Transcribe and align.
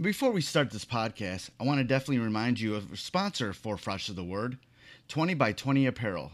Before 0.00 0.30
we 0.30 0.40
start 0.40 0.70
this 0.70 0.86
podcast, 0.86 1.50
I 1.60 1.64
want 1.64 1.78
to 1.78 1.84
definitely 1.84 2.18
remind 2.18 2.58
you 2.58 2.74
of 2.74 2.92
a 2.94 2.96
sponsor 2.96 3.52
for 3.52 3.76
Fresh 3.76 4.08
is 4.08 4.14
the 4.14 4.24
Word 4.24 4.56
20 5.08 5.34
by 5.34 5.52
20 5.52 5.84
Apparel. 5.84 6.32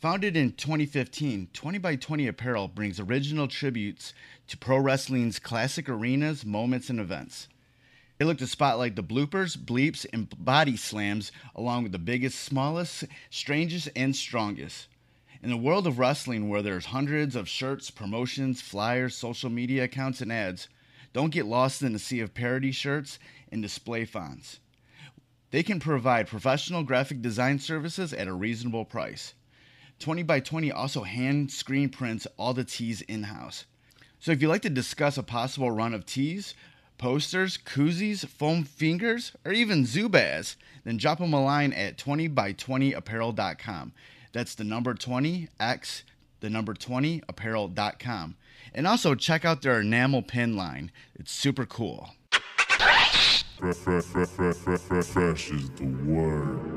Founded 0.00 0.36
in 0.36 0.50
2015, 0.50 1.50
20 1.52 1.78
by 1.78 1.94
20 1.94 2.26
Apparel 2.26 2.66
brings 2.66 2.98
original 2.98 3.46
tributes 3.46 4.12
to 4.48 4.56
pro 4.56 4.78
wrestling's 4.78 5.38
classic 5.38 5.88
arenas, 5.88 6.44
moments, 6.44 6.90
and 6.90 6.98
events. 6.98 7.46
They 8.18 8.24
look 8.24 8.38
to 8.38 8.46
spotlight 8.48 8.96
the 8.96 9.04
bloopers, 9.04 9.56
bleeps, 9.56 10.04
and 10.12 10.28
body 10.44 10.76
slams, 10.76 11.30
along 11.54 11.84
with 11.84 11.92
the 11.92 12.00
biggest, 12.00 12.40
smallest, 12.40 13.04
strangest, 13.30 13.88
and 13.94 14.16
strongest. 14.16 14.88
In 15.44 15.50
the 15.50 15.56
world 15.56 15.86
of 15.86 16.00
wrestling, 16.00 16.48
where 16.48 16.60
there's 16.60 16.86
hundreds 16.86 17.36
of 17.36 17.48
shirts, 17.48 17.88
promotions, 17.88 18.60
flyers, 18.60 19.14
social 19.14 19.48
media 19.48 19.84
accounts, 19.84 20.20
and 20.20 20.32
ads, 20.32 20.66
don't 21.16 21.32
get 21.32 21.46
lost 21.46 21.80
in 21.80 21.94
the 21.94 21.98
sea 21.98 22.20
of 22.20 22.34
parody 22.34 22.70
shirts 22.70 23.18
and 23.50 23.62
display 23.62 24.04
fonts. 24.04 24.60
They 25.50 25.62
can 25.62 25.80
provide 25.80 26.26
professional 26.26 26.82
graphic 26.82 27.22
design 27.22 27.58
services 27.58 28.12
at 28.12 28.28
a 28.28 28.34
reasonable 28.34 28.84
price. 28.84 29.32
20 29.98 30.24
by 30.24 30.40
20 30.40 30.70
also 30.70 31.04
hand 31.04 31.50
screen 31.50 31.88
prints 31.88 32.26
all 32.36 32.52
the 32.52 32.64
tees 32.64 33.00
in 33.00 33.22
house. 33.22 33.64
So 34.20 34.30
if 34.30 34.42
you'd 34.42 34.48
like 34.48 34.60
to 34.60 34.68
discuss 34.68 35.16
a 35.16 35.22
possible 35.22 35.70
run 35.70 35.94
of 35.94 36.04
tees, 36.04 36.52
posters, 36.98 37.56
koozies, 37.56 38.26
foam 38.26 38.64
fingers, 38.64 39.32
or 39.46 39.52
even 39.52 39.84
Zubaz, 39.84 40.56
then 40.84 40.98
drop 40.98 41.20
them 41.20 41.32
a 41.32 41.42
line 41.42 41.72
at 41.72 41.96
20by20apparel.com. 41.96 43.94
That's 44.34 44.54
the 44.54 44.64
number 44.64 44.92
20x, 44.92 46.02
the 46.40 46.50
number 46.50 46.74
20apparel.com. 46.74 48.36
And 48.74 48.86
also 48.86 49.14
check 49.14 49.44
out 49.44 49.62
their 49.62 49.80
enamel 49.80 50.22
pin 50.22 50.56
line. 50.56 50.90
It's 51.14 51.32
super 51.32 51.66
cool. 51.66 52.10
Fresh, 52.30 53.44
is 55.50 55.70
the 55.70 55.86
word. 56.04 56.76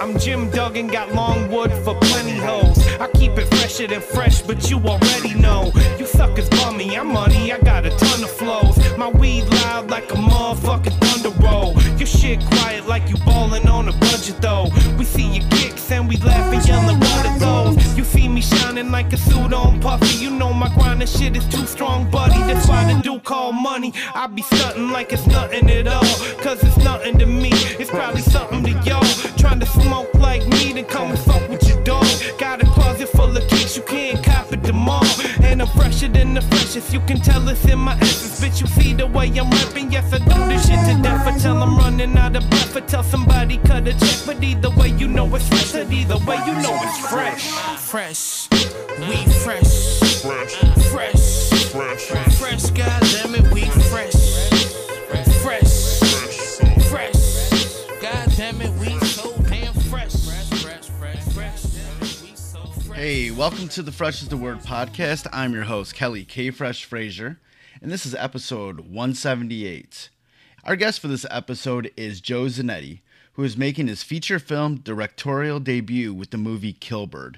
I'm 0.00 0.18
Jim 0.18 0.50
Duggan, 0.50 0.88
got 0.88 1.14
long 1.14 1.50
wood 1.50 1.72
for 1.72 1.94
plenty 1.98 2.36
hoes. 2.36 2.78
I 3.00 3.08
keep 3.14 3.38
it 3.38 3.46
fresher 3.46 3.86
than 3.86 4.02
fresh, 4.02 4.42
but 4.42 4.68
you 4.68 4.78
already 4.78 5.32
know. 5.34 5.72
You 5.98 6.06
suckers 6.06 6.48
bummy, 6.50 6.98
I'm 6.98 7.06
money, 7.12 7.52
I 7.52 7.58
got 7.60 7.86
a 7.86 7.90
ton 7.90 8.22
of 8.22 8.30
flows. 8.30 8.76
My 8.98 9.08
weed 9.08 9.44
loud 9.44 9.90
like 9.90 10.12
a 10.12 10.16
motherfucking 10.16 10.98
thunder 11.00 11.30
roll. 11.40 11.80
Your 11.96 12.06
shit 12.06 12.44
quiet 12.44 12.86
like 12.86 13.08
you 13.08 13.16
ballin' 13.24 13.66
on 13.66 13.88
a 13.88 13.92
budget 13.92 14.42
though. 14.42 14.68
We 14.98 15.06
see 15.06 15.38
your 15.38 15.48
kicks 15.48 15.90
and 15.90 16.06
we 16.06 16.18
laugh 16.18 16.43
You 18.04 18.10
see 18.10 18.28
me 18.28 18.42
shining 18.42 18.90
like 18.90 19.10
a 19.14 19.16
suit 19.16 19.54
on 19.54 19.80
puffy. 19.80 20.22
You 20.22 20.30
know 20.30 20.52
my 20.52 20.68
grindin' 20.68 21.08
shit 21.08 21.34
is 21.36 21.46
too 21.48 21.64
strong, 21.64 22.10
buddy. 22.10 22.38
That's 22.40 22.68
why 22.68 22.92
the 22.92 23.00
dude 23.00 23.24
call 23.24 23.52
money. 23.52 23.94
I 24.14 24.26
be 24.26 24.42
stuntin' 24.42 24.90
like 24.92 25.10
it's 25.14 25.26
nothing 25.26 25.70
at 25.70 25.86
all. 25.86 26.04
Cause 26.42 26.62
it's 26.62 26.76
nothing 26.84 27.18
to 27.18 27.24
me. 27.24 27.48
It's 27.80 27.88
probably 27.88 28.20
something 28.20 28.62
to 28.64 28.72
y'all. 28.84 29.02
Trying 29.38 29.60
to 29.60 29.66
smoke 29.66 30.12
like 30.12 30.46
me, 30.48 30.74
then 30.74 30.84
come 30.84 31.12
and 31.12 31.18
fresher 35.76 36.08
than 36.08 36.34
the 36.34 36.42
freshest, 36.42 36.92
you 36.92 37.00
can 37.00 37.18
tell 37.18 37.46
it's 37.48 37.64
in 37.64 37.78
my 37.78 37.94
essence. 38.00 38.40
Bitch, 38.40 38.60
you 38.60 38.66
see 38.66 38.94
the 38.94 39.06
way 39.06 39.28
I'm 39.38 39.50
rapping, 39.50 39.90
yes, 39.92 40.12
I 40.12 40.18
do 40.18 40.38
this 40.48 40.66
shit 40.66 40.78
to 40.88 41.02
death. 41.02 41.26
I 41.26 41.38
tell 41.38 41.62
I'm 41.62 41.76
running 41.76 42.16
out 42.16 42.36
of 42.36 42.48
breath, 42.50 42.76
I 42.76 42.80
tell 42.80 43.02
somebody 43.02 43.58
cut 43.58 43.86
a 43.88 43.92
check. 43.92 44.20
But 44.26 44.42
either 44.42 44.70
way, 44.70 44.88
you 44.88 45.08
know 45.08 45.32
it's 45.34 45.48
fresh, 45.48 45.72
but 45.72 45.92
either 45.92 46.18
way, 46.26 46.38
you 46.46 46.54
know 46.64 46.78
it's 46.82 46.98
fresh. 47.08 47.50
Fresh, 47.78 48.48
we 48.98 49.16
fresh, 49.44 50.00
Fresh, 50.24 50.54
fresh, 50.90 51.50
fresh, 51.70 52.23
Hey, 63.04 63.30
welcome 63.30 63.68
to 63.68 63.82
the 63.82 63.92
Fresh 63.92 64.22
is 64.22 64.30
the 64.30 64.36
Word 64.38 64.60
podcast. 64.60 65.26
I'm 65.30 65.52
your 65.52 65.64
host, 65.64 65.94
Kelly 65.94 66.24
K. 66.24 66.48
Fresh 66.50 66.86
Frazier, 66.86 67.38
and 67.82 67.92
this 67.92 68.06
is 68.06 68.14
episode 68.14 68.80
178. 68.80 70.08
Our 70.64 70.74
guest 70.74 71.00
for 71.00 71.08
this 71.08 71.26
episode 71.30 71.92
is 71.98 72.22
Joe 72.22 72.44
Zanetti, 72.44 73.00
who 73.34 73.44
is 73.44 73.58
making 73.58 73.88
his 73.88 74.02
feature 74.02 74.38
film 74.38 74.76
directorial 74.76 75.60
debut 75.60 76.14
with 76.14 76.30
the 76.30 76.38
movie 76.38 76.72
Killbird. 76.72 77.36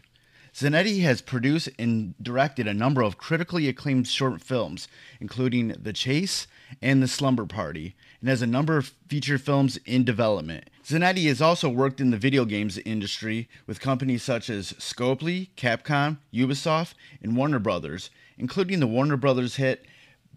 Zanetti 0.57 1.03
has 1.03 1.21
produced 1.21 1.69
and 1.79 2.15
directed 2.17 2.67
a 2.67 2.73
number 2.73 3.03
of 3.03 3.19
critically 3.19 3.69
acclaimed 3.69 4.09
short 4.09 4.41
films, 4.41 4.89
including 5.21 5.69
The 5.79 5.93
Chase 5.93 6.47
and 6.81 7.03
The 7.03 7.09
Slumber 7.09 7.45
Party, 7.45 7.95
and 8.21 8.31
has 8.31 8.41
a 8.41 8.47
number 8.47 8.79
of 8.79 8.95
feature 9.07 9.37
films 9.37 9.77
in 9.85 10.03
development. 10.03 10.71
Zanetti 10.83 11.27
has 11.27 11.43
also 11.43 11.69
worked 11.69 12.01
in 12.01 12.11
the 12.11 12.17
video 12.17 12.47
games 12.47 12.79
industry 12.79 13.51
with 13.67 13.81
companies 13.83 14.23
such 14.23 14.49
as 14.49 14.73
Scopely, 14.79 15.51
Capcom, 15.59 16.21
Ubisoft, 16.33 16.95
and 17.21 17.37
Warner 17.37 17.59
Brothers, 17.59 18.09
including 18.39 18.81
the 18.81 18.87
Warner 18.87 19.19
Brothers 19.19 19.57
hit 19.57 19.85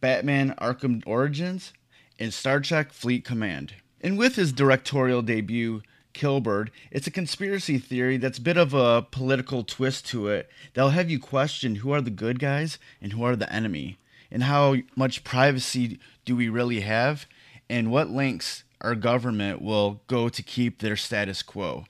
Batman 0.02 0.54
Arkham 0.60 1.02
Origins 1.06 1.72
and 2.20 2.34
Star 2.34 2.60
Trek 2.60 2.92
Fleet 2.92 3.24
Command. 3.24 3.76
And 4.02 4.18
with 4.18 4.36
his 4.36 4.52
directorial 4.52 5.22
debut, 5.22 5.82
Killbird, 6.14 6.70
it's 6.92 7.08
a 7.08 7.12
conspiracy 7.12 7.78
theory 7.78 8.18
that's 8.18 8.38
a 8.38 8.42
bit 8.42 8.58
of 8.58 8.74
a 8.74 9.06
political 9.10 9.64
twist 9.64 10.08
to 10.08 10.28
it 10.28 10.50
that'll 10.74 10.90
have 10.92 11.10
you 11.10 11.20
question 11.20 11.76
who 11.76 11.92
are 11.92 12.02
the 12.02 12.10
good 12.10 12.40
guys 12.40 12.78
and 13.02 13.14
who 13.14 13.24
are 13.24 13.36
the 13.36 13.52
enemy, 13.52 13.98
and 14.32 14.44
how 14.44 14.76
much 14.96 15.24
privacy 15.24 16.00
do 16.26 16.36
we 16.36 16.50
really 16.50 16.82
have, 16.82 17.26
and 17.70 17.92
what 17.92 18.10
lengths 18.10 18.64
our 18.82 18.96
government 18.96 19.62
will 19.62 20.02
go 20.08 20.30
to 20.30 20.42
keep 20.42 20.80
their 20.80 20.96
status 20.96 21.44
quo. 21.44 21.86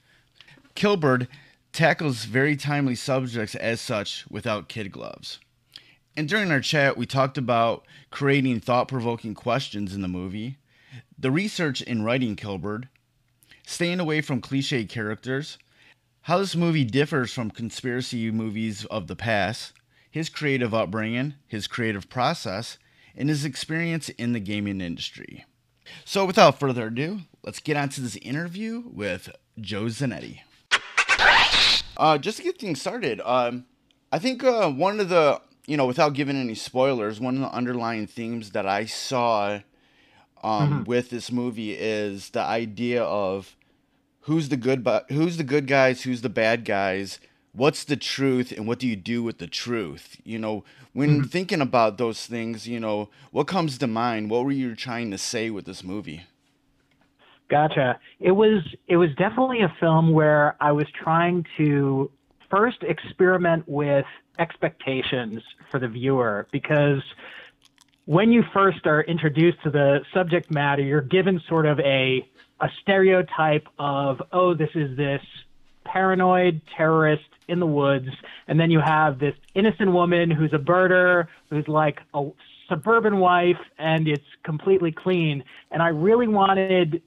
Killbird 0.75 1.27
tackles 1.71 2.25
very 2.25 2.55
timely 2.55 2.95
subjects 2.95 3.55
as 3.55 3.79
such 3.79 4.25
without 4.29 4.69
kid 4.69 4.91
gloves. 4.91 5.39
And 6.17 6.27
during 6.27 6.51
our 6.51 6.61
chat, 6.61 6.97
we 6.97 7.05
talked 7.05 7.37
about 7.37 7.85
creating 8.11 8.59
thought 8.59 8.87
provoking 8.87 9.35
questions 9.35 9.93
in 9.93 10.01
the 10.01 10.07
movie, 10.07 10.57
the 11.17 11.31
research 11.31 11.81
in 11.81 12.03
writing 12.03 12.35
Killbird, 12.35 12.87
staying 13.69 13.99
away 13.99 14.19
from 14.19 14.41
cliche 14.41 14.83
characters, 14.83 15.59
how 16.21 16.39
this 16.39 16.55
movie 16.55 16.83
differs 16.83 17.31
from 17.31 17.51
conspiracy 17.51 18.31
movies 18.31 18.83
of 18.85 19.05
the 19.05 19.15
past, 19.15 19.73
his 20.09 20.27
creative 20.27 20.73
upbringing, 20.73 21.35
his 21.45 21.67
creative 21.67 22.09
process, 22.09 22.79
and 23.15 23.29
his 23.29 23.45
experience 23.45 24.09
in 24.09 24.33
the 24.33 24.39
gaming 24.39 24.81
industry. 24.81 25.45
So, 26.03 26.25
without 26.25 26.59
further 26.59 26.87
ado, 26.87 27.21
let's 27.43 27.59
get 27.59 27.77
on 27.77 27.89
to 27.89 28.01
this 28.01 28.15
interview 28.17 28.83
with 28.91 29.29
Joe 29.61 29.83
Zanetti. 29.83 30.39
Uh, 31.95 32.17
just 32.17 32.37
to 32.37 32.43
get 32.43 32.57
things 32.57 32.81
started, 32.81 33.21
um, 33.23 33.65
I 34.11 34.17
think 34.17 34.43
uh, 34.43 34.71
one 34.71 34.99
of 34.99 35.09
the, 35.09 35.41
you 35.67 35.77
know, 35.77 35.85
without 35.85 36.13
giving 36.13 36.37
any 36.37 36.55
spoilers, 36.55 37.19
one 37.19 37.35
of 37.35 37.41
the 37.41 37.51
underlying 37.51 38.07
themes 38.07 38.51
that 38.51 38.65
I 38.65 38.85
saw 38.85 39.59
um, 40.41 40.85
with 40.85 41.09
this 41.09 41.31
movie 41.31 41.73
is 41.73 42.29
the 42.31 42.41
idea 42.41 43.03
of 43.03 43.55
who's 44.21 44.49
the 44.49 44.57
good, 44.57 44.83
bu- 44.83 45.05
who's 45.09 45.37
the 45.37 45.43
good 45.43 45.67
guys, 45.67 46.03
who's 46.03 46.21
the 46.21 46.29
bad 46.29 46.65
guys, 46.65 47.19
what's 47.53 47.83
the 47.83 47.97
truth, 47.97 48.51
and 48.51 48.67
what 48.67 48.79
do 48.79 48.87
you 48.87 48.95
do 48.95 49.23
with 49.23 49.37
the 49.37 49.47
truth? 49.47 50.17
You 50.23 50.39
know, 50.39 50.63
when 50.93 51.21
mm-hmm. 51.21 51.27
thinking 51.27 51.61
about 51.61 51.97
those 51.97 52.25
things, 52.25 52.67
you 52.67 52.79
know, 52.79 53.09
what 53.31 53.47
comes 53.47 53.77
to 53.77 53.87
mind? 53.87 54.29
What 54.29 54.45
were 54.45 54.51
you 54.51 54.75
trying 54.75 55.11
to 55.11 55.17
say 55.17 55.49
with 55.49 55.65
this 55.65 55.83
movie? 55.83 56.23
Gotcha. 57.49 57.99
It 58.19 58.31
was 58.31 58.63
it 58.87 58.97
was 58.97 59.09
definitely 59.17 59.61
a 59.61 59.73
film 59.79 60.11
where 60.11 60.55
I 60.59 60.71
was 60.71 60.85
trying 61.03 61.45
to 61.57 62.11
first 62.49 62.83
experiment 62.83 63.63
with 63.67 64.05
expectations 64.37 65.41
for 65.71 65.79
the 65.79 65.87
viewer 65.87 66.47
because 66.51 67.01
when 68.05 68.31
you 68.31 68.43
first 68.53 68.85
are 68.85 69.01
introduced 69.01 69.61
to 69.63 69.69
the 69.69 69.99
subject 70.13 70.51
matter, 70.51 70.81
you're 70.81 71.01
given 71.01 71.41
sort 71.47 71.65
of 71.65 71.79
a 71.79 72.27
a 72.61 72.67
stereotype 72.81 73.67
of 73.77 74.21
oh, 74.31 74.53
this 74.53 74.69
is 74.75 74.95
this 74.97 75.21
paranoid 75.85 76.61
terrorist 76.77 77.23
in 77.47 77.59
the 77.59 77.65
woods, 77.65 78.09
and 78.47 78.59
then 78.59 78.69
you 78.69 78.79
have 78.79 79.19
this 79.19 79.33
innocent 79.55 79.91
woman 79.91 80.29
who's 80.29 80.53
a 80.53 80.57
birder, 80.57 81.27
who's 81.49 81.67
like 81.67 81.99
a 82.13 82.29
suburban 82.67 83.19
wife, 83.19 83.57
and 83.77 84.07
it's 84.07 84.23
completely 84.43 84.91
clean. 84.91 85.43
And 85.71 85.81
I 85.81 85.87
really 85.87 86.27
wanted 86.27 87.01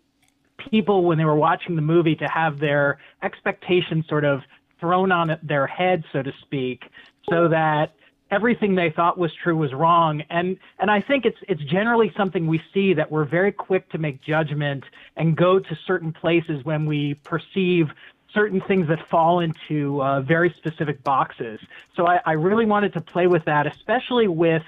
people 0.71 1.05
when 1.05 1.19
they 1.19 1.25
were 1.25 1.37
watching 1.37 1.77
the 1.77 1.83
movie 1.83 2.17
to 2.17 2.27
have 2.27 2.59
their 2.59 2.99
expectations 3.23 4.05
sort 4.09 4.25
of 4.25 4.41
thrown 4.81 5.13
on 5.13 5.39
their 5.43 5.67
head, 5.67 6.03
so 6.13 6.23
to 6.23 6.33
speak, 6.43 6.83
so 7.31 7.49
that 7.49 7.95
everything 8.33 8.75
they 8.75 8.91
thought 8.91 9.19
was 9.19 9.31
true 9.35 9.57
was 9.57 9.73
wrong. 9.73 10.23
And 10.31 10.59
and 10.81 10.91
I 10.91 11.01
think 11.01 11.25
it's 11.25 11.39
it's 11.47 11.63
generally 11.63 12.13
something 12.17 12.49
we 12.49 12.61
see 12.75 12.95
that 12.95 13.13
we're 13.13 13.27
very 13.27 13.53
quick 13.53 13.89
to 13.91 13.99
make 13.99 14.21
judgment 14.23 14.83
and 15.17 15.37
go 15.37 15.61
to 15.61 15.79
certain 15.87 16.13
places 16.13 16.65
when 16.65 16.87
we 16.87 17.15
perceive 17.23 17.91
certain 18.35 18.63
things 18.63 18.89
that 18.89 19.07
fall 19.11 19.41
into 19.41 20.03
uh, 20.03 20.23
very 20.23 20.53
specific 20.57 21.05
boxes. 21.05 21.61
So 21.95 22.07
I, 22.07 22.21
I 22.25 22.33
really 22.33 22.65
wanted 22.65 22.95
to 22.95 23.03
play 23.03 23.27
with 23.27 23.45
that, 23.45 23.67
especially 23.67 24.27
with 24.27 24.65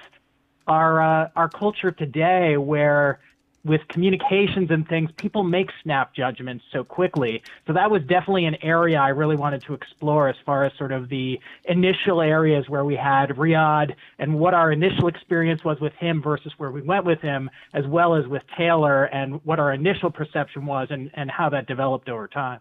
our 0.66 1.02
uh, 1.02 1.30
our 1.34 1.48
culture 1.48 1.90
today, 1.90 2.58
where 2.58 3.20
with 3.64 3.80
communications 3.88 4.70
and 4.70 4.86
things, 4.86 5.10
people 5.16 5.42
make 5.42 5.70
snap 5.82 6.14
judgments 6.14 6.64
so 6.70 6.84
quickly. 6.84 7.42
So 7.66 7.72
that 7.72 7.90
was 7.90 8.02
definitely 8.02 8.44
an 8.44 8.56
area 8.62 8.98
I 8.98 9.08
really 9.08 9.36
wanted 9.36 9.62
to 9.64 9.74
explore 9.74 10.28
as 10.28 10.36
far 10.44 10.64
as 10.64 10.72
sort 10.76 10.92
of 10.92 11.08
the 11.08 11.40
initial 11.64 12.20
areas 12.20 12.68
where 12.68 12.84
we 12.84 12.94
had 12.94 13.30
Riyadh 13.30 13.94
and 14.18 14.38
what 14.38 14.52
our 14.52 14.70
initial 14.70 15.08
experience 15.08 15.64
was 15.64 15.80
with 15.80 15.94
him 15.94 16.22
versus 16.22 16.52
where 16.58 16.70
we 16.70 16.82
went 16.82 17.06
with 17.06 17.20
him, 17.20 17.50
as 17.72 17.86
well 17.86 18.14
as 18.14 18.26
with 18.26 18.42
Taylor 18.56 19.04
and 19.04 19.42
what 19.44 19.58
our 19.58 19.72
initial 19.72 20.10
perception 20.10 20.66
was 20.66 20.88
and, 20.90 21.10
and 21.14 21.30
how 21.30 21.48
that 21.48 21.66
developed 21.66 22.08
over 22.08 22.28
time. 22.28 22.60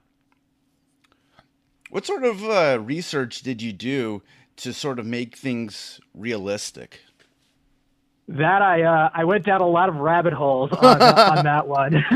What 1.89 2.05
sort 2.05 2.23
of 2.23 2.43
uh, 2.43 2.79
research 2.81 3.41
did 3.41 3.61
you 3.61 3.73
do 3.73 4.23
to 4.55 4.73
sort 4.73 4.99
of 4.99 5.05
make 5.05 5.35
things 5.35 5.99
realistic? 6.13 7.01
That 8.29 8.61
I 8.61 8.83
uh, 8.83 9.09
I 9.13 9.25
went 9.25 9.45
down 9.45 9.59
a 9.59 9.67
lot 9.67 9.89
of 9.89 9.95
rabbit 9.95 10.31
holes 10.31 10.71
on, 10.71 11.01
on 11.01 11.43
that 11.43 11.67
one, 11.67 11.91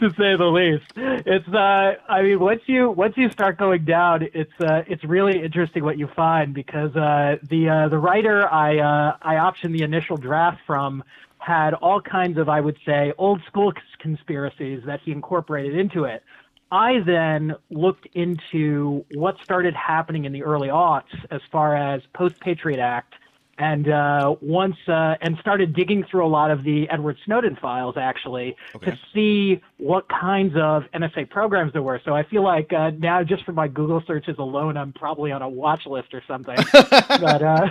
to 0.00 0.10
say 0.16 0.34
the 0.36 0.50
least. 0.50 0.90
It's 0.96 1.46
uh, 1.48 1.96
I 2.08 2.22
mean 2.22 2.40
once 2.40 2.62
you 2.64 2.90
once 2.90 3.14
you 3.18 3.30
start 3.30 3.58
going 3.58 3.84
down, 3.84 4.26
it's 4.32 4.52
uh, 4.60 4.82
it's 4.86 5.04
really 5.04 5.42
interesting 5.44 5.84
what 5.84 5.98
you 5.98 6.08
find 6.16 6.54
because 6.54 6.96
uh, 6.96 7.36
the 7.42 7.68
uh, 7.68 7.88
the 7.88 7.98
writer 7.98 8.50
I 8.50 8.78
uh, 8.78 9.16
I 9.20 9.34
optioned 9.34 9.76
the 9.76 9.84
initial 9.84 10.16
draft 10.16 10.60
from 10.66 11.04
had 11.36 11.74
all 11.74 12.00
kinds 12.00 12.38
of 12.38 12.48
I 12.48 12.60
would 12.60 12.78
say 12.86 13.12
old 13.18 13.42
school 13.44 13.74
conspiracies 13.98 14.84
that 14.86 15.00
he 15.04 15.12
incorporated 15.12 15.76
into 15.76 16.04
it. 16.04 16.22
I 16.70 17.00
then 17.00 17.56
looked 17.68 18.06
into 18.14 19.04
what 19.12 19.36
started 19.44 19.74
happening 19.74 20.24
in 20.24 20.32
the 20.32 20.44
early 20.44 20.68
aughts 20.68 21.14
as 21.30 21.42
far 21.50 21.76
as 21.76 22.00
post 22.14 22.40
Patriot 22.40 22.80
Act 22.80 23.16
and 23.58 23.88
uh, 23.88 24.34
once 24.40 24.76
uh, 24.88 25.14
and 25.20 25.36
started 25.40 25.74
digging 25.74 26.04
through 26.10 26.24
a 26.24 26.28
lot 26.28 26.50
of 26.50 26.64
the 26.64 26.88
Edward 26.88 27.16
Snowden 27.24 27.56
files 27.56 27.96
actually 27.98 28.56
okay. 28.74 28.90
to 28.90 28.98
see 29.12 29.60
what 29.76 30.08
kinds 30.08 30.54
of 30.56 30.84
NSA 30.94 31.28
programs 31.28 31.72
there 31.72 31.82
were. 31.82 32.00
So 32.04 32.14
I 32.14 32.22
feel 32.24 32.42
like 32.42 32.72
uh, 32.72 32.90
now 32.98 33.22
just 33.22 33.44
for 33.44 33.52
my 33.52 33.68
Google 33.68 34.02
searches 34.06 34.36
alone, 34.38 34.76
I'm 34.76 34.92
probably 34.92 35.32
on 35.32 35.42
a 35.42 35.48
watch 35.48 35.86
list 35.86 36.14
or 36.14 36.22
something. 36.26 36.56
but 36.72 37.42
uh, 37.42 37.68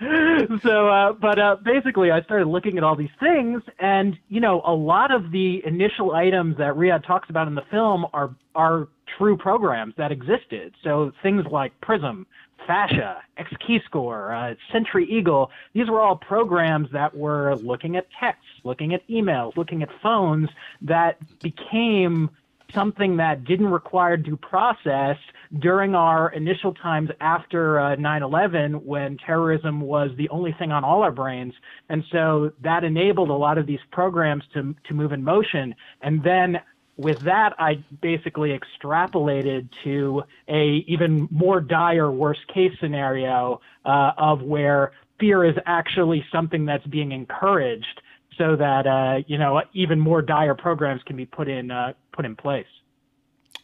so, 0.62 0.88
uh, 0.88 1.12
but 1.12 1.38
uh, 1.38 1.56
basically, 1.64 2.10
I 2.10 2.22
started 2.22 2.46
looking 2.46 2.78
at 2.78 2.84
all 2.84 2.96
these 2.96 3.10
things, 3.20 3.62
and 3.78 4.16
you 4.28 4.40
know, 4.40 4.62
a 4.64 4.72
lot 4.72 5.12
of 5.12 5.32
the 5.32 5.62
initial 5.66 6.12
items 6.12 6.56
that 6.58 6.74
Riyadh 6.74 7.04
talks 7.06 7.28
about 7.30 7.48
in 7.48 7.54
the 7.54 7.64
film 7.70 8.06
are 8.12 8.34
are 8.54 8.88
true 9.18 9.36
programs 9.36 9.94
that 9.96 10.12
existed. 10.12 10.74
So 10.82 11.12
things 11.22 11.44
like 11.50 11.78
Prism 11.80 12.26
Fascia, 12.66 13.22
XKeyscore, 13.38 14.52
uh, 14.52 14.54
Sentry 14.72 15.06
Eagle. 15.10 15.50
These 15.74 15.88
were 15.88 16.00
all 16.00 16.16
programs 16.16 16.88
that 16.92 17.14
were 17.16 17.56
looking 17.56 17.96
at 17.96 18.06
texts, 18.18 18.46
looking 18.64 18.94
at 18.94 19.06
emails, 19.08 19.56
looking 19.56 19.82
at 19.82 19.88
phones 20.02 20.48
that 20.82 21.18
became 21.40 22.30
something 22.74 23.16
that 23.16 23.44
didn't 23.44 23.68
require 23.68 24.16
due 24.16 24.36
process 24.36 25.16
during 25.58 25.94
our 25.94 26.30
initial 26.32 26.72
times 26.72 27.10
after 27.20 27.78
uh, 27.78 27.96
9/11 27.96 28.82
when 28.82 29.18
terrorism 29.18 29.80
was 29.80 30.10
the 30.16 30.28
only 30.30 30.52
thing 30.58 30.72
on 30.72 30.82
all 30.84 31.02
our 31.02 31.12
brains 31.12 31.52
and 31.90 32.02
so 32.10 32.50
that 32.62 32.84
enabled 32.84 33.28
a 33.28 33.34
lot 33.34 33.58
of 33.58 33.66
these 33.66 33.80
programs 33.90 34.42
to 34.54 34.74
to 34.88 34.94
move 34.94 35.12
in 35.12 35.22
motion 35.22 35.74
and 36.00 36.22
then 36.22 36.58
with 37.02 37.20
that, 37.20 37.54
I 37.58 37.84
basically 38.00 38.58
extrapolated 38.58 39.68
to 39.84 40.22
a 40.48 40.84
even 40.86 41.28
more 41.30 41.60
dire 41.60 42.10
worst 42.10 42.46
case 42.52 42.72
scenario 42.80 43.60
uh, 43.84 44.12
of 44.16 44.42
where 44.42 44.92
fear 45.18 45.44
is 45.44 45.56
actually 45.66 46.24
something 46.32 46.64
that's 46.64 46.86
being 46.86 47.12
encouraged, 47.12 48.00
so 48.38 48.56
that 48.56 48.86
uh, 48.86 49.22
you 49.26 49.38
know 49.38 49.62
even 49.74 49.98
more 50.00 50.22
dire 50.22 50.54
programs 50.54 51.02
can 51.04 51.16
be 51.16 51.26
put 51.26 51.48
in 51.48 51.70
uh, 51.70 51.92
put 52.12 52.24
in 52.24 52.36
place. 52.36 52.66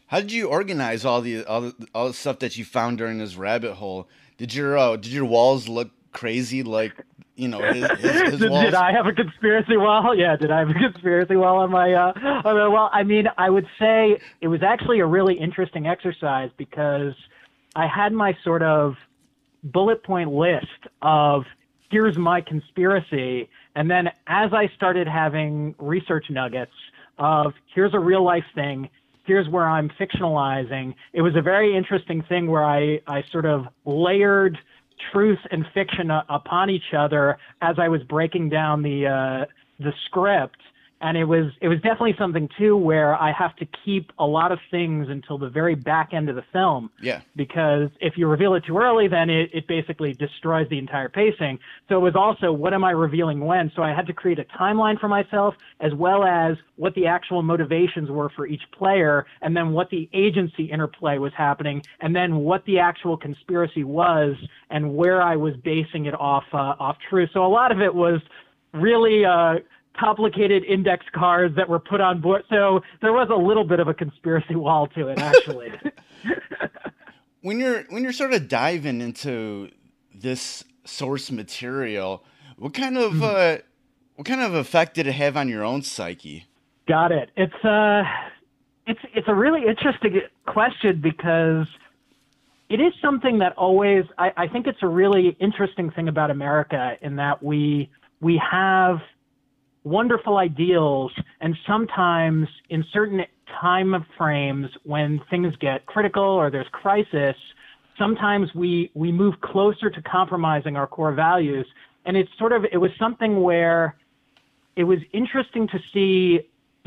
How 0.08 0.20
did 0.20 0.32
you 0.32 0.48
organize 0.48 1.04
all 1.04 1.20
the 1.20 1.44
all 1.44 1.60
the, 1.60 1.88
all 1.94 2.08
the 2.08 2.14
stuff 2.14 2.38
that 2.40 2.56
you 2.56 2.64
found 2.64 2.98
during 2.98 3.18
this 3.18 3.36
rabbit 3.36 3.74
hole? 3.74 4.08
Did 4.36 4.54
your 4.54 4.76
uh, 4.76 4.96
did 4.96 5.12
your 5.12 5.24
walls 5.24 5.68
look 5.68 5.90
crazy 6.12 6.62
like 6.62 6.94
you 7.38 7.46
know, 7.46 7.60
his, 7.72 7.88
his, 8.00 8.00
his 8.32 8.40
did, 8.40 8.50
did, 8.50 8.74
I 8.74 8.92
have 8.92 9.06
a 9.06 9.12
conspiracy 9.12 9.76
wall? 9.76 10.14
Yeah, 10.18 10.36
did 10.36 10.50
I 10.50 10.58
have 10.58 10.70
a 10.70 10.74
conspiracy 10.74 11.36
wall 11.36 11.58
on 11.58 11.70
my 11.70 11.92
uh, 11.92 12.12
on 12.44 12.56
my 12.56 12.66
wall? 12.66 12.90
I 12.92 13.04
mean, 13.04 13.26
I 13.38 13.48
would 13.48 13.66
say 13.78 14.18
it 14.40 14.48
was 14.48 14.62
actually 14.62 14.98
a 14.98 15.06
really 15.06 15.38
interesting 15.38 15.86
exercise 15.86 16.50
because 16.56 17.14
I 17.76 17.86
had 17.86 18.12
my 18.12 18.36
sort 18.42 18.62
of 18.62 18.94
bullet 19.62 20.02
point 20.02 20.32
list 20.32 20.66
of 21.02 21.44
here's 21.90 22.18
my 22.18 22.40
conspiracy, 22.40 23.48
and 23.76 23.88
then 23.88 24.08
as 24.26 24.52
I 24.52 24.68
started 24.74 25.06
having 25.06 25.76
research 25.78 26.26
nuggets 26.30 26.72
of 27.18 27.52
here's 27.72 27.94
a 27.94 28.00
real 28.00 28.24
life 28.24 28.44
thing, 28.56 28.88
here's 29.24 29.48
where 29.48 29.68
I'm 29.68 29.90
fictionalizing. 29.90 30.94
It 31.12 31.22
was 31.22 31.36
a 31.36 31.42
very 31.42 31.76
interesting 31.76 32.22
thing 32.28 32.50
where 32.50 32.64
I 32.64 33.00
I 33.06 33.22
sort 33.30 33.46
of 33.46 33.66
layered 33.84 34.58
truth 35.12 35.38
and 35.50 35.64
fiction 35.74 36.10
upon 36.10 36.70
each 36.70 36.94
other 36.96 37.38
as 37.62 37.76
I 37.78 37.88
was 37.88 38.02
breaking 38.02 38.48
down 38.50 38.82
the 38.82 39.06
uh, 39.06 39.44
the 39.78 39.92
script 40.06 40.58
and 41.00 41.16
it 41.16 41.24
was 41.24 41.52
it 41.60 41.68
was 41.68 41.78
definitely 41.78 42.14
something 42.18 42.48
too 42.58 42.76
where 42.76 43.14
I 43.14 43.32
have 43.32 43.54
to 43.56 43.66
keep 43.84 44.12
a 44.18 44.26
lot 44.26 44.50
of 44.50 44.58
things 44.70 45.08
until 45.08 45.38
the 45.38 45.48
very 45.48 45.74
back 45.74 46.12
end 46.12 46.28
of 46.28 46.36
the 46.36 46.44
film. 46.52 46.90
Yeah. 47.00 47.20
Because 47.36 47.90
if 48.00 48.14
you 48.16 48.26
reveal 48.26 48.54
it 48.54 48.64
too 48.66 48.78
early, 48.78 49.06
then 49.06 49.30
it, 49.30 49.50
it 49.52 49.68
basically 49.68 50.12
destroys 50.14 50.68
the 50.70 50.78
entire 50.78 51.08
pacing. 51.08 51.58
So 51.88 51.96
it 51.96 52.00
was 52.00 52.16
also 52.16 52.52
what 52.52 52.74
am 52.74 52.84
I 52.84 52.90
revealing 52.90 53.40
when? 53.40 53.70
So 53.76 53.82
I 53.82 53.94
had 53.94 54.06
to 54.08 54.12
create 54.12 54.38
a 54.38 54.44
timeline 54.44 54.98
for 54.98 55.08
myself 55.08 55.54
as 55.80 55.94
well 55.94 56.24
as 56.24 56.56
what 56.76 56.94
the 56.94 57.06
actual 57.06 57.42
motivations 57.42 58.10
were 58.10 58.30
for 58.30 58.46
each 58.46 58.62
player, 58.72 59.26
and 59.42 59.56
then 59.56 59.72
what 59.72 59.90
the 59.90 60.08
agency 60.12 60.64
interplay 60.64 61.18
was 61.18 61.32
happening, 61.36 61.82
and 62.00 62.14
then 62.14 62.36
what 62.36 62.64
the 62.66 62.78
actual 62.78 63.16
conspiracy 63.16 63.84
was, 63.84 64.36
and 64.70 64.94
where 64.94 65.22
I 65.22 65.36
was 65.36 65.54
basing 65.64 66.06
it 66.06 66.14
off 66.14 66.44
uh, 66.52 66.74
off 66.78 66.96
truth. 67.08 67.30
So 67.32 67.44
a 67.44 67.48
lot 67.48 67.70
of 67.70 67.80
it 67.80 67.94
was 67.94 68.20
really. 68.72 69.24
Uh, 69.24 69.56
complicated 69.98 70.64
index 70.64 71.04
cards 71.14 71.56
that 71.56 71.68
were 71.68 71.78
put 71.78 72.00
on 72.00 72.20
board. 72.20 72.42
So 72.48 72.80
there 73.00 73.12
was 73.12 73.28
a 73.30 73.36
little 73.36 73.64
bit 73.64 73.80
of 73.80 73.88
a 73.88 73.94
conspiracy 73.94 74.54
wall 74.54 74.86
to 74.88 75.08
it, 75.08 75.18
actually. 75.18 75.72
when 77.42 77.58
you're 77.58 77.84
when 77.90 78.02
you're 78.02 78.12
sort 78.12 78.32
of 78.32 78.48
diving 78.48 79.00
into 79.00 79.70
this 80.14 80.64
source 80.84 81.30
material, 81.30 82.24
what 82.56 82.74
kind 82.74 82.96
of 82.96 83.12
mm-hmm. 83.12 83.22
uh, 83.22 83.62
what 84.16 84.26
kind 84.26 84.40
of 84.40 84.54
effect 84.54 84.94
did 84.94 85.06
it 85.06 85.12
have 85.12 85.36
on 85.36 85.48
your 85.48 85.64
own 85.64 85.82
psyche? 85.82 86.46
Got 86.86 87.12
it. 87.12 87.30
It's 87.36 87.64
uh, 87.64 88.02
it's 88.86 89.00
it's 89.14 89.28
a 89.28 89.34
really 89.34 89.66
interesting 89.66 90.20
question 90.46 91.00
because 91.00 91.66
it 92.68 92.80
is 92.80 92.92
something 93.00 93.38
that 93.38 93.56
always 93.56 94.04
I, 94.18 94.32
I 94.36 94.48
think 94.48 94.66
it's 94.66 94.82
a 94.82 94.88
really 94.88 95.36
interesting 95.40 95.90
thing 95.90 96.08
about 96.08 96.30
America 96.30 96.96
in 97.00 97.16
that 97.16 97.42
we 97.42 97.90
we 98.20 98.40
have 98.50 98.98
wonderful 99.84 100.36
ideals, 100.36 101.12
and 101.40 101.54
sometimes 101.66 102.48
in 102.70 102.84
certain 102.92 103.20
time 103.60 104.04
frames 104.16 104.66
when 104.84 105.20
things 105.30 105.54
get 105.60 105.86
critical 105.86 106.22
or 106.22 106.50
there's 106.50 106.66
crisis, 106.72 107.36
sometimes 107.98 108.48
we 108.54 108.90
we 108.94 109.10
move 109.10 109.34
closer 109.40 109.90
to 109.90 110.02
compromising 110.02 110.76
our 110.76 110.86
core 110.86 111.12
values. 111.12 111.66
And 112.04 112.16
it's 112.16 112.30
sort 112.38 112.52
of 112.52 112.64
it 112.70 112.78
was 112.78 112.90
something 112.98 113.42
where 113.42 113.96
it 114.76 114.84
was 114.84 114.98
interesting 115.12 115.66
to 115.68 115.78
see 115.92 116.40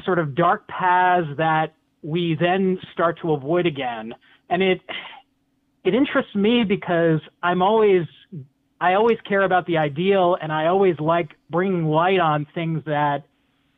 sort 0.05 0.19
of 0.19 0.33
dark 0.35 0.67
paths 0.67 1.27
that 1.37 1.73
we 2.01 2.35
then 2.39 2.79
start 2.93 3.19
to 3.21 3.33
avoid 3.33 3.65
again. 3.65 4.13
And 4.49 4.63
it 4.63 4.81
it 5.83 5.93
interests 5.93 6.35
me 6.35 6.63
because 6.63 7.19
I'm 7.43 7.61
always 7.61 8.05
I 8.81 8.95
always 8.95 9.19
care 9.29 9.43
about 9.43 9.67
the 9.67 9.77
ideal, 9.77 10.37
and 10.41 10.51
I 10.51 10.65
always 10.65 10.99
like 10.99 11.29
bringing 11.51 11.85
light 11.85 12.19
on 12.19 12.47
things 12.55 12.81
that, 12.85 13.23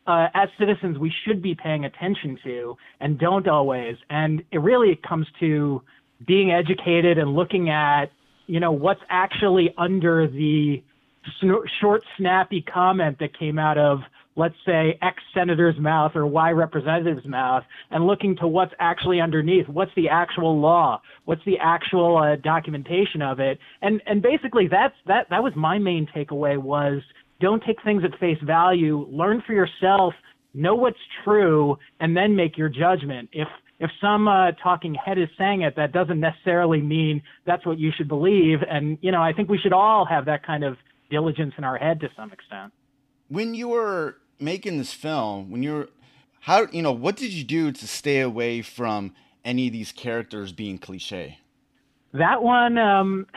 uh, 0.07 0.27
as 0.33 0.48
citizens, 0.57 0.98
we 0.98 1.12
should 1.25 1.41
be 1.41 1.55
paying 1.55 1.83
attention 1.83 2.39
to 2.45 2.77
and 3.01 3.19
don't 3.19 3.45
always. 3.48 3.98
And 4.10 4.43
it 4.51 4.60
really 4.60 4.98
comes 5.07 5.27
to 5.41 5.81
being 6.25 6.51
educated 6.51 7.17
and 7.17 7.36
looking 7.36 7.69
at, 7.69 8.05
you 8.48 8.62
know, 8.62 8.72
what's 8.72 9.01
actually 9.10 9.74
under 9.77 10.25
the 10.25 10.81
short, 11.81 12.03
snappy 12.17 12.62
comment 12.62 13.19
that 13.19 13.38
came 13.38 13.60
out 13.60 13.77
of 13.77 14.00
let's 14.35 14.55
say, 14.65 14.97
X 15.01 15.21
senator's 15.33 15.77
mouth 15.77 16.13
or 16.15 16.25
Y 16.25 16.51
representative's 16.51 17.25
mouth 17.25 17.63
and 17.91 18.07
looking 18.07 18.35
to 18.37 18.47
what's 18.47 18.73
actually 18.79 19.21
underneath. 19.21 19.67
What's 19.67 19.91
the 19.95 20.09
actual 20.09 20.59
law? 20.59 21.01
What's 21.25 21.43
the 21.45 21.57
actual 21.59 22.17
uh, 22.17 22.35
documentation 22.37 23.21
of 23.21 23.39
it? 23.39 23.59
And 23.81 24.01
and 24.05 24.21
basically, 24.21 24.67
that's 24.67 24.95
that 25.07 25.27
that 25.29 25.43
was 25.43 25.53
my 25.55 25.77
main 25.77 26.07
takeaway 26.15 26.57
was 26.57 27.01
don't 27.39 27.63
take 27.63 27.81
things 27.83 28.03
at 28.03 28.17
face 28.19 28.37
value. 28.43 29.07
Learn 29.11 29.43
for 29.45 29.53
yourself. 29.53 30.13
Know 30.53 30.75
what's 30.75 30.97
true, 31.23 31.77
and 31.99 32.15
then 32.15 32.35
make 32.35 32.57
your 32.57 32.69
judgment. 32.69 33.29
If 33.31 33.47
if 33.79 33.89
some 33.99 34.27
uh, 34.27 34.51
talking 34.63 34.95
head 34.95 35.17
is 35.17 35.27
saying 35.37 35.61
it, 35.61 35.75
that 35.75 35.91
doesn't 35.91 36.19
necessarily 36.19 36.81
mean 36.81 37.21
that's 37.45 37.65
what 37.65 37.79
you 37.79 37.91
should 37.95 38.07
believe. 38.07 38.59
And 38.69 38.97
you 39.01 39.11
know, 39.11 39.21
I 39.21 39.33
think 39.33 39.49
we 39.49 39.57
should 39.57 39.73
all 39.73 40.05
have 40.05 40.25
that 40.25 40.45
kind 40.45 40.63
of 40.63 40.77
diligence 41.09 41.53
in 41.57 41.63
our 41.63 41.77
head 41.77 41.99
to 42.01 42.09
some 42.15 42.31
extent. 42.31 42.71
When 43.29 43.53
you 43.53 43.69
were 43.69 44.17
making 44.39 44.77
this 44.77 44.93
film, 44.93 45.51
when 45.51 45.63
you're 45.63 45.87
how 46.41 46.67
you 46.71 46.81
know 46.81 46.91
what 46.91 47.15
did 47.15 47.31
you 47.31 47.43
do 47.43 47.71
to 47.71 47.87
stay 47.87 48.19
away 48.19 48.61
from 48.61 49.13
any 49.45 49.67
of 49.67 49.73
these 49.73 49.91
characters 49.91 50.51
being 50.51 50.77
cliche? 50.77 51.39
That 52.13 52.43
one, 52.43 52.77
um, 52.77 53.27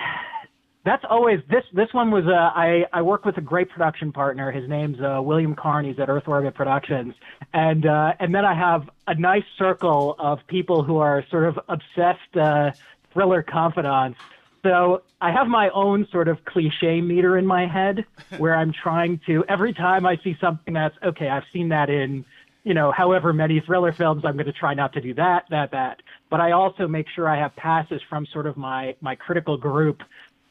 that's 0.84 1.04
always 1.08 1.40
this. 1.48 1.64
This 1.72 1.88
one 1.92 2.10
was. 2.10 2.24
Uh, 2.26 2.32
I 2.32 2.84
I 2.92 3.02
work 3.02 3.24
with 3.24 3.36
a 3.38 3.40
great 3.40 3.70
production 3.70 4.12
partner. 4.12 4.50
His 4.50 4.68
name's 4.68 5.00
uh, 5.00 5.20
William. 5.22 5.56
He's 5.84 5.98
at 5.98 6.08
Earth 6.08 6.28
Orbit 6.28 6.54
Productions, 6.54 7.14
and 7.52 7.86
uh, 7.86 8.12
and 8.20 8.34
then 8.34 8.44
I 8.44 8.54
have 8.54 8.88
a 9.06 9.14
nice 9.14 9.44
circle 9.58 10.14
of 10.18 10.38
people 10.46 10.82
who 10.82 10.98
are 10.98 11.24
sort 11.30 11.44
of 11.44 11.58
obsessed 11.68 12.36
uh, 12.36 12.72
thriller 13.12 13.42
confidants. 13.42 14.18
So 14.66 15.02
I 15.20 15.30
have 15.30 15.46
my 15.46 15.70
own 15.70 16.08
sort 16.10 16.26
of 16.26 16.44
cliche 16.44 17.00
meter 17.00 17.38
in 17.38 17.46
my 17.46 17.68
head 17.68 18.04
where 18.38 18.56
I'm 18.56 18.72
trying 18.72 19.20
to 19.26 19.44
every 19.48 19.72
time 19.72 20.04
I 20.04 20.16
see 20.24 20.36
something 20.40 20.74
that's 20.74 20.96
okay, 21.04 21.28
I've 21.28 21.44
seen 21.52 21.68
that 21.68 21.88
in 21.88 22.24
you 22.64 22.74
know, 22.74 22.90
however 22.90 23.32
many 23.32 23.60
thriller 23.60 23.92
films, 23.92 24.24
I'm 24.24 24.32
going 24.32 24.46
to 24.46 24.52
try 24.52 24.74
not 24.74 24.92
to 24.94 25.00
do 25.00 25.14
that, 25.14 25.44
that, 25.50 25.70
that. 25.70 26.02
But 26.28 26.40
I 26.40 26.50
also 26.50 26.88
make 26.88 27.06
sure 27.08 27.28
I 27.28 27.38
have 27.38 27.54
passes 27.54 28.02
from 28.10 28.26
sort 28.26 28.48
of 28.48 28.56
my 28.56 28.96
my 29.00 29.14
critical 29.14 29.56
group. 29.56 30.02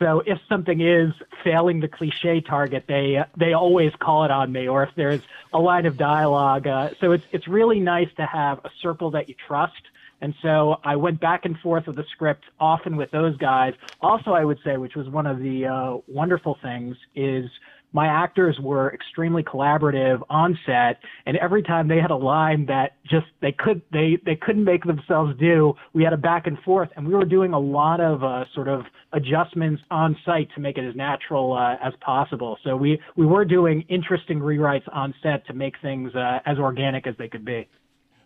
So 0.02 0.24
if 0.26 0.40
something 0.48 0.80
is 0.80 1.12
failing 1.44 1.82
the 1.82 1.90
cliche 1.90 2.40
target, 2.40 2.86
they 2.88 3.22
they 3.36 3.52
always 3.52 3.92
call 4.00 4.24
it 4.24 4.32
on 4.32 4.50
me. 4.50 4.70
Or 4.70 4.84
if 4.84 4.92
there's 4.96 5.24
a 5.52 5.60
line 5.60 5.86
of 5.86 5.98
dialogue, 5.98 6.68
uh, 6.68 6.92
so 7.02 7.12
it's 7.12 7.26
it's 7.34 7.50
really 7.50 7.82
nice 7.82 8.10
to 8.16 8.26
have 8.26 8.60
a 8.64 8.70
circle 8.82 9.12
that 9.12 9.28
you 9.28 9.36
trust. 9.46 9.82
And 10.22 10.34
so 10.42 10.78
I 10.84 10.96
went 10.96 11.20
back 11.20 11.46
and 11.46 11.58
forth 11.60 11.88
with 11.88 11.98
the 11.98 12.06
script 12.12 12.46
often 12.60 12.96
with 12.96 13.12
those 13.12 13.38
guys. 13.38 13.74
Also, 14.02 14.32
I 14.32 14.46
would 14.46 14.60
say, 14.64 14.78
which 14.78 14.96
was 14.96 15.10
one 15.10 15.28
of 15.28 15.40
the 15.40 15.66
uh, 15.66 15.98
wonderful 16.08 16.58
things, 16.62 16.96
is 17.16 17.50
my 17.96 18.08
actors 18.08 18.60
were 18.62 18.94
extremely 18.94 19.42
collaborative 19.42 20.22
on 20.30 20.60
set 20.66 21.00
and 21.26 21.38
every 21.38 21.64
time 21.64 21.88
they 21.88 21.98
had 21.98 22.12
a 22.12 22.16
line 22.16 22.66
that 22.66 22.98
just 23.10 23.26
they 23.42 23.54
could 23.54 23.82
they 23.94 24.18
they 24.26 24.36
couldn't 24.36 24.66
make 24.66 24.84
themselves 24.84 25.34
do 25.40 25.74
we 25.94 26.04
had 26.04 26.12
a 26.12 26.18
back 26.18 26.46
and 26.46 26.60
forth 26.60 26.90
and 26.98 27.08
we 27.08 27.14
were 27.14 27.24
doing 27.24 27.54
a 27.54 27.60
lot 27.60 28.02
of 28.02 28.22
uh, 28.22 28.44
sort 28.54 28.68
of 28.68 28.82
adjustments 29.14 29.82
on 29.92 30.14
site 30.26 30.50
to 30.54 30.60
make 30.60 30.78
it 30.78 30.86
as 30.86 30.94
natural 30.94 31.54
uh, 31.54 31.78
as 31.82 31.94
possible 32.02 32.58
so 32.66 32.76
we 32.76 33.00
we 33.16 33.26
were 33.26 33.46
doing 33.46 33.82
interesting 33.88 34.40
rewrites 34.40 34.88
on 34.92 35.14
set 35.24 35.48
to 35.48 35.54
make 35.54 35.76
things 35.82 36.14
uh, 36.16 36.40
as 36.46 36.58
organic 36.58 37.08
as 37.08 37.16
they 37.18 37.30
could 37.30 37.46
be 37.46 37.66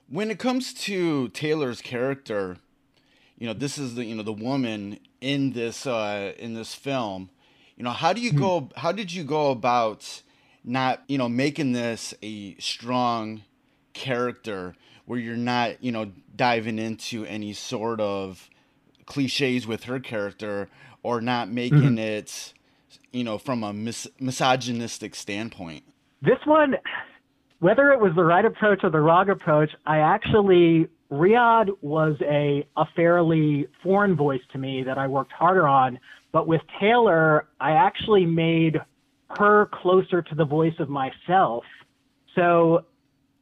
when 0.09 0.31
it 0.31 0.39
comes 0.39 0.73
to 0.73 1.29
taylor's 1.29 1.81
character 1.81 2.57
you 3.37 3.47
know 3.47 3.53
this 3.53 3.77
is 3.77 3.95
the 3.95 4.05
you 4.05 4.15
know 4.15 4.23
the 4.23 4.33
woman 4.33 4.99
in 5.21 5.53
this 5.53 5.85
uh 5.85 6.33
in 6.37 6.53
this 6.53 6.73
film 6.73 7.29
you 7.79 7.83
know, 7.83 7.91
how 7.91 8.11
do 8.11 8.19
you 8.21 8.31
hmm. 8.31 8.37
go? 8.37 8.69
How 8.75 8.91
did 8.91 9.11
you 9.11 9.23
go 9.23 9.51
about 9.51 10.21
not, 10.65 11.01
you 11.07 11.17
know, 11.17 11.29
making 11.29 11.71
this 11.71 12.13
a 12.21 12.55
strong 12.59 13.43
character 13.93 14.75
where 15.05 15.17
you're 15.17 15.37
not, 15.37 15.81
you 15.81 15.93
know, 15.93 16.11
diving 16.35 16.77
into 16.77 17.25
any 17.25 17.53
sort 17.53 18.01
of 18.01 18.49
cliches 19.05 19.65
with 19.65 19.85
her 19.85 19.99
character 19.99 20.69
or 21.03 21.21
not 21.21 21.49
making 21.49 21.79
mm-hmm. 21.79 21.97
it, 21.99 22.53
you 23.13 23.23
know, 23.23 23.37
from 23.37 23.63
a 23.63 23.71
mis- 23.71 24.09
misogynistic 24.19 25.15
standpoint? 25.15 25.85
This 26.21 26.39
one, 26.45 26.75
whether 27.59 27.91
it 27.91 27.99
was 27.99 28.13
the 28.15 28.23
right 28.23 28.45
approach 28.45 28.79
or 28.83 28.89
the 28.89 28.99
wrong 28.99 29.29
approach, 29.29 29.69
I 29.85 29.99
actually 29.99 30.87
Riyadh 31.11 31.69
was 31.81 32.15
a, 32.21 32.67
a 32.77 32.85
fairly 32.95 33.67
foreign 33.81 34.15
voice 34.15 34.41
to 34.53 34.59
me 34.59 34.83
that 34.83 34.97
I 34.97 35.07
worked 35.07 35.31
harder 35.31 35.67
on. 35.67 35.99
But 36.31 36.47
with 36.47 36.61
Taylor, 36.79 37.47
I 37.59 37.71
actually 37.71 38.25
made 38.25 38.77
her 39.37 39.67
closer 39.73 40.21
to 40.21 40.35
the 40.35 40.45
voice 40.45 40.75
of 40.79 40.89
myself. 40.89 41.63
So 42.35 42.85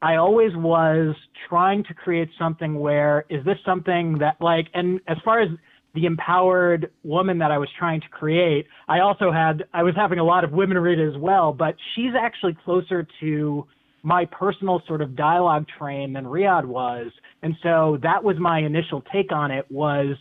I 0.01 0.15
always 0.15 0.55
was 0.55 1.15
trying 1.49 1.83
to 1.85 1.93
create 1.93 2.29
something 2.39 2.79
where 2.79 3.25
is 3.29 3.43
this 3.43 3.57
something 3.65 4.19
that 4.19 4.37
like 4.39 4.67
and 4.73 5.01
as 5.07 5.17
far 5.25 5.41
as 5.41 5.49
the 5.93 6.05
empowered 6.05 6.91
woman 7.03 7.39
that 7.39 7.51
I 7.51 7.57
was 7.57 7.69
trying 7.77 8.01
to 8.01 8.07
create, 8.09 8.67
I 8.87 8.99
also 8.99 9.31
had 9.31 9.65
I 9.73 9.83
was 9.83 9.95
having 9.95 10.19
a 10.19 10.23
lot 10.23 10.43
of 10.43 10.51
women 10.51 10.77
read 10.77 10.99
it 10.99 11.09
as 11.09 11.17
well, 11.17 11.51
but 11.51 11.75
she's 11.95 12.13
actually 12.17 12.55
closer 12.63 13.07
to 13.19 13.67
my 14.03 14.25
personal 14.25 14.81
sort 14.87 15.01
of 15.01 15.15
dialogue 15.15 15.65
train 15.77 16.13
than 16.13 16.25
Riyadh 16.25 16.65
was. 16.65 17.11
And 17.41 17.55
so 17.63 17.97
that 18.03 18.23
was 18.23 18.37
my 18.39 18.59
initial 18.59 19.03
take 19.11 19.31
on 19.31 19.51
it 19.51 19.69
was 19.69 20.15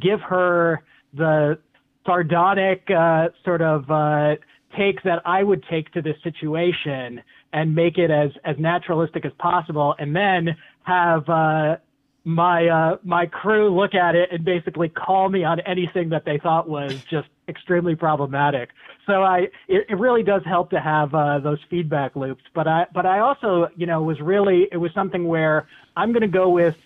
give 0.00 0.20
her 0.20 0.82
the 1.14 1.58
sardonic 2.06 2.82
uh, 2.90 3.28
sort 3.44 3.62
of 3.62 3.90
uh, 3.90 4.34
take 4.76 5.02
that 5.02 5.22
I 5.24 5.42
would 5.42 5.64
take 5.70 5.92
to 5.92 6.02
this 6.02 6.16
situation 6.22 7.22
and 7.52 7.74
make 7.74 7.98
it 7.98 8.10
as 8.10 8.30
as 8.44 8.56
naturalistic 8.58 9.26
as 9.26 9.32
possible, 9.38 9.94
and 9.98 10.16
then 10.16 10.48
have 10.84 11.28
uh, 11.28 11.76
my 12.24 12.68
uh, 12.68 12.96
my 13.02 13.26
crew 13.26 13.74
look 13.74 13.94
at 13.94 14.14
it 14.14 14.30
and 14.30 14.44
basically 14.44 14.88
call 14.88 15.28
me 15.28 15.44
on 15.44 15.60
anything 15.60 16.10
that 16.10 16.24
they 16.24 16.38
thought 16.38 16.68
was 16.68 17.02
just 17.10 17.28
extremely 17.48 17.96
problematic. 17.96 18.70
So 19.06 19.22
I 19.22 19.48
it, 19.68 19.86
it 19.88 19.98
really 19.98 20.22
does 20.22 20.42
help 20.44 20.70
to 20.70 20.80
have 20.80 21.14
uh, 21.14 21.40
those 21.40 21.58
feedback 21.68 22.14
loops. 22.14 22.44
But 22.54 22.68
I 22.68 22.86
but 22.94 23.06
I 23.06 23.18
also 23.18 23.68
you 23.76 23.86
know 23.86 24.02
was 24.02 24.20
really 24.20 24.68
it 24.70 24.76
was 24.76 24.92
something 24.92 25.26
where 25.26 25.66
I'm 25.96 26.12
going 26.12 26.22
to 26.22 26.28
go 26.28 26.48
with 26.48 26.76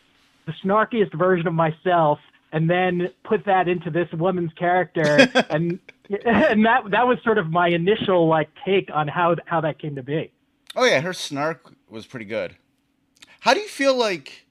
the 0.47 0.53
snarkiest 0.65 1.13
version 1.15 1.47
of 1.47 1.55
myself 1.55 2.19
and 2.53 2.71
then 2.71 3.11
put 3.25 3.45
that 3.45 3.69
into 3.69 3.91
this 3.91 4.11
woman's 4.13 4.53
character 4.55 5.29
and 5.51 5.79
and 6.25 6.65
that 6.65 6.91
that 6.91 7.07
was 7.07 7.19
sort 7.23 7.37
of 7.37 7.51
my 7.51 7.69
initial 7.69 8.27
like 8.27 8.49
take 8.65 8.89
on 8.95 9.07
how 9.07 9.37
how 9.45 9.61
that 9.61 9.79
came 9.79 9.97
to 9.97 10.03
be. 10.03 10.33
Oh 10.75 10.85
yeah, 10.85 11.01
her 11.01 11.13
snark 11.13 11.75
was 11.91 12.07
pretty 12.07 12.27
good. 12.27 12.57
How 13.41 13.53
do 13.53 13.61
you 13.61 13.69
feel 13.69 13.95
like 13.95 14.46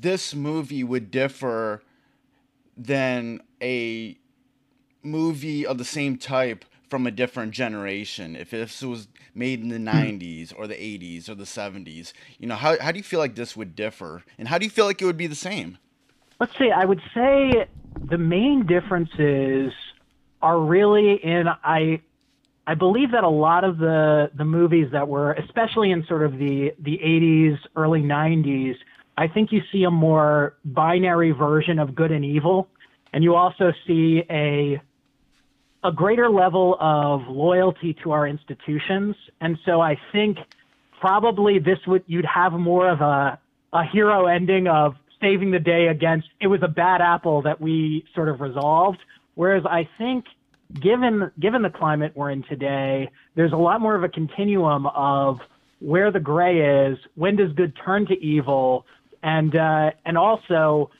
this 0.00 0.34
movie 0.34 0.84
would 0.84 1.10
differ 1.10 1.82
than 2.76 3.40
a 3.60 4.16
movie 5.02 5.66
of 5.66 5.78
the 5.78 5.84
same 5.84 6.16
type 6.16 6.64
from 6.88 7.06
a 7.06 7.10
different 7.10 7.52
generation? 7.52 8.36
If 8.36 8.50
this 8.50 8.82
was 8.82 9.08
made 9.34 9.60
in 9.60 9.68
the 9.68 9.78
90s 9.78 10.52
hmm. 10.52 10.60
or 10.60 10.66
the 10.66 10.74
80s 10.74 11.28
or 11.28 11.34
the 11.34 11.44
70s, 11.44 12.12
you 12.38 12.46
know, 12.46 12.56
how 12.56 12.78
how 12.80 12.92
do 12.92 12.98
you 12.98 13.04
feel 13.04 13.20
like 13.20 13.34
this 13.34 13.56
would 13.56 13.74
differ 13.76 14.22
and 14.38 14.48
how 14.48 14.58
do 14.58 14.64
you 14.64 14.70
feel 14.70 14.86
like 14.86 15.00
it 15.02 15.04
would 15.04 15.16
be 15.16 15.26
the 15.26 15.34
same? 15.34 15.78
let's 16.42 16.58
see, 16.58 16.72
I 16.72 16.84
would 16.84 17.00
say 17.14 17.68
the 18.10 18.18
main 18.18 18.66
differences 18.66 19.72
are 20.42 20.58
really 20.58 21.14
in 21.22 21.46
I 21.62 22.00
I 22.66 22.74
believe 22.74 23.12
that 23.12 23.22
a 23.22 23.28
lot 23.28 23.62
of 23.62 23.78
the 23.78 24.28
the 24.34 24.44
movies 24.44 24.88
that 24.90 25.06
were 25.06 25.34
especially 25.34 25.92
in 25.92 26.04
sort 26.06 26.24
of 26.24 26.32
the 26.38 26.72
the 26.80 26.98
80s 26.98 27.58
early 27.76 28.02
90s 28.02 28.74
I 29.16 29.28
think 29.28 29.52
you 29.52 29.60
see 29.70 29.84
a 29.84 29.90
more 29.90 30.54
binary 30.64 31.32
version 31.32 31.78
of 31.78 31.94
good 31.94 32.10
and 32.10 32.24
evil 32.24 32.68
and 33.12 33.22
you 33.22 33.34
also 33.34 33.72
see 33.86 34.22
a 34.30 34.80
a 35.84 35.90
greater 35.90 36.30
level 36.30 36.76
of 36.80 37.26
loyalty 37.26 37.94
to 38.02 38.12
our 38.12 38.26
institutions 38.26 39.16
and 39.40 39.58
so 39.64 39.80
I 39.80 39.98
think 40.12 40.38
probably 41.00 41.58
this 41.58 41.78
would 41.86 42.04
you'd 42.06 42.24
have 42.24 42.52
more 42.52 42.88
of 42.88 43.00
a 43.00 43.38
a 43.72 43.84
hero 43.84 44.26
ending 44.26 44.68
of 44.68 44.94
saving 45.20 45.50
the 45.50 45.58
day 45.58 45.86
against 45.88 46.28
it 46.40 46.48
was 46.48 46.62
a 46.62 46.68
bad 46.68 47.00
apple 47.00 47.42
that 47.42 47.60
we 47.60 48.04
sort 48.14 48.28
of 48.28 48.40
resolved. 48.40 48.98
Whereas 49.34 49.64
I 49.64 49.88
think 49.96 50.26
given 50.80 51.30
given 51.40 51.62
the 51.62 51.70
climate 51.70 52.12
we're 52.14 52.30
in 52.30 52.42
today, 52.42 53.08
there's 53.34 53.52
a 53.52 53.56
lot 53.56 53.80
more 53.80 53.94
of 53.94 54.04
a 54.04 54.08
continuum 54.08 54.86
of 54.88 55.38
where 55.80 56.12
the 56.12 56.20
gray 56.20 56.86
is, 56.86 56.98
when 57.14 57.36
does 57.36 57.52
good 57.54 57.76
turn 57.84 58.06
to 58.06 58.14
evil, 58.24 58.86
and 59.22 59.54
uh, 59.54 59.90
and 60.04 60.18
also 60.18 60.90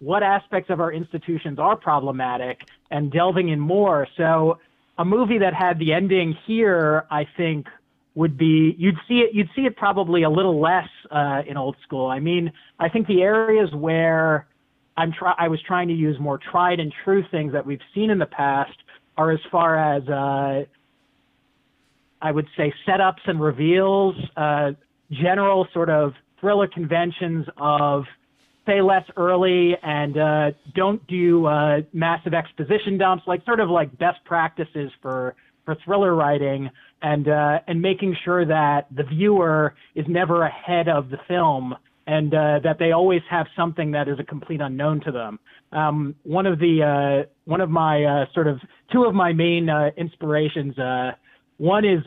what 0.00 0.22
aspects 0.22 0.70
of 0.70 0.80
our 0.80 0.92
institutions 0.92 1.58
are 1.58 1.76
problematic, 1.76 2.60
and 2.90 3.10
delving 3.10 3.48
in 3.48 3.60
more. 3.60 4.06
So 4.16 4.58
a 4.98 5.04
movie 5.04 5.38
that 5.38 5.54
had 5.54 5.78
the 5.78 5.92
ending 5.92 6.36
here, 6.46 7.06
I 7.10 7.26
think, 7.36 7.66
would 8.14 8.36
be 8.36 8.74
you'd 8.78 8.98
see 9.08 9.20
it 9.20 9.34
you'd 9.34 9.48
see 9.56 9.62
it 9.62 9.76
probably 9.76 10.22
a 10.22 10.30
little 10.30 10.60
less 10.60 10.88
uh, 11.10 11.42
in 11.46 11.56
old 11.56 11.76
school. 11.82 12.06
I 12.08 12.20
mean, 12.20 12.52
I 12.78 12.88
think 12.88 13.06
the 13.06 13.22
areas 13.22 13.70
where 13.72 14.46
I'm 14.96 15.12
try 15.12 15.34
I 15.38 15.48
was 15.48 15.60
trying 15.62 15.88
to 15.88 15.94
use 15.94 16.18
more 16.20 16.38
tried 16.38 16.80
and 16.80 16.92
true 17.04 17.24
things 17.30 17.52
that 17.52 17.66
we've 17.66 17.82
seen 17.94 18.10
in 18.10 18.18
the 18.18 18.26
past 18.26 18.76
are 19.16 19.30
as 19.30 19.40
far 19.50 19.76
as 19.76 20.08
uh, 20.08 20.64
I 22.22 22.32
would 22.32 22.46
say 22.56 22.72
setups 22.86 23.26
and 23.26 23.40
reveals, 23.40 24.16
uh, 24.36 24.72
general 25.10 25.66
sort 25.72 25.90
of 25.90 26.14
thriller 26.44 26.68
conventions 26.68 27.46
of 27.56 28.04
say 28.66 28.82
less 28.82 29.04
early 29.16 29.72
and 29.82 30.18
uh, 30.18 30.50
don't 30.74 31.04
do 31.06 31.46
uh, 31.46 31.80
massive 31.94 32.34
exposition 32.34 32.98
dumps, 32.98 33.24
like 33.26 33.42
sort 33.46 33.60
of 33.60 33.70
like 33.70 33.96
best 33.96 34.22
practices 34.26 34.90
for 35.00 35.34
for 35.64 35.74
thriller 35.86 36.14
writing 36.14 36.68
and 37.00 37.28
uh, 37.28 37.60
and 37.66 37.80
making 37.80 38.14
sure 38.26 38.44
that 38.44 38.86
the 38.94 39.04
viewer 39.04 39.74
is 39.94 40.04
never 40.06 40.42
ahead 40.42 40.86
of 40.86 41.08
the 41.08 41.16
film 41.26 41.74
and 42.06 42.34
uh, 42.34 42.60
that 42.62 42.76
they 42.78 42.92
always 42.92 43.22
have 43.30 43.46
something 43.56 43.92
that 43.92 44.06
is 44.06 44.18
a 44.18 44.24
complete 44.24 44.60
unknown 44.60 45.00
to 45.00 45.10
them. 45.10 45.40
Um, 45.72 46.14
one 46.24 46.44
of 46.44 46.58
the 46.58 46.82
uh, 47.24 47.26
one 47.46 47.62
of 47.62 47.70
my 47.70 48.04
uh, 48.04 48.26
sort 48.34 48.48
of 48.48 48.60
two 48.92 49.04
of 49.04 49.14
my 49.14 49.32
main 49.32 49.70
inspirations. 49.96 50.74
One 51.56 51.86
is 51.86 52.02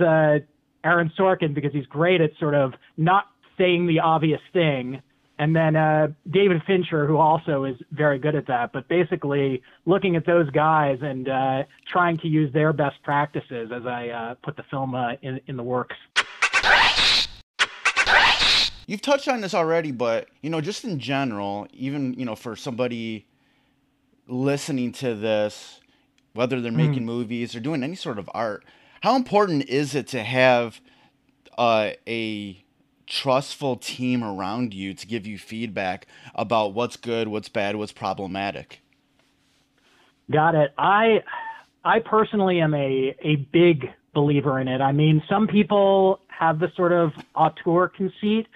Aaron 0.83 1.11
Sorkin 1.17 1.55
because 1.55 1.73
he's 1.73 1.87
great 1.87 2.21
at 2.21 2.29
sort 2.39 2.53
of 2.53 2.73
not 2.97 3.25
saying 3.57 3.87
the 3.87 3.99
obvious 3.99 4.41
thing, 4.53 5.01
and 5.39 5.55
then 5.55 5.75
uh, 5.75 6.07
David 6.29 6.61
Fincher, 6.65 7.05
who 7.05 7.17
also 7.17 7.63
is 7.63 7.75
very 7.91 8.17
good 8.17 8.35
at 8.35 8.47
that. 8.47 8.71
But 8.73 8.87
basically, 8.87 9.61
looking 9.85 10.15
at 10.15 10.25
those 10.25 10.49
guys 10.49 10.99
and 11.01 11.29
uh, 11.29 11.63
trying 11.91 12.17
to 12.19 12.27
use 12.27 12.51
their 12.53 12.73
best 12.73 13.01
practices 13.03 13.71
as 13.73 13.85
I 13.85 14.09
uh, 14.09 14.35
put 14.43 14.55
the 14.57 14.63
film 14.69 14.95
uh, 14.95 15.13
in 15.21 15.39
in 15.47 15.57
the 15.57 15.63
works. 15.63 15.95
You've 18.87 19.01
touched 19.01 19.27
on 19.27 19.41
this 19.41 19.53
already, 19.53 19.91
but 19.91 20.29
you 20.41 20.49
know, 20.49 20.61
just 20.61 20.85
in 20.85 20.99
general, 20.99 21.67
even 21.73 22.13
you 22.13 22.25
know, 22.25 22.35
for 22.35 22.55
somebody 22.55 23.27
listening 24.27 24.91
to 24.93 25.13
this, 25.13 25.81
whether 26.33 26.61
they're 26.61 26.71
making 26.71 27.05
movies 27.05 27.55
or 27.55 27.59
doing 27.59 27.83
any 27.83 27.95
sort 27.95 28.17
of 28.17 28.29
art, 28.33 28.63
how 29.01 29.15
important 29.15 29.67
is 29.69 29.93
it 29.93 30.07
to 30.07 30.23
have 30.23 30.79
uh, 31.57 31.91
a 32.07 32.63
trustful 33.07 33.77
team 33.77 34.23
around 34.23 34.73
you 34.73 34.93
to 34.93 35.07
give 35.07 35.25
you 35.25 35.37
feedback 35.37 36.05
about 36.35 36.73
what's 36.73 36.97
good, 36.97 37.27
what's 37.29 37.49
bad, 37.49 37.75
what's 37.75 37.91
problematic? 37.91 38.81
Got 40.29 40.55
it. 40.55 40.73
I 40.77 41.23
I 41.83 41.99
personally 41.99 42.59
am 42.59 42.73
a 42.73 43.15
a 43.21 43.37
big 43.51 43.89
believer 44.13 44.59
in 44.59 44.67
it. 44.67 44.81
I 44.81 44.91
mean, 44.91 45.23
some 45.29 45.47
people 45.47 46.19
have 46.27 46.59
the 46.59 46.71
sort 46.75 46.91
of 46.91 47.13
auteur 47.33 47.87
conceit, 47.87 48.47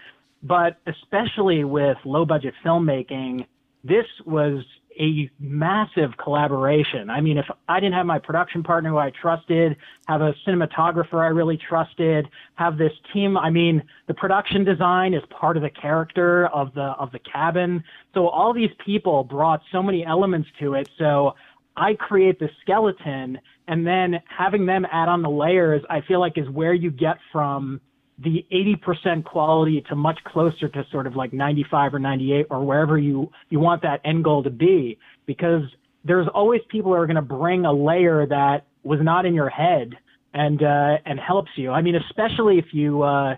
but 0.44 0.78
especially 0.86 1.64
with 1.64 1.98
low 2.04 2.26
budget 2.26 2.54
filmmaking, 2.64 3.46
this 3.84 4.06
was 4.26 4.64
a 5.00 5.30
massive 5.40 6.12
collaboration. 6.18 7.10
I 7.10 7.22
mean, 7.22 7.38
if 7.38 7.46
I 7.70 7.80
didn't 7.80 7.94
have 7.94 8.06
my 8.06 8.20
production 8.20 8.64
partner 8.64 8.90
who 8.90 8.98
I 8.98 9.12
trusted, 9.22 9.78
have 10.08 10.22
a 10.22 10.34
cinematographer 10.46 11.24
I 11.24 11.28
really 11.28 11.58
trusted, 11.58 12.28
have 12.56 12.78
this 12.78 12.92
team, 13.14 13.38
I 13.38 13.50
mean, 13.50 13.84
the 14.08 14.14
production 14.14 14.64
design 14.64 15.14
is 15.14 15.24
part 15.30 15.58
of 15.58 15.64
the 15.64 15.70
character 15.70 16.48
of 16.48 16.74
the 16.74 16.94
of 17.00 17.12
the 17.12 17.20
cabin. 17.20 17.84
So 18.14 18.28
all 18.28 18.54
these 18.54 18.72
people 18.86 19.24
brought 19.24 19.62
so 19.72 19.82
many 19.82 20.06
elements 20.06 20.50
to 20.60 20.74
it. 20.74 20.90
So 20.98 21.36
I 21.78 21.94
create 21.94 22.40
the 22.40 22.50
skeleton 22.62 23.40
and 23.68 23.88
then 23.88 24.22
having 24.26 24.66
them 24.66 24.86
add 24.92 25.08
on 25.08 25.22
the 25.22 25.30
layers, 25.30 25.82
I 25.90 26.02
feel 26.02 26.20
like 26.20 26.38
is 26.38 26.50
where 26.50 26.74
you 26.74 26.92
get 26.92 27.18
from 27.32 27.80
the 28.20 28.46
80% 28.52 29.24
quality 29.24 29.84
to 29.90 29.96
much 29.96 30.20
closer 30.26 30.70
to 30.70 30.86
sort 30.92 31.08
of 31.08 31.16
like 31.16 31.34
95 31.34 31.96
or 31.96 32.00
98 32.00 32.48
or 32.50 32.64
wherever 32.64 32.98
you, 32.98 33.32
you 33.50 33.60
want 33.60 33.82
that 33.82 34.02
end 34.06 34.24
goal 34.24 34.44
to 34.44 34.50
be 34.50 34.98
because 35.26 35.64
there's 36.04 36.28
always 36.34 36.62
people 36.70 36.92
who 36.92 36.98
are 36.98 37.08
going 37.08 37.16
to 37.16 37.22
bring 37.22 37.66
a 37.66 37.74
layer 37.74 38.26
that 38.28 38.66
was 38.84 39.00
not 39.02 39.26
in 39.26 39.34
your 39.34 39.50
head 39.50 39.96
and, 40.34 40.62
uh, 40.62 40.98
and 41.06 41.20
helps 41.20 41.52
you. 41.56 41.72
I 41.72 41.82
mean, 41.82 41.96
especially 41.96 42.58
if 42.60 42.66
you, 42.74 43.02
uh, 43.02 43.36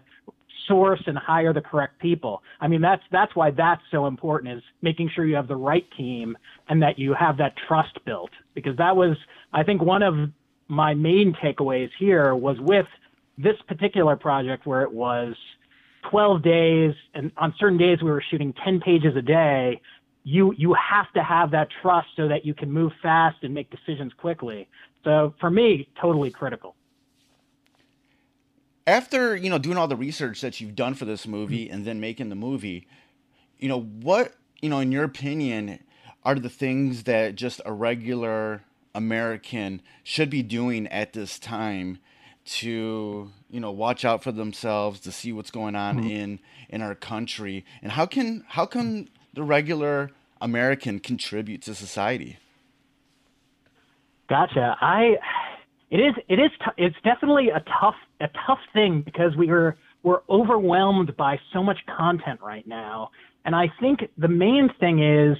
source 0.67 1.01
and 1.07 1.17
hire 1.17 1.51
the 1.51 1.61
correct 1.61 1.99
people. 1.99 2.41
I 2.61 2.67
mean, 2.67 2.81
that's, 2.81 3.03
that's 3.11 3.35
why 3.35 3.51
that's 3.51 3.81
so 3.91 4.07
important 4.07 4.57
is 4.57 4.63
making 4.81 5.09
sure 5.13 5.25
you 5.25 5.35
have 5.35 5.49
the 5.49 5.55
right 5.55 5.85
team 5.97 6.37
and 6.69 6.81
that 6.81 6.97
you 6.97 7.13
have 7.13 7.37
that 7.37 7.53
trust 7.67 7.99
built 8.05 8.31
because 8.53 8.77
that 8.77 8.95
was, 8.95 9.17
I 9.51 9.63
think 9.63 9.81
one 9.81 10.03
of 10.03 10.15
my 10.67 10.93
main 10.93 11.35
takeaways 11.43 11.89
here 11.99 12.35
was 12.35 12.57
with 12.59 12.87
this 13.37 13.55
particular 13.67 14.15
project 14.15 14.65
where 14.65 14.83
it 14.83 14.91
was 14.91 15.35
12 16.09 16.43
days 16.43 16.93
and 17.13 17.31
on 17.37 17.53
certain 17.59 17.77
days 17.77 18.01
we 18.01 18.11
were 18.11 18.23
shooting 18.29 18.53
10 18.63 18.79
pages 18.81 19.15
a 19.15 19.21
day 19.21 19.79
you 20.23 20.53
you 20.57 20.73
have 20.73 21.11
to 21.13 21.23
have 21.23 21.51
that 21.51 21.67
trust 21.81 22.07
so 22.15 22.27
that 22.27 22.45
you 22.45 22.53
can 22.53 22.71
move 22.71 22.91
fast 23.01 23.37
and 23.43 23.53
make 23.53 23.69
decisions 23.69 24.13
quickly. 24.13 24.67
So 25.03 25.33
for 25.39 25.49
me 25.49 25.89
totally 26.01 26.31
critical. 26.31 26.75
After 28.87 29.35
you 29.35 29.49
know 29.49 29.57
doing 29.57 29.77
all 29.77 29.87
the 29.87 29.95
research 29.95 30.41
that 30.41 30.59
you've 30.61 30.75
done 30.75 30.93
for 30.93 31.05
this 31.05 31.27
movie 31.27 31.69
and 31.69 31.85
then 31.85 31.99
making 31.99 32.29
the 32.29 32.35
movie, 32.35 32.87
you 33.59 33.67
know 33.67 33.81
what 33.81 34.33
you 34.61 34.69
know 34.69 34.79
in 34.79 34.91
your 34.91 35.03
opinion 35.03 35.79
are 36.23 36.35
the 36.35 36.49
things 36.49 37.03
that 37.03 37.35
just 37.35 37.59
a 37.65 37.73
regular 37.73 38.63
American 38.95 39.81
should 40.03 40.29
be 40.29 40.41
doing 40.41 40.87
at 40.87 41.13
this 41.13 41.37
time 41.37 41.99
to 42.45 43.31
you 43.49 43.59
know 43.59 43.71
watch 43.71 44.03
out 44.03 44.23
for 44.23 44.31
themselves 44.31 44.99
to 44.99 45.11
see 45.11 45.31
what's 45.31 45.51
going 45.51 45.75
on 45.75 45.97
mm-hmm. 45.97 46.09
in 46.09 46.39
in 46.69 46.81
our 46.81 46.95
country 46.95 47.65
and 47.81 47.93
how 47.93 48.05
can 48.05 48.43
how 48.49 48.65
can 48.65 49.09
the 49.33 49.43
regular 49.43 50.11
American 50.41 50.99
contribute 50.99 51.61
to 51.63 51.73
society? 51.73 52.37
Gotcha. 54.29 54.75
I 54.81 55.15
it 55.89 55.97
is 55.97 56.13
it 56.27 56.39
is 56.39 56.51
t- 56.59 56.83
it's 56.83 56.95
definitely 57.03 57.49
a 57.49 57.63
tough 57.79 57.95
a 58.19 58.27
tough 58.45 58.59
thing 58.73 59.01
because 59.01 59.35
we 59.37 59.49
are 59.49 59.77
we're 60.03 60.21
overwhelmed 60.29 61.15
by 61.15 61.39
so 61.53 61.63
much 61.63 61.77
content 61.97 62.41
right 62.41 62.67
now, 62.67 63.11
and 63.45 63.55
I 63.55 63.71
think 63.79 64.01
the 64.17 64.27
main 64.27 64.69
thing 64.79 65.01
is 65.01 65.37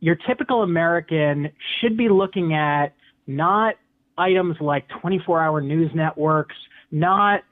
your 0.00 0.16
typical 0.16 0.62
American 0.62 1.50
should 1.80 1.96
be 1.96 2.08
looking 2.08 2.54
at 2.54 2.94
not 3.26 3.74
items 4.18 4.56
like 4.60 4.86
24 5.00 5.42
hour 5.42 5.60
news 5.60 5.90
networks, 5.94 6.56
not 6.90 7.42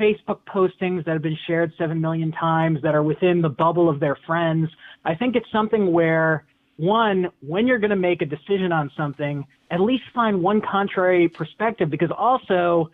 Facebook 0.00 0.38
postings 0.52 1.04
that 1.04 1.12
have 1.12 1.22
been 1.22 1.38
shared 1.46 1.72
7 1.76 2.00
million 2.00 2.32
times 2.32 2.78
that 2.82 2.94
are 2.94 3.02
within 3.02 3.42
the 3.42 3.48
bubble 3.48 3.88
of 3.88 4.00
their 4.00 4.16
friends. 4.26 4.68
I 5.04 5.14
think 5.14 5.36
it's 5.36 5.50
something 5.52 5.92
where, 5.92 6.46
one, 6.76 7.28
when 7.40 7.66
you're 7.66 7.78
going 7.78 7.90
to 7.90 7.96
make 7.96 8.22
a 8.22 8.26
decision 8.26 8.72
on 8.72 8.90
something, 8.96 9.44
at 9.70 9.80
least 9.80 10.04
find 10.14 10.42
one 10.42 10.60
contrary 10.60 11.28
perspective 11.28 11.90
because 11.90 12.10
also, 12.16 12.90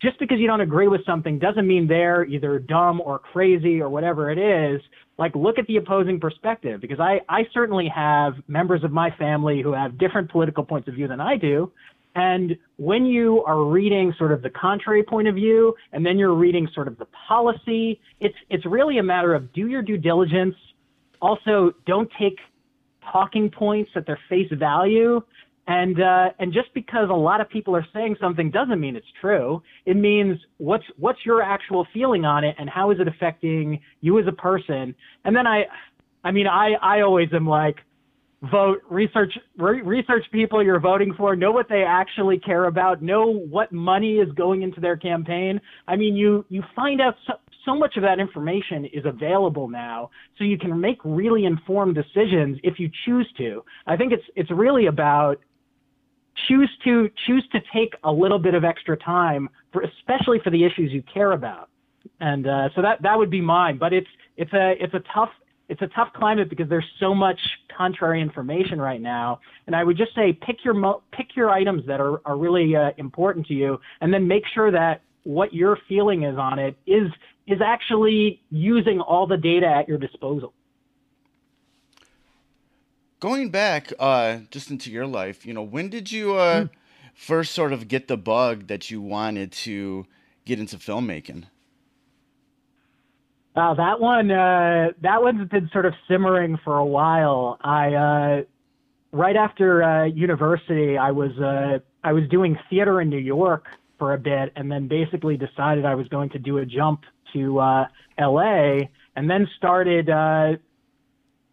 just 0.00 0.18
because 0.18 0.38
you 0.40 0.48
don't 0.48 0.60
agree 0.60 0.88
with 0.88 1.04
something 1.06 1.38
doesn't 1.38 1.66
mean 1.66 1.86
they're 1.86 2.24
either 2.24 2.58
dumb 2.58 3.00
or 3.00 3.20
crazy 3.20 3.80
or 3.80 3.88
whatever 3.88 4.30
it 4.30 4.38
is. 4.38 4.80
Like, 5.16 5.34
look 5.36 5.58
at 5.58 5.66
the 5.68 5.76
opposing 5.76 6.18
perspective 6.18 6.80
because 6.80 6.98
I, 6.98 7.20
I 7.28 7.42
certainly 7.54 7.88
have 7.94 8.34
members 8.48 8.82
of 8.82 8.90
my 8.90 9.10
family 9.16 9.62
who 9.62 9.72
have 9.72 9.98
different 9.98 10.30
political 10.30 10.64
points 10.64 10.88
of 10.88 10.94
view 10.94 11.06
than 11.06 11.20
I 11.20 11.36
do. 11.36 11.70
And 12.14 12.58
when 12.76 13.06
you 13.06 13.42
are 13.44 13.64
reading 13.64 14.12
sort 14.18 14.32
of 14.32 14.42
the 14.42 14.50
contrary 14.50 15.02
point 15.02 15.28
of 15.28 15.34
view, 15.34 15.74
and 15.92 16.04
then 16.04 16.18
you're 16.18 16.34
reading 16.34 16.68
sort 16.74 16.88
of 16.88 16.98
the 16.98 17.06
policy, 17.28 18.00
it's 18.20 18.36
it's 18.50 18.66
really 18.66 18.98
a 18.98 19.02
matter 19.02 19.34
of 19.34 19.52
do 19.52 19.68
your 19.68 19.82
due 19.82 19.96
diligence. 19.96 20.54
Also, 21.20 21.72
don't 21.86 22.10
take 22.18 22.38
talking 23.10 23.50
points 23.50 23.90
at 23.96 24.06
their 24.06 24.18
face 24.28 24.50
value. 24.52 25.22
And 25.68 26.02
uh, 26.02 26.30
and 26.40 26.52
just 26.52 26.74
because 26.74 27.08
a 27.08 27.14
lot 27.14 27.40
of 27.40 27.48
people 27.48 27.76
are 27.76 27.86
saying 27.94 28.16
something 28.20 28.50
doesn't 28.50 28.80
mean 28.80 28.96
it's 28.96 29.06
true. 29.20 29.62
It 29.86 29.96
means 29.96 30.38
what's 30.58 30.84
what's 30.98 31.24
your 31.24 31.40
actual 31.40 31.86
feeling 31.94 32.24
on 32.24 32.42
it, 32.42 32.56
and 32.58 32.68
how 32.68 32.90
is 32.90 32.98
it 32.98 33.06
affecting 33.06 33.80
you 34.00 34.18
as 34.18 34.26
a 34.26 34.32
person. 34.32 34.94
And 35.24 35.36
then 35.36 35.46
I, 35.46 35.66
I 36.24 36.32
mean, 36.32 36.48
I 36.48 36.72
I 36.82 37.02
always 37.02 37.28
am 37.32 37.46
like, 37.46 37.76
vote. 38.50 38.82
Research 38.90 39.32
re- 39.56 39.82
research 39.82 40.24
people 40.32 40.62
you're 40.62 40.80
voting 40.80 41.14
for 41.16 41.36
know 41.36 41.52
what 41.52 41.68
they 41.68 41.84
actually 41.84 42.38
care 42.38 42.64
about 42.64 43.02
know 43.02 43.26
what 43.26 43.72
money 43.72 44.16
is 44.16 44.30
going 44.32 44.62
into 44.62 44.80
their 44.80 44.96
campaign. 44.96 45.60
I 45.86 45.96
mean 45.96 46.16
you 46.16 46.44
you 46.48 46.62
find 46.74 47.00
out 47.00 47.14
so, 47.26 47.34
so 47.64 47.76
much 47.76 47.96
of 47.96 48.02
that 48.02 48.18
information 48.18 48.84
is 48.86 49.04
available 49.04 49.68
now 49.68 50.10
so 50.36 50.44
you 50.44 50.58
can 50.58 50.80
make 50.80 50.98
really 51.04 51.44
informed 51.44 51.94
decisions 51.94 52.58
if 52.64 52.80
you 52.80 52.90
choose 53.04 53.28
to. 53.38 53.64
I 53.86 53.96
think 53.96 54.12
it's 54.12 54.24
it's 54.34 54.50
really 54.50 54.86
about 54.86 55.38
choose 56.48 56.70
to 56.84 57.10
choose 57.26 57.46
to 57.52 57.60
take 57.72 57.94
a 58.04 58.10
little 58.10 58.38
bit 58.38 58.54
of 58.54 58.64
extra 58.64 58.96
time 58.96 59.48
for 59.72 59.82
especially 59.82 60.40
for 60.42 60.50
the 60.50 60.64
issues 60.64 60.90
you 60.90 61.02
care 61.12 61.32
about. 61.32 61.68
And 62.18 62.48
uh, 62.48 62.70
so 62.74 62.82
that 62.82 63.02
that 63.02 63.16
would 63.16 63.30
be 63.30 63.40
mine 63.40 63.78
but 63.78 63.92
it's 63.92 64.08
it's 64.36 64.52
a 64.52 64.74
it's 64.80 64.94
a 64.94 65.02
tough 65.14 65.30
it's 65.68 65.82
a 65.82 65.86
tough 65.88 66.12
climate 66.14 66.50
because 66.50 66.68
there's 66.68 66.88
so 67.00 67.14
much 67.14 67.38
contrary 67.76 68.20
information 68.20 68.80
right 68.80 69.00
now. 69.00 69.40
And 69.66 69.74
I 69.74 69.84
would 69.84 69.96
just 69.96 70.14
say 70.14 70.32
pick 70.32 70.64
your 70.64 70.74
mo- 70.74 71.02
pick 71.12 71.34
your 71.36 71.50
items 71.50 71.86
that 71.86 72.00
are 72.00 72.20
are 72.26 72.36
really 72.36 72.76
uh, 72.76 72.90
important 72.98 73.46
to 73.46 73.54
you, 73.54 73.80
and 74.00 74.12
then 74.12 74.26
make 74.28 74.44
sure 74.54 74.70
that 74.70 75.02
what 75.24 75.54
your 75.54 75.78
feeling 75.88 76.24
is 76.24 76.36
on 76.36 76.58
it 76.58 76.76
is 76.86 77.08
is 77.46 77.60
actually 77.64 78.40
using 78.50 79.00
all 79.00 79.26
the 79.26 79.36
data 79.36 79.66
at 79.66 79.88
your 79.88 79.98
disposal. 79.98 80.52
Going 83.20 83.50
back 83.50 83.92
uh, 83.98 84.38
just 84.50 84.70
into 84.70 84.90
your 84.90 85.06
life, 85.06 85.46
you 85.46 85.54
know, 85.54 85.62
when 85.62 85.88
did 85.88 86.10
you 86.10 86.34
uh, 86.34 86.66
first 87.14 87.52
sort 87.52 87.72
of 87.72 87.88
get 87.88 88.08
the 88.08 88.16
bug 88.16 88.66
that 88.66 88.90
you 88.90 89.00
wanted 89.00 89.52
to 89.52 90.06
get 90.44 90.58
into 90.58 90.76
filmmaking? 90.76 91.44
Wow, 93.54 93.74
that 93.74 94.00
one 94.00 94.30
uh, 94.30 94.92
that 95.02 95.22
one's 95.22 95.48
been 95.50 95.68
sort 95.72 95.84
of 95.84 95.92
simmering 96.08 96.58
for 96.64 96.78
a 96.78 96.86
while. 96.86 97.58
I 97.60 97.94
uh, 97.94 98.42
right 99.12 99.36
after 99.36 99.82
uh, 99.82 100.04
university, 100.06 100.96
I 100.96 101.10
was 101.10 101.32
uh, 101.38 101.80
I 102.02 102.12
was 102.14 102.24
doing 102.30 102.58
theater 102.70 103.02
in 103.02 103.10
New 103.10 103.18
York 103.18 103.66
for 103.98 104.14
a 104.14 104.18
bit, 104.18 104.52
and 104.56 104.72
then 104.72 104.88
basically 104.88 105.36
decided 105.36 105.84
I 105.84 105.94
was 105.94 106.08
going 106.08 106.30
to 106.30 106.38
do 106.38 106.58
a 106.58 106.66
jump 106.66 107.02
to 107.34 107.58
uh, 107.58 107.86
L.A. 108.16 108.90
and 109.16 109.28
then 109.28 109.46
started 109.58 110.08
uh, 110.08 110.52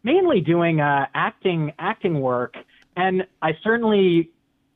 mainly 0.03 0.39
doing 0.39 0.79
uh, 0.79 1.05
acting 1.13 1.73
acting 1.79 2.21
work. 2.21 2.55
And 2.95 3.27
I 3.41 3.51
certainly 3.61 4.31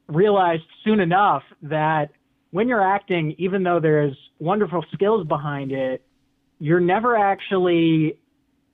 realized 0.07 0.63
soon 0.83 0.99
enough 0.99 1.43
that 1.61 2.11
when 2.51 2.67
you're 2.67 2.85
acting, 2.85 3.33
even 3.37 3.63
though 3.63 3.79
there's 3.79 4.15
wonderful 4.39 4.83
skills 4.93 5.25
behind 5.25 5.71
it, 5.71 6.05
you're 6.63 6.79
never 6.79 7.17
actually 7.17 8.17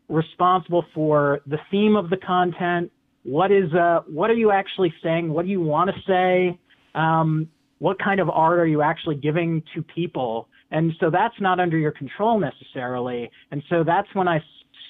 responsible 0.10 0.86
for 0.94 1.40
the 1.48 1.58
theme 1.72 1.96
of 1.96 2.12
the 2.12 2.18
content. 2.18 2.92
What 3.24 3.52
is 3.52 3.74
uh, 3.74 4.02
what 4.06 4.30
are 4.30 4.36
you 4.36 4.52
actually 4.52 4.94
saying? 5.02 5.34
What 5.34 5.44
do 5.46 5.52
you 5.52 5.60
want 5.60 5.90
to 5.90 5.96
say? 6.06 6.60
Um, 6.94 7.50
what 7.80 7.98
kind 7.98 8.20
of 8.20 8.30
art 8.30 8.60
are 8.60 8.68
you 8.68 8.84
actually 8.84 9.16
giving 9.16 9.64
to 9.74 9.82
people? 9.82 10.50
And 10.70 10.94
so 11.00 11.10
that's 11.10 11.34
not 11.42 11.60
under 11.60 11.80
your 11.80 11.92
control 11.92 12.40
necessarily. 12.40 13.32
And 13.50 13.64
so 13.70 13.84
that's 13.84 14.14
when 14.14 14.28
I 14.28 14.44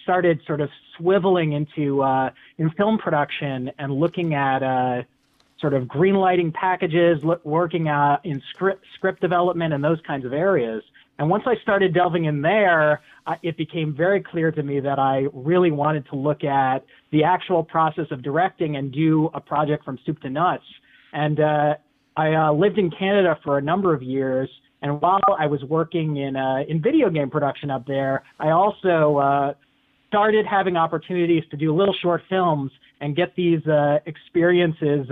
started 0.03 0.41
sort 0.45 0.59
of 0.59 0.69
swiveling 0.99 1.55
into 1.55 2.01
uh, 2.01 2.31
in 2.57 2.69
film 2.71 2.97
production 2.97 3.71
and 3.79 3.93
looking 3.93 4.33
at 4.33 4.61
uh, 4.61 5.03
sort 5.61 5.73
of 5.73 5.87
green 5.87 6.15
lighting 6.15 6.51
packages, 6.51 7.23
working 7.45 7.87
uh, 7.87 8.17
in 8.25 8.41
script 8.49 8.83
script 8.95 9.21
development 9.21 9.73
and 9.73 9.81
those 9.81 10.01
kinds 10.05 10.25
of 10.25 10.33
areas. 10.33 10.83
And 11.19 11.29
once 11.29 11.43
I 11.45 11.55
started 11.61 11.93
delving 11.93 12.25
in 12.25 12.41
there, 12.41 13.01
it 13.43 13.57
became 13.57 13.93
very 13.95 14.23
clear 14.23 14.51
to 14.51 14.63
me 14.63 14.79
that 14.79 14.97
I 14.99 15.25
really 15.33 15.69
wanted 15.69 16.07
to 16.11 16.15
look 16.15 16.45
at 16.45 16.85
the 17.11 17.25
actual 17.25 17.61
process 17.61 18.05
of 18.09 18.23
directing 18.23 18.77
and 18.77 18.89
do 18.91 19.29
a 19.33 19.41
project 19.41 19.83
from 19.83 19.99
soup 20.05 20.21
to 20.21 20.29
nuts. 20.29 20.63
And 21.11 21.41
uh, 21.41 21.73
I 22.15 22.33
uh, 22.33 22.53
lived 22.53 22.77
in 22.77 22.89
Canada 22.89 23.37
for 23.43 23.57
a 23.57 23.61
number 23.61 23.93
of 23.93 24.01
years. 24.01 24.49
And 24.81 25.01
while 25.01 25.19
I 25.37 25.45
was 25.45 25.61
working 25.65 26.15
in 26.15 26.37
uh, 26.37 26.63
in 26.69 26.81
video 26.81 27.09
game 27.09 27.29
production 27.29 27.69
up 27.69 27.85
there, 27.85 28.23
I 28.39 28.51
also 28.51 29.17
uh, 29.17 29.53
started 30.07 30.45
having 30.45 30.77
opportunities 30.77 31.43
to 31.51 31.57
do 31.57 31.75
little 31.75 31.95
short 32.01 32.21
films 32.29 32.71
and 33.01 33.13
get 33.13 33.35
these 33.35 33.65
uh, 33.67 33.97
experiences 34.05 35.07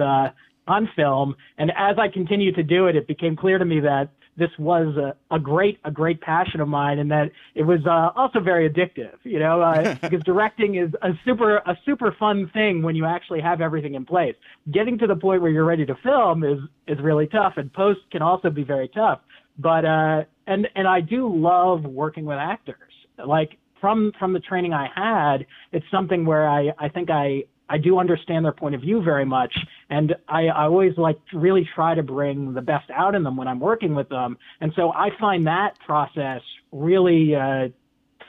on 0.67 0.89
film. 0.95 1.35
And 1.57 1.69
as 1.71 1.97
I 1.99 2.07
continued 2.07 2.55
to 2.55 2.63
do 2.63 2.87
it, 2.87 2.95
it 2.95 3.07
became 3.07 3.35
clear 3.35 3.57
to 3.57 3.65
me 3.65 3.81
that 3.81 4.09
this 4.37 4.51
was 4.59 4.95
a, 4.95 5.15
a 5.35 5.39
great 5.39 5.79
a 5.83 5.91
great 5.91 6.21
passion 6.21 6.61
of 6.61 6.67
mine, 6.67 6.99
and 6.99 7.09
that 7.11 7.31
it 7.55 7.63
was 7.63 7.79
uh, 7.85 8.11
also 8.15 8.39
very 8.39 8.69
addictive. 8.69 9.15
You 9.23 9.39
know, 9.39 9.61
uh, 9.61 9.95
because 10.01 10.23
directing 10.23 10.75
is 10.75 10.91
a 11.01 11.11
super 11.25 11.57
a 11.57 11.77
super 11.85 12.15
fun 12.19 12.49
thing 12.53 12.83
when 12.83 12.95
you 12.95 13.05
actually 13.05 13.41
have 13.41 13.61
everything 13.61 13.95
in 13.95 14.05
place. 14.05 14.35
Getting 14.71 14.97
to 14.99 15.07
the 15.07 15.15
point 15.15 15.41
where 15.41 15.51
you're 15.51 15.65
ready 15.65 15.85
to 15.85 15.95
film 16.03 16.43
is 16.43 16.59
is 16.87 16.99
really 17.01 17.27
tough, 17.27 17.53
and 17.57 17.73
post 17.73 17.99
can 18.11 18.21
also 18.21 18.49
be 18.49 18.63
very 18.63 18.89
tough. 18.89 19.19
But 19.57 19.85
uh, 19.85 20.23
and 20.45 20.67
and 20.75 20.87
I 20.87 21.01
do 21.01 21.33
love 21.33 21.83
working 21.83 22.25
with 22.25 22.37
actors. 22.37 22.93
Like 23.25 23.57
from 23.81 24.11
from 24.19 24.33
the 24.33 24.39
training 24.39 24.73
I 24.73 24.87
had, 24.95 25.45
it's 25.71 25.85
something 25.91 26.25
where 26.25 26.47
I 26.47 26.71
I 26.77 26.89
think 26.89 27.09
I 27.09 27.43
I 27.69 27.77
do 27.77 27.99
understand 27.99 28.45
their 28.45 28.51
point 28.51 28.75
of 28.75 28.81
view 28.81 29.01
very 29.01 29.25
much, 29.25 29.53
and 29.89 30.15
I, 30.27 30.47
I 30.47 30.63
always 30.65 30.97
like 30.97 31.17
really 31.33 31.67
try 31.75 31.95
to 31.95 32.03
bring 32.03 32.53
the 32.53 32.61
best 32.61 32.89
out 32.91 33.15
in 33.15 33.23
them 33.23 33.35
when 33.37 33.47
I'm 33.47 33.59
working 33.59 33.95
with 33.95 34.09
them. 34.09 34.37
And 34.61 34.71
so 34.75 34.91
I 34.93 35.09
find 35.19 35.45
that 35.47 35.77
process 35.85 36.41
really 36.71 37.35
uh, 37.35 37.69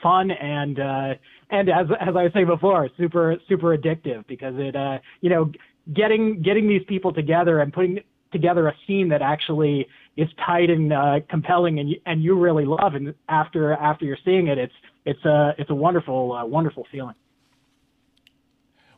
fun 0.01 0.31
and 0.31 0.79
uh, 0.79 1.13
and 1.49 1.69
as 1.69 1.87
as 1.99 2.15
I 2.15 2.23
was 2.23 2.31
saying 2.33 2.47
before, 2.47 2.89
super 2.97 3.37
super 3.47 3.77
addictive 3.77 4.25
because 4.27 4.55
it 4.57 4.75
uh, 4.75 4.99
you 5.21 5.29
know 5.29 5.51
getting 5.93 6.41
getting 6.41 6.67
these 6.67 6.83
people 6.87 7.13
together 7.13 7.59
and 7.59 7.73
putting 7.73 7.99
together 8.31 8.67
a 8.67 8.75
scene 8.85 9.09
that 9.09 9.21
actually 9.21 9.87
is 10.15 10.27
tight 10.45 10.69
and 10.69 10.93
uh, 10.93 11.19
compelling 11.29 11.79
and 11.79 11.95
and 12.05 12.23
you 12.23 12.37
really 12.37 12.65
love 12.65 12.93
and 12.93 13.13
after 13.27 13.73
after 13.73 14.05
you're 14.05 14.17
seeing 14.23 14.47
it 14.47 14.57
it's 14.57 14.73
it's 15.05 15.25
a 15.25 15.55
it's 15.57 15.69
a 15.69 15.75
wonderful 15.75 16.33
uh, 16.33 16.45
wonderful 16.45 16.85
feeling. 16.91 17.15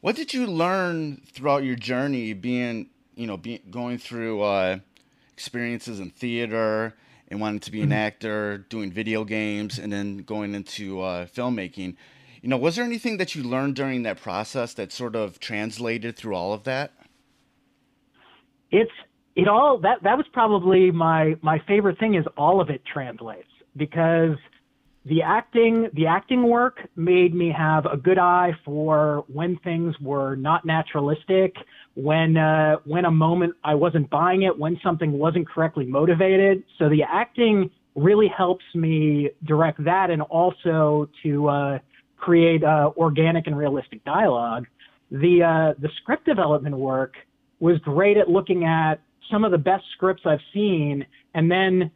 What 0.02 0.16
did 0.16 0.34
you 0.34 0.48
learn 0.48 1.22
throughout 1.32 1.64
your 1.64 1.76
journey, 1.76 2.34
being 2.34 2.90
you 3.16 3.28
know, 3.28 3.38
being 3.38 3.62
going 3.70 4.00
through 4.00 4.42
uh, 4.42 4.80
experiences 5.32 6.00
in 6.00 6.10
theater 6.10 6.96
and 7.28 7.40
wanting 7.40 7.60
to 7.62 7.72
be 7.72 7.82
an 7.82 7.90
mm-hmm. 7.90 7.94
actor, 7.94 8.58
doing 8.70 8.92
video 8.92 9.24
games, 9.24 9.78
and 9.78 9.94
then 9.94 10.18
going 10.18 10.56
into 10.56 11.02
uh, 11.02 11.28
filmmaking? 11.28 11.96
You 12.42 12.50
know, 12.50 12.58
was 12.58 12.76
there 12.76 12.86
anything 12.86 13.18
that 13.18 13.36
you 13.36 13.44
learned 13.44 13.76
during 13.76 14.02
that 14.04 14.20
process 14.20 14.74
that 14.74 14.92
sort 14.92 15.16
of 15.16 15.40
translated 15.40 16.18
through 16.18 16.36
all 16.36 16.52
of 16.52 16.64
that? 16.64 16.94
It's 18.72 18.92
it 19.36 19.48
all 19.48 19.78
that 19.80 20.02
that 20.02 20.18
was 20.18 20.26
probably 20.34 20.90
my 20.90 21.36
my 21.44 21.60
favorite 21.68 22.00
thing 22.00 22.16
is 22.16 22.26
all 22.38 22.60
of 22.60 22.72
it 22.72 22.82
translates 22.92 23.48
because 23.78 24.38
the 25.06 25.22
acting 25.24 25.90
the 25.94 26.06
acting 26.06 26.48
work 26.48 26.88
made 26.96 27.34
me 27.34 27.52
have 27.56 27.86
a 27.88 27.98
good 27.98 28.20
eye 28.20 28.52
for 28.64 29.26
when 29.28 29.58
things 29.64 29.96
were 30.00 30.36
not 30.36 30.64
naturalistic 30.64 31.56
when 31.96 32.38
uh, 32.38 32.76
when 32.86 33.06
a 33.06 33.12
moment 33.12 33.54
I 33.64 33.74
wasn't 33.74 34.10
buying 34.12 34.44
it 34.44 34.58
when 34.58 34.80
something 34.84 35.14
wasn't 35.14 35.50
correctly 35.50 35.86
motivated. 35.86 36.64
So 36.78 36.88
the 36.88 37.02
acting 37.04 37.72
really 37.96 38.28
helps 38.28 38.64
me 38.76 39.32
direct 39.46 39.84
that 39.84 40.12
and 40.12 40.22
also 40.22 41.10
to 41.24 41.48
uh, 41.48 41.80
create 42.18 42.64
uh, 42.64 42.92
organic 42.96 43.48
and 43.48 43.58
realistic 43.58 44.06
dialogue. 44.06 44.68
The 45.10 45.44
uh, 45.44 45.82
the 45.82 45.90
script 46.02 46.26
development 46.26 46.78
work 46.78 47.16
was 47.60 47.80
great 47.80 48.18
at 48.18 48.30
looking 48.30 48.66
at 48.66 49.02
some 49.32 49.44
of 49.44 49.52
the 49.52 49.58
best 49.58 49.84
scripts 49.96 50.24
I've 50.26 50.40
seen 50.54 51.06
and 51.34 51.50
then 51.50 51.92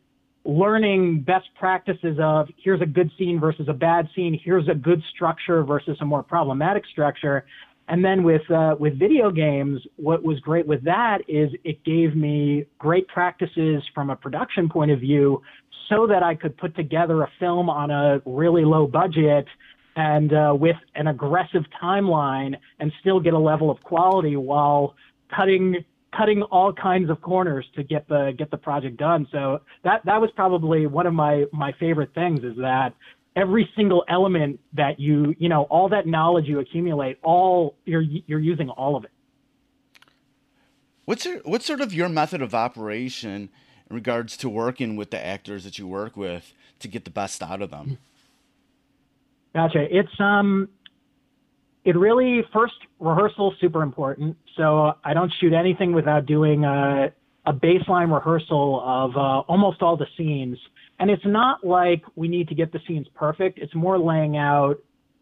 learning 0.46 1.22
best 1.22 1.48
practices 1.56 2.18
of 2.22 2.48
here's 2.58 2.82
a 2.82 2.86
good 2.86 3.12
scene 3.18 3.40
versus 3.40 3.68
a 3.68 3.74
bad 3.74 4.08
scene, 4.16 4.40
here's 4.44 4.68
a 4.68 4.76
good 4.76 5.02
structure 5.14 5.64
versus 5.64 5.98
a 6.02 6.06
more 6.06 6.24
problematic 6.24 6.86
structure. 6.86 7.46
And 7.88 8.04
then 8.04 8.24
with 8.24 8.50
uh, 8.50 8.76
with 8.80 8.98
video 8.98 9.30
games, 9.30 9.82
what 9.98 10.24
was 10.24 10.40
great 10.40 10.66
with 10.66 10.84
that 10.86 11.20
is 11.28 11.52
it 11.64 11.84
gave 11.84 12.16
me 12.16 12.66
great 12.80 13.08
practices 13.08 13.84
from 13.94 14.10
a 14.10 14.16
production 14.16 14.70
point 14.70 14.90
of 14.92 15.00
view, 15.00 15.42
so 15.90 16.08
that 16.08 16.24
I 16.24 16.34
could 16.34 16.58
put 16.58 16.76
together 16.76 17.22
a 17.22 17.32
film 17.40 17.70
on 17.70 17.92
a 17.92 18.22
really 18.26 18.66
low 18.66 18.88
budget 18.88 19.46
and 19.96 20.34
uh, 20.34 20.54
with 20.58 20.76
an 20.96 21.08
aggressive 21.08 21.64
timeline 21.82 22.56
and 22.80 22.92
still 23.02 23.20
get 23.20 23.34
a 23.34 23.40
level 23.40 23.70
of 23.70 23.82
quality 23.84 24.36
while 24.36 24.96
cutting 25.36 25.86
cutting 26.16 26.42
all 26.44 26.74
kinds 26.74 27.10
of 27.10 27.22
corners 27.22 27.66
to 27.76 27.84
get 27.84 28.08
the 28.08 28.34
get 28.38 28.52
the 28.52 28.58
project 28.58 28.98
done. 28.98 29.28
So 29.32 29.62
that 29.84 30.02
that 30.06 30.20
was 30.20 30.30
probably 30.36 30.88
one 30.88 31.08
of 31.08 31.14
my 31.14 31.46
my 31.52 31.74
favorite 31.80 32.14
things 32.14 32.44
is 32.44 32.56
that 32.58 32.94
every 33.36 33.70
single 33.76 34.04
element 34.10 34.60
that 34.74 35.00
you 35.00 35.36
you 35.38 35.50
know 35.50 35.64
all 35.64 35.90
that 35.90 36.08
knowledge 36.08 36.46
you 36.46 36.60
accumulate 36.60 37.18
all 37.24 37.76
you're 37.86 38.02
you're 38.02 38.40
using 38.40 38.70
all 38.70 38.96
of 38.96 39.04
it. 39.04 39.12
What's 41.06 41.26
your 41.26 41.40
what's 41.40 41.66
sort 41.66 41.82
of 41.82 41.94
your 41.94 42.10
method 42.10 42.42
of 42.42 42.56
operation 42.56 43.50
in 43.90 43.96
regards 43.96 44.38
to 44.38 44.50
working 44.50 44.96
with 44.96 45.12
the 45.12 45.24
actors 45.24 45.64
that 45.64 45.78
you 45.78 45.88
work 45.88 46.18
with 46.18 46.54
to 46.80 46.88
get 46.88 47.06
the 47.06 47.12
best 47.12 47.44
out 47.44 47.62
of 47.62 47.72
them? 47.72 47.98
Gotcha. 49.54 49.86
It's 49.90 50.20
um 50.20 50.70
it 51.84 51.96
really 51.96 52.44
first 52.52 52.74
rehearsal 53.00 53.54
super 53.62 53.84
important. 53.84 54.36
So 54.58 54.94
I 55.04 55.14
don't 55.14 55.32
shoot 55.40 55.54
anything 55.54 55.94
without 55.94 56.26
doing 56.26 56.64
a, 56.64 57.12
a 57.46 57.54
baseline 57.54 58.14
rehearsal 58.14 58.82
of 58.86 59.16
uh, 59.16 59.40
almost 59.52 59.82
all 59.82 59.98
the 59.98 60.08
scenes. 60.18 60.58
And 61.00 61.10
it's 61.10 61.26
not 61.26 61.66
like 61.66 62.04
we 62.16 62.28
need 62.28 62.48
to 62.50 62.56
get 62.56 62.72
the 62.72 62.80
scenes 62.88 63.08
perfect. 63.16 63.60
It's 63.60 63.76
more 63.76 64.00
laying 64.00 64.38
out 64.38 64.76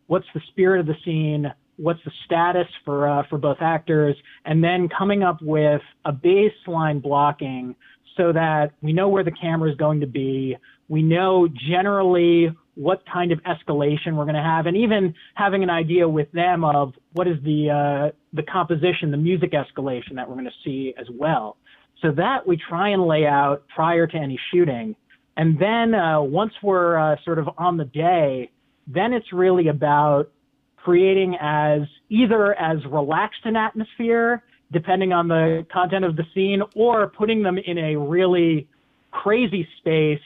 what's 0.08 0.28
the 0.34 0.42
spirit 0.50 0.80
of 0.80 0.86
the 0.86 0.96
scene, 1.04 1.52
what's 1.78 2.00
the 2.06 2.12
status 2.26 2.68
for 2.86 3.08
uh, 3.08 3.24
for 3.30 3.38
both 3.40 3.58
actors, 3.62 4.16
and 4.46 4.64
then 4.64 4.88
coming 4.96 5.24
up 5.24 5.42
with 5.42 5.82
a 6.06 6.14
baseline 6.14 7.02
blocking 7.02 7.76
so 8.16 8.32
that 8.32 8.72
we 8.82 8.94
know 8.94 9.10
where 9.10 9.24
the 9.24 9.32
camera 9.32 9.72
is 9.72 9.78
going 9.78 10.00
to 10.00 10.08
be. 10.08 10.56
We 10.88 11.02
know 11.02 11.48
generally 11.72 12.52
what 12.76 13.04
kind 13.12 13.32
of 13.32 13.40
escalation 13.44 14.16
we're 14.16 14.26
going 14.26 14.36
to 14.36 14.42
have, 14.42 14.66
and 14.66 14.76
even 14.76 15.14
having 15.36 15.64
an 15.64 15.70
idea 15.70 16.08
with 16.08 16.32
them 16.32 16.64
of 16.64 16.94
what 17.14 17.28
is 17.28 17.38
the 17.44 17.70
uh, 17.70 18.16
the 18.34 18.44
composition, 18.44 19.12
the 19.12 19.18
music 19.18 19.52
escalation 19.52 20.16
that 20.16 20.28
we're 20.28 20.36
going 20.36 20.46
to 20.46 20.52
see 20.64 20.94
as 21.00 21.08
well. 21.14 21.58
So 22.02 22.12
that 22.12 22.46
we 22.46 22.58
try 22.58 22.90
and 22.90 23.06
lay 23.06 23.26
out 23.26 23.64
prior 23.74 24.08
to 24.08 24.18
any 24.18 24.40
shooting, 24.52 24.96
and 25.38 25.60
then 25.60 25.94
uh, 25.94 26.22
once 26.22 26.54
we're 26.62 26.98
uh, 26.98 27.16
sort 27.24 27.40
of 27.40 27.48
on 27.58 27.78
the 27.78 27.86
day, 27.86 28.50
then 28.88 29.14
it's 29.14 29.32
really 29.32 29.68
about 29.68 30.30
creating 30.78 31.38
as 31.40 31.82
either 32.10 32.54
as 32.60 32.78
relaxed 32.92 33.46
an 33.46 33.56
atmosphere, 33.56 34.44
depending 34.72 35.14
on 35.14 35.28
the 35.28 35.66
content 35.72 36.04
of 36.04 36.16
the 36.16 36.24
scene, 36.34 36.62
or 36.76 37.08
putting 37.08 37.42
them 37.42 37.58
in 37.58 37.78
a 37.78 37.96
really 37.96 38.68
crazy 39.12 39.68
space 39.78 40.20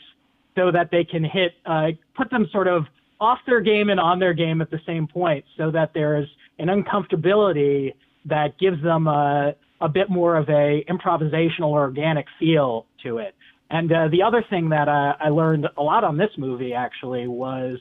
so 0.55 0.71
that 0.71 0.89
they 0.91 1.03
can 1.03 1.23
hit, 1.23 1.53
uh, 1.65 1.89
put 2.17 2.29
them 2.29 2.47
sort 2.51 2.67
of 2.67 2.85
off 3.19 3.39
their 3.45 3.61
game 3.61 3.89
and 3.89 3.99
on 3.99 4.19
their 4.19 4.33
game 4.33 4.61
at 4.61 4.69
the 4.69 4.81
same 4.85 5.07
point, 5.07 5.45
so 5.57 5.71
that 5.71 5.91
there's 5.93 6.27
an 6.59 6.67
uncomfortability 6.67 7.93
that 8.25 8.57
gives 8.59 8.81
them 8.83 9.07
a, 9.07 9.55
a 9.79 9.89
bit 9.89 10.09
more 10.09 10.35
of 10.35 10.49
a 10.49 10.83
improvisational 10.89 11.69
or 11.69 11.81
organic 11.81 12.25
feel 12.39 12.85
to 13.03 13.19
it. 13.19 13.35
And 13.69 13.91
uh, 13.91 14.07
the 14.09 14.23
other 14.23 14.43
thing 14.49 14.69
that 14.69 14.87
I 14.87 15.29
learned 15.29 15.67
a 15.77 15.83
lot 15.83 16.03
on 16.03 16.17
this 16.17 16.31
movie 16.37 16.73
actually 16.73 17.27
was 17.27 17.79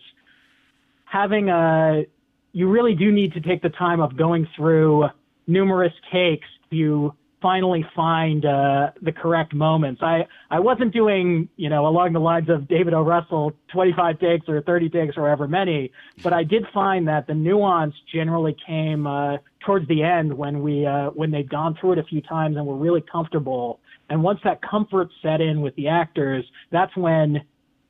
having 1.05 1.49
a 1.49 2.05
you 2.53 2.69
really 2.69 2.95
do 2.95 3.13
need 3.13 3.35
to 3.35 3.41
take 3.41 3.61
the 3.63 3.69
time 3.69 4.01
of 4.01 4.17
going 4.17 4.49
through 4.57 5.09
numerous 5.47 5.93
takes 6.11 6.49
to 6.71 7.15
finally 7.47 7.87
find 7.95 8.45
uh, 8.45 8.91
the 9.03 9.13
correct 9.13 9.55
moments. 9.55 10.03
I, 10.03 10.27
I 10.51 10.59
wasn't 10.59 10.93
doing, 10.93 11.49
you 11.55 11.69
know, 11.69 11.87
along 11.87 12.13
the 12.13 12.19
lines 12.19 12.49
of 12.49 12.67
David 12.67 12.93
O. 12.93 13.03
Russell, 13.03 13.53
25 13.73 14.19
takes 14.19 14.49
or 14.49 14.61
30 14.63 14.89
takes 14.89 15.17
or 15.17 15.29
however 15.29 15.47
many, 15.47 15.93
but 16.25 16.33
I 16.33 16.43
did 16.43 16.65
find 16.75 17.07
that 17.07 17.29
the 17.29 17.35
nuance 17.35 17.95
generally 18.13 18.57
came 18.67 19.07
uh, 19.07 19.37
towards 19.65 19.87
the 19.87 20.03
end 20.03 20.37
when 20.37 20.61
we 20.61 20.87
uh, 20.87 21.11
when 21.11 21.31
they'd 21.31 21.49
gone 21.49 21.77
through 21.81 21.93
it 21.93 21.99
a 21.99 22.03
few 22.03 22.21
times 22.21 22.57
and 22.57 22.67
were 22.67 22.75
really 22.77 23.05
comfortable. 23.13 23.79
And 24.11 24.25
once 24.25 24.41
that 24.43 24.61
comfort 24.61 25.11
set 25.23 25.41
in 25.41 25.61
with 25.61 25.77
the 25.77 25.87
actors, 25.87 26.45
that's 26.73 26.97
when 26.97 27.43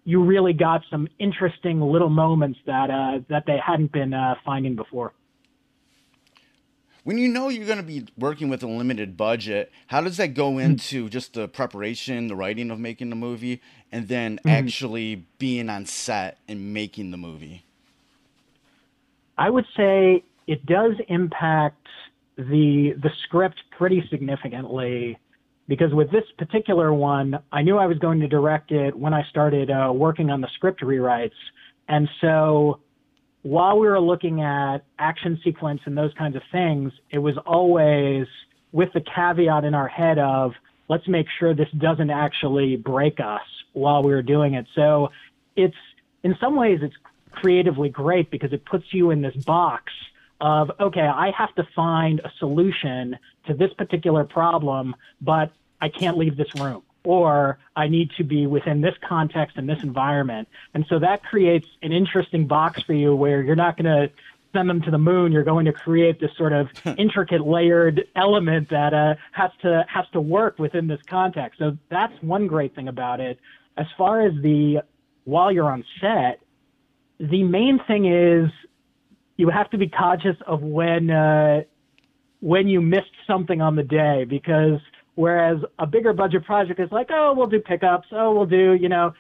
you 0.05 0.23
really 0.23 0.53
got 0.53 0.83
some 0.91 1.09
interesting 1.19 1.81
little 1.81 2.11
moments 2.11 2.59
that 2.67 2.91
uh, 2.91 3.21
that 3.31 3.45
they 3.47 3.57
hadn't 3.67 3.91
been 3.91 4.13
uh, 4.13 4.35
finding 4.45 4.77
before. 4.77 5.15
When 7.07 7.19
you 7.19 7.29
know 7.29 7.49
you're 7.49 7.67
going 7.67 7.79
to 7.79 7.85
be 7.85 8.05
working 8.19 8.49
with 8.49 8.65
a 8.65 8.67
limited 8.67 9.17
budget, 9.17 9.71
how 9.87 10.01
does 10.01 10.17
that 10.17 10.35
go 10.35 10.59
into 10.59 11.09
just 11.09 11.35
the 11.35 11.47
preparation, 11.47 12.27
the 12.27 12.35
writing 12.35 12.69
of 12.73 12.81
making 12.81 13.11
the 13.11 13.17
movie, 13.17 13.63
and 13.93 14.09
then 14.09 14.41
actually 14.45 15.25
being 15.39 15.71
on 15.71 15.87
set 15.87 16.39
and 16.49 16.75
making 16.75 17.13
the 17.13 17.17
movie? 17.17 17.65
I 19.39 19.51
would 19.51 19.67
say 19.77 20.25
it 20.49 20.67
does 20.67 20.95
impact 21.07 21.87
the 22.37 22.97
the 23.01 23.11
script 23.23 23.63
pretty 23.79 24.05
significantly 24.11 25.17
because 25.69 25.95
with 25.95 26.11
this 26.11 26.25
particular 26.39 26.93
one, 26.93 27.39
I 27.53 27.63
knew 27.63 27.79
I 27.79 27.87
was 27.87 27.99
going 27.99 28.19
to 28.19 28.27
direct 28.27 28.73
it 28.73 28.99
when 28.99 29.15
I 29.15 29.23
started 29.31 29.71
uh, 29.71 29.93
working 29.95 30.31
on 30.31 30.41
the 30.41 30.49
script 30.57 30.83
rewrites, 30.83 31.39
and 31.87 32.09
so 32.21 32.81
while 33.47 33.79
we 33.79 33.87
were 33.87 34.01
looking 34.01 34.41
at 34.41 34.79
action 34.99 35.41
sequence 35.45 35.81
and 35.85 35.97
those 35.97 36.13
kinds 36.15 36.35
of 36.35 36.43
things, 36.51 36.93
it 37.11 37.19
was 37.19 37.37
always 37.47 38.27
with 38.73 38.93
the 38.93 39.01
caveat 39.01 39.63
in 39.65 39.73
our 39.73 39.87
head 39.87 40.19
of 40.19 40.53
let's 40.89 41.07
make 41.07 41.27
sure 41.39 41.55
this 41.55 41.71
doesn't 41.79 42.11
actually 42.11 42.75
break 42.75 43.21
us 43.21 43.47
while 43.73 44.03
we 44.03 44.11
were 44.11 44.23
doing 44.23 44.55
it. 44.55 44.67
So 44.75 45.11
it's 45.55 45.77
in 46.25 46.37
some 46.41 46.57
ways 46.57 46.81
it's 46.83 46.97
creatively 47.31 47.89
great 47.89 48.33
because 48.33 48.53
it 48.53 48.65
puts 48.65 48.87
you 48.91 49.13
in 49.13 49.23
this 49.23 49.37
box 49.45 49.93
of 50.41 50.73
okay, 50.81 51.07
I 51.07 51.31
have 51.31 51.55
to 51.55 51.69
find 51.77 52.19
a 52.25 52.33
solution 52.41 53.17
to 53.47 53.55
this 53.55 53.73
particular 53.75 54.25
problem, 54.25 54.97
but 55.21 55.53
I 55.81 55.89
can't 55.89 56.19
leave 56.19 56.37
this 56.37 56.53
room 56.59 56.83
or 57.07 57.59
I 57.77 57.87
need 57.89 58.11
to 58.19 58.25
be 58.25 58.47
within 58.47 58.81
this 58.81 58.95
context 59.09 59.57
and 59.57 59.69
this 59.69 59.83
environment. 59.83 60.49
And 60.75 60.85
so 60.89 60.99
that 60.99 61.23
creates 61.23 61.69
an 61.83 61.93
interesting 61.93 62.47
box 62.47 62.83
for 62.83 62.93
you 62.93 63.15
where 63.15 63.43
you're 63.43 63.55
not 63.55 63.77
going 63.77 63.85
to 63.85 64.13
send 64.53 64.69
them 64.69 64.83
to 64.83 64.91
the 64.91 64.99
moon. 64.99 65.31
You're 65.31 65.45
going 65.45 65.67
to 65.67 65.73
create 65.73 66.19
this 66.21 66.31
sort 66.37 66.53
of 66.53 66.69
intricate 66.99 67.47
layered 67.47 68.09
element 68.17 68.71
that 68.71 68.93
uh, 68.93 69.15
has 69.33 69.51
to 69.63 69.85
has 69.89 70.07
to 70.13 70.21
work 70.21 70.59
within 70.59 70.89
this 70.89 71.01
context. 71.07 71.61
So 71.61 71.79
that's 71.91 72.15
one 72.23 72.49
great 72.49 72.75
thing 72.75 72.89
about 72.89 73.21
it. 73.21 73.39
As 73.77 73.87
far 73.97 74.27
as 74.27 74.33
the 74.43 74.83
while 75.25 75.53
you're 75.53 75.71
on 75.71 75.85
set, 76.01 76.41
the 77.21 77.45
main 77.45 77.81
thing 77.87 78.07
is 78.07 78.51
you 79.37 79.49
have 79.51 79.71
to 79.71 79.79
be 79.79 79.89
conscious 79.89 80.37
of 80.47 80.63
when 80.63 81.11
uh, 81.11 81.63
when 82.41 82.69
you 82.69 82.81
missed 82.81 83.15
something 83.27 83.61
on 83.61 83.77
the 83.77 83.83
day 83.83 84.25
because 84.25 84.81
Whereas 85.17 85.59
a 85.79 85.87
bigger 85.87 86.13
budget 86.13 86.45
project 86.45 86.79
is 86.79 86.93
like, 86.93 87.09
oh, 87.11 87.35
we'll 87.37 87.47
do 87.47 87.59
pickups. 87.59 88.07
Oh, 88.13 88.35
we'll 88.35 88.47
do, 88.47 88.75
you 88.75 88.89
know, 88.89 89.13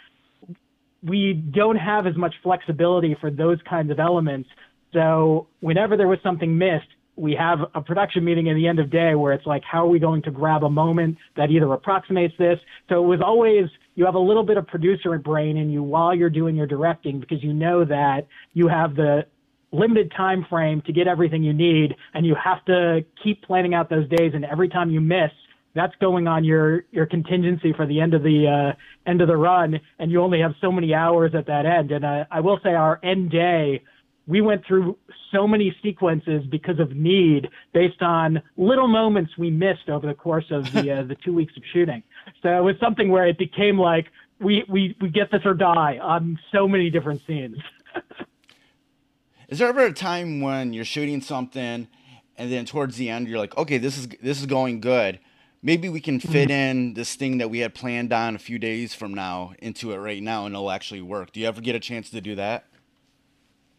we 1.02 1.32
don't 1.32 1.76
have 1.76 2.06
as 2.06 2.16
much 2.16 2.34
flexibility 2.42 3.16
for 3.20 3.30
those 3.30 3.58
kinds 3.68 3.90
of 3.90 3.98
elements. 3.98 4.48
So 4.92 5.48
whenever 5.60 5.96
there 5.96 6.06
was 6.06 6.18
something 6.22 6.56
missed, 6.56 6.86
we 7.16 7.34
have 7.34 7.60
a 7.74 7.80
production 7.80 8.24
meeting 8.24 8.50
at 8.50 8.54
the 8.54 8.66
end 8.66 8.78
of 8.78 8.90
day 8.90 9.14
where 9.14 9.32
it's 9.32 9.46
like, 9.46 9.62
how 9.64 9.84
are 9.84 9.88
we 9.88 9.98
going 9.98 10.20
to 10.22 10.30
grab 10.30 10.64
a 10.64 10.70
moment 10.70 11.16
that 11.36 11.50
either 11.50 11.72
approximates 11.72 12.34
this? 12.38 12.58
So 12.90 13.02
it 13.02 13.06
was 13.06 13.20
always, 13.24 13.64
you 13.94 14.04
have 14.04 14.16
a 14.16 14.20
little 14.20 14.42
bit 14.42 14.58
of 14.58 14.66
producer 14.66 15.16
brain 15.16 15.56
in 15.56 15.70
you 15.70 15.82
while 15.82 16.14
you're 16.14 16.28
doing 16.28 16.54
your 16.54 16.66
directing 16.66 17.20
because 17.20 17.42
you 17.42 17.54
know 17.54 17.86
that 17.86 18.26
you 18.52 18.68
have 18.68 18.96
the 18.96 19.24
limited 19.72 20.12
time 20.14 20.44
frame 20.48 20.82
to 20.82 20.92
get 20.92 21.08
everything 21.08 21.42
you 21.42 21.54
need 21.54 21.94
and 22.12 22.26
you 22.26 22.34
have 22.42 22.62
to 22.66 23.02
keep 23.22 23.42
planning 23.42 23.72
out 23.72 23.88
those 23.88 24.08
days 24.10 24.32
and 24.34 24.44
every 24.44 24.68
time 24.68 24.90
you 24.90 25.00
miss 25.00 25.30
that's 25.76 25.94
going 26.00 26.26
on 26.26 26.42
your 26.42 26.84
your 26.90 27.06
contingency 27.06 27.72
for 27.72 27.86
the 27.86 28.00
end 28.00 28.14
of 28.14 28.22
the 28.22 28.48
uh, 28.74 29.08
end 29.08 29.20
of 29.20 29.28
the 29.28 29.36
run, 29.36 29.78
and 29.98 30.10
you 30.10 30.20
only 30.22 30.40
have 30.40 30.54
so 30.60 30.72
many 30.72 30.94
hours 30.94 31.34
at 31.34 31.46
that 31.46 31.66
end. 31.66 31.92
And 31.92 32.04
uh, 32.04 32.24
I 32.30 32.40
will 32.40 32.58
say, 32.62 32.70
our 32.70 32.98
end 33.04 33.30
day, 33.30 33.82
we 34.26 34.40
went 34.40 34.66
through 34.66 34.96
so 35.32 35.46
many 35.46 35.76
sequences 35.82 36.44
because 36.50 36.80
of 36.80 36.96
need, 36.96 37.48
based 37.72 38.00
on 38.00 38.42
little 38.56 38.88
moments 38.88 39.36
we 39.36 39.50
missed 39.50 39.88
over 39.88 40.06
the 40.06 40.14
course 40.14 40.46
of 40.50 40.64
the 40.72 40.90
uh, 40.90 41.02
the 41.02 41.16
two 41.24 41.34
weeks 41.34 41.56
of 41.56 41.62
shooting. 41.72 42.02
So 42.42 42.48
it 42.48 42.62
was 42.62 42.76
something 42.80 43.10
where 43.10 43.26
it 43.26 43.38
became 43.38 43.78
like 43.78 44.06
we 44.40 44.64
we 44.68 44.96
we 45.00 45.10
get 45.10 45.30
this 45.30 45.42
or 45.44 45.54
die 45.54 45.98
on 46.02 46.38
so 46.52 46.66
many 46.66 46.90
different 46.90 47.22
scenes. 47.26 47.58
Is 49.48 49.60
there 49.60 49.68
ever 49.68 49.84
a 49.84 49.92
time 49.92 50.40
when 50.40 50.72
you're 50.72 50.84
shooting 50.84 51.20
something 51.20 51.86
and 52.36 52.52
then 52.52 52.64
towards 52.64 52.96
the 52.96 53.08
end 53.08 53.28
you're 53.28 53.38
like, 53.38 53.56
okay, 53.56 53.78
this 53.78 53.96
is 53.96 54.08
this 54.20 54.40
is 54.40 54.46
going 54.46 54.80
good, 54.80 55.20
maybe 55.62 55.88
we 55.88 56.00
can 56.00 56.20
fit 56.20 56.48
mm-hmm. 56.48 56.50
in 56.50 56.94
this 56.94 57.14
thing 57.14 57.38
that 57.38 57.50
we 57.50 57.60
had 57.60 57.74
planned 57.74 58.12
on 58.12 58.34
a 58.34 58.38
few 58.38 58.58
days 58.58 58.94
from 58.94 59.14
now 59.14 59.52
into 59.58 59.92
it 59.92 59.96
right 59.96 60.22
now 60.22 60.46
and 60.46 60.54
it'll 60.54 60.70
actually 60.70 61.02
work. 61.02 61.32
Do 61.32 61.40
you 61.40 61.46
ever 61.46 61.60
get 61.60 61.74
a 61.74 61.80
chance 61.80 62.10
to 62.10 62.20
do 62.20 62.34
that? 62.36 62.64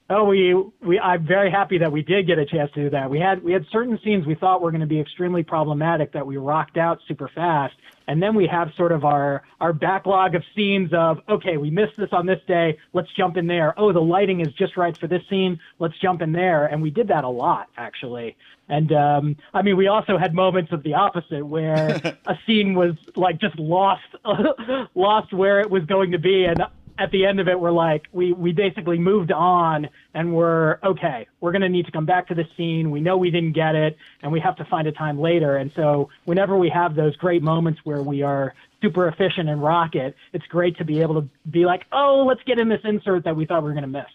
Oh, 0.10 0.24
we, 0.24 0.54
we, 0.82 1.00
I'm 1.00 1.28
very 1.28 1.52
happy 1.52 1.80
that 1.80 1.92
we 1.92 2.02
did 2.02 2.28
get 2.28 2.40
a 2.40 2.46
chance 2.46 2.72
to 2.74 2.84
do 2.84 2.90
that. 2.92 3.10
We 3.10 3.20
had, 3.20 3.44
we 3.44 3.52
had 3.52 3.66
certain 3.72 4.00
scenes 4.06 4.26
we 4.26 4.36
thought 4.36 4.62
were 4.62 4.72
going 4.72 4.82
to 4.82 4.88
be 4.88 5.02
extremely 5.02 5.44
problematic 5.44 6.14
that 6.14 6.26
we 6.26 6.38
rocked 6.38 6.78
out 6.78 7.00
super 7.10 7.28
fast. 7.28 7.76
And 8.08 8.24
then 8.24 8.34
we 8.34 8.48
have 8.48 8.72
sort 8.78 8.94
of 8.94 9.04
our, 9.04 9.44
our 9.60 9.74
backlog 9.74 10.34
of 10.34 10.44
scenes 10.56 10.94
of, 10.94 11.20
okay, 11.28 11.58
we 11.58 11.70
missed 11.70 11.98
this 11.98 12.08
on 12.14 12.26
this 12.26 12.40
day. 12.48 12.78
Let's 12.94 13.10
jump 13.18 13.36
in 13.36 13.48
there. 13.48 13.78
Oh, 13.78 13.92
the 13.92 14.00
lighting 14.00 14.40
is 14.40 14.54
just 14.54 14.78
right 14.78 14.98
for 14.98 15.08
this 15.08 15.24
scene. 15.30 15.60
Let's 15.78 15.98
jump 16.00 16.22
in 16.22 16.32
there. 16.32 16.68
And 16.68 16.82
we 16.82 16.90
did 16.90 17.10
that 17.10 17.26
a 17.26 17.30
lot, 17.30 17.68
actually. 17.76 18.38
And, 18.70 18.94
um, 18.94 19.36
I 19.54 19.62
mean, 19.62 19.76
we 19.76 19.88
also 19.88 20.18
had 20.18 20.34
moments 20.34 20.72
of 20.72 20.84
the 20.84 20.94
opposite 20.94 21.46
where 21.46 22.18
a 22.26 22.38
scene 22.46 22.76
was 22.76 22.96
like 23.18 23.42
just 23.42 23.60
lost, 23.60 24.06
lost 24.96 25.34
where 25.34 25.60
it 25.60 25.70
was 25.70 25.84
going 25.84 26.12
to 26.14 26.20
be. 26.20 26.46
And 26.46 26.62
at 27.00 27.12
the 27.12 27.26
end 27.26 27.40
of 27.40 27.48
it, 27.48 27.60
we're 27.60 27.72
like, 27.72 28.04
we, 28.12 28.34
we 28.34 28.52
basically 28.52 28.98
moved 28.98 29.32
on 29.32 29.88
and 30.14 30.34
we're 30.34 30.80
okay. 30.84 31.28
We're 31.40 31.52
going 31.52 31.62
to 31.62 31.70
need 31.70 31.86
to 31.86 31.92
come 31.92 32.06
back 32.06 32.28
to 32.30 32.36
the 32.36 32.46
scene. 32.56 32.92
We 32.92 33.02
know 33.02 33.18
we 33.18 33.30
didn't 33.30 33.54
get 33.54 33.76
it 33.76 33.98
and 34.22 34.32
we 34.32 34.40
have 34.40 34.56
to 34.58 34.66
find 34.66 34.88
a 34.88 34.92
time 34.92 35.20
later. 35.20 35.58
And 35.58 35.72
so 35.76 36.10
whenever 36.26 36.58
we 36.58 36.70
have 36.70 36.96
those 36.96 37.16
great 37.16 37.44
moments 37.44 37.82
where 37.84 38.02
we 38.02 38.24
are 38.24 38.54
super 38.82 39.08
efficient 39.08 39.50
and 39.50 39.62
rocket, 39.62 40.16
it's 40.34 40.46
great 40.48 40.78
to 40.78 40.86
be 40.86 41.02
able 41.02 41.22
to 41.22 41.30
be 41.50 41.66
like, 41.66 41.86
oh, 41.92 42.26
let's 42.28 42.42
get 42.44 42.60
in 42.60 42.70
this 42.70 42.82
insert 42.84 43.24
that 43.26 43.36
we 43.36 43.46
thought 43.46 43.64
we 43.64 43.70
were 43.70 43.74
going 43.74 43.84
to 43.84 43.88
miss. 43.88 44.06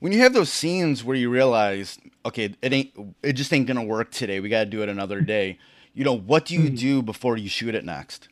When 0.00 0.12
you 0.12 0.20
have 0.20 0.32
those 0.32 0.52
scenes 0.52 1.02
where 1.02 1.16
you 1.16 1.28
realize, 1.28 1.98
okay, 2.24 2.54
it 2.62 2.72
ain't, 2.72 2.92
it 3.22 3.32
just 3.32 3.52
ain't 3.52 3.66
gonna 3.66 3.82
work 3.82 4.12
today. 4.12 4.38
We 4.38 4.48
got 4.48 4.60
to 4.60 4.66
do 4.70 4.82
it 4.82 4.88
another 4.88 5.20
day. 5.20 5.58
You 5.92 6.04
know, 6.04 6.16
what 6.16 6.44
do 6.44 6.54
you 6.54 6.66
mm-hmm. 6.66 6.76
do 6.76 7.02
before 7.02 7.36
you 7.36 7.48
shoot 7.48 7.74
it 7.74 7.84
next? 7.84 8.28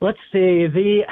Let's 0.00 0.18
see 0.32 0.68
the 0.68 1.02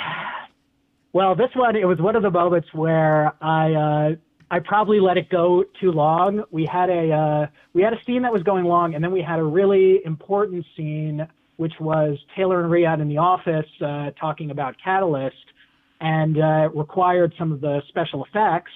well, 1.17 1.35
this 1.35 1.49
one 1.55 1.77
it 1.77 1.87
was 1.87 1.99
one 1.99 2.15
of 2.15 2.23
the 2.23 2.31
moments 2.31 2.69
where 2.75 3.33
I 3.43 3.73
uh, 3.73 4.17
I 4.51 4.59
probably 4.59 5.01
let 5.01 5.17
it 5.17 5.31
go 5.31 5.65
too 5.81 5.91
long. 5.91 6.45
We 6.51 6.69
had 6.71 6.91
a 6.91 7.11
uh, 7.11 7.47
we 7.73 7.81
had 7.81 7.95
a 7.95 7.97
scene 8.07 8.21
that 8.21 8.33
was 8.35 8.43
going 8.43 8.67
long, 8.67 8.95
and 8.95 9.03
then 9.03 9.13
we 9.13 9.23
had 9.23 9.39
a 9.39 9.43
really 9.43 10.03
important 10.05 10.67
scene, 10.77 11.27
which 11.57 11.73
was 11.81 12.19
Taylor 12.37 12.63
and 12.63 12.71
Riyadh 12.71 13.01
in 13.01 13.09
the 13.09 13.17
office 13.17 13.65
uh, 13.81 14.11
talking 14.21 14.51
about 14.51 14.75
Catalyst, 14.85 15.37
and 16.03 16.39
uh, 16.39 16.69
required 16.75 17.33
some 17.39 17.51
of 17.51 17.63
the 17.63 17.81
special 17.89 18.23
effects. 18.27 18.73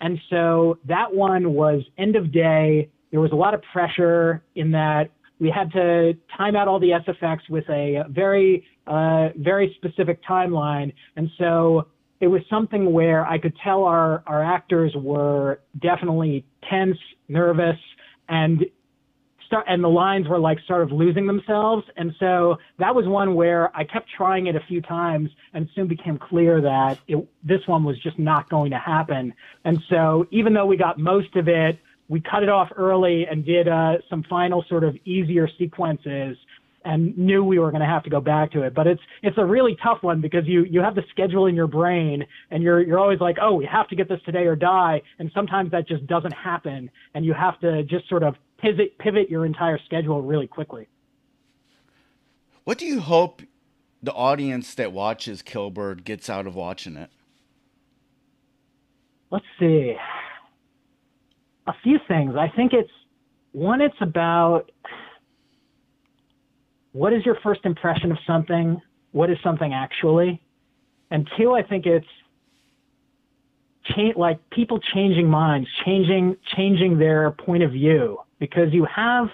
And 0.00 0.18
so 0.30 0.80
that 0.88 1.14
one 1.14 1.52
was 1.52 1.82
end 1.96 2.16
of 2.16 2.32
day. 2.32 2.90
There 3.12 3.20
was 3.20 3.30
a 3.30 3.36
lot 3.36 3.54
of 3.54 3.62
pressure 3.72 4.42
in 4.56 4.72
that 4.72 5.12
we 5.38 5.48
had 5.48 5.70
to 5.72 6.14
time 6.36 6.56
out 6.56 6.66
all 6.66 6.80
the 6.80 6.90
SFX 6.90 7.48
with 7.48 7.68
a 7.70 8.04
very 8.08 8.66
uh, 8.86 9.28
very 9.36 9.74
specific 9.76 10.22
timeline, 10.24 10.92
and 11.16 11.30
so 11.38 11.88
it 12.20 12.28
was 12.28 12.42
something 12.48 12.92
where 12.92 13.26
I 13.26 13.38
could 13.38 13.54
tell 13.62 13.84
our 13.84 14.22
our 14.26 14.42
actors 14.42 14.92
were 14.96 15.60
definitely 15.80 16.44
tense, 16.68 16.98
nervous, 17.28 17.76
and 18.28 18.64
start 19.46 19.64
and 19.68 19.82
the 19.82 19.88
lines 19.88 20.28
were 20.28 20.38
like 20.38 20.58
sort 20.66 20.82
of 20.82 20.92
losing 20.92 21.26
themselves. 21.26 21.84
And 21.96 22.12
so 22.18 22.56
that 22.78 22.94
was 22.94 23.06
one 23.06 23.34
where 23.34 23.74
I 23.76 23.84
kept 23.84 24.08
trying 24.16 24.46
it 24.46 24.56
a 24.56 24.60
few 24.68 24.80
times, 24.80 25.30
and 25.52 25.64
it 25.66 25.70
soon 25.74 25.86
became 25.86 26.18
clear 26.18 26.60
that 26.60 26.98
it, 27.08 27.26
this 27.42 27.60
one 27.66 27.84
was 27.84 27.98
just 28.02 28.18
not 28.18 28.48
going 28.48 28.70
to 28.70 28.78
happen. 28.78 29.32
And 29.64 29.78
so 29.88 30.26
even 30.30 30.52
though 30.52 30.66
we 30.66 30.76
got 30.76 30.98
most 30.98 31.36
of 31.36 31.48
it, 31.48 31.78
we 32.08 32.20
cut 32.20 32.42
it 32.42 32.48
off 32.48 32.68
early 32.76 33.26
and 33.26 33.44
did 33.44 33.66
uh, 33.66 33.96
some 34.10 34.22
final 34.24 34.64
sort 34.68 34.84
of 34.84 34.96
easier 35.04 35.48
sequences 35.58 36.36
and 36.84 37.16
knew 37.16 37.42
we 37.42 37.58
were 37.58 37.70
going 37.70 37.80
to 37.80 37.86
have 37.86 38.02
to 38.04 38.10
go 38.10 38.20
back 38.20 38.52
to 38.52 38.62
it. 38.62 38.74
But 38.74 38.86
it's 38.86 39.00
it's 39.22 39.38
a 39.38 39.44
really 39.44 39.76
tough 39.82 40.02
one 40.02 40.20
because 40.20 40.46
you 40.46 40.64
you 40.64 40.80
have 40.80 40.94
the 40.94 41.04
schedule 41.10 41.46
in 41.46 41.54
your 41.54 41.66
brain 41.66 42.24
and 42.50 42.62
you're 42.62 42.82
you're 42.82 42.98
always 42.98 43.20
like, 43.20 43.36
oh, 43.40 43.54
we 43.54 43.66
have 43.66 43.88
to 43.88 43.96
get 43.96 44.08
this 44.08 44.20
today 44.24 44.44
or 44.46 44.56
die, 44.56 45.02
and 45.18 45.30
sometimes 45.34 45.70
that 45.72 45.88
just 45.88 46.06
doesn't 46.06 46.34
happen, 46.34 46.90
and 47.14 47.24
you 47.24 47.32
have 47.32 47.58
to 47.60 47.82
just 47.84 48.08
sort 48.08 48.22
of 48.22 48.34
pivot 48.58 48.96
pivot 48.98 49.30
your 49.30 49.46
entire 49.46 49.78
schedule 49.84 50.22
really 50.22 50.46
quickly. 50.46 50.88
What 52.64 52.78
do 52.78 52.86
you 52.86 53.00
hope 53.00 53.42
the 54.02 54.12
audience 54.12 54.74
that 54.74 54.92
watches 54.92 55.42
Killbird 55.42 56.04
gets 56.04 56.28
out 56.28 56.46
of 56.46 56.54
watching 56.54 56.96
it? 56.96 57.10
Let's 59.30 59.44
see. 59.58 59.96
A 61.66 61.72
few 61.82 61.98
things. 62.06 62.36
I 62.36 62.48
think 62.54 62.72
it's 62.72 62.90
one. 63.52 63.80
It's 63.80 63.96
about 64.00 64.70
what 66.94 67.12
is 67.12 67.26
your 67.26 67.36
first 67.42 67.60
impression 67.64 68.12
of 68.12 68.18
something? 68.24 68.80
What 69.10 69.28
is 69.28 69.36
something 69.42 69.74
actually? 69.74 70.40
And 71.10 71.28
two, 71.36 71.52
I 71.52 71.62
think 71.62 71.86
it's 71.86 72.06
like 74.16 74.38
people 74.50 74.78
changing 74.94 75.28
minds, 75.28 75.68
changing 75.84 76.36
changing 76.56 76.98
their 76.98 77.32
point 77.32 77.64
of 77.64 77.72
view 77.72 78.18
because 78.38 78.72
you 78.72 78.86
have 78.86 79.26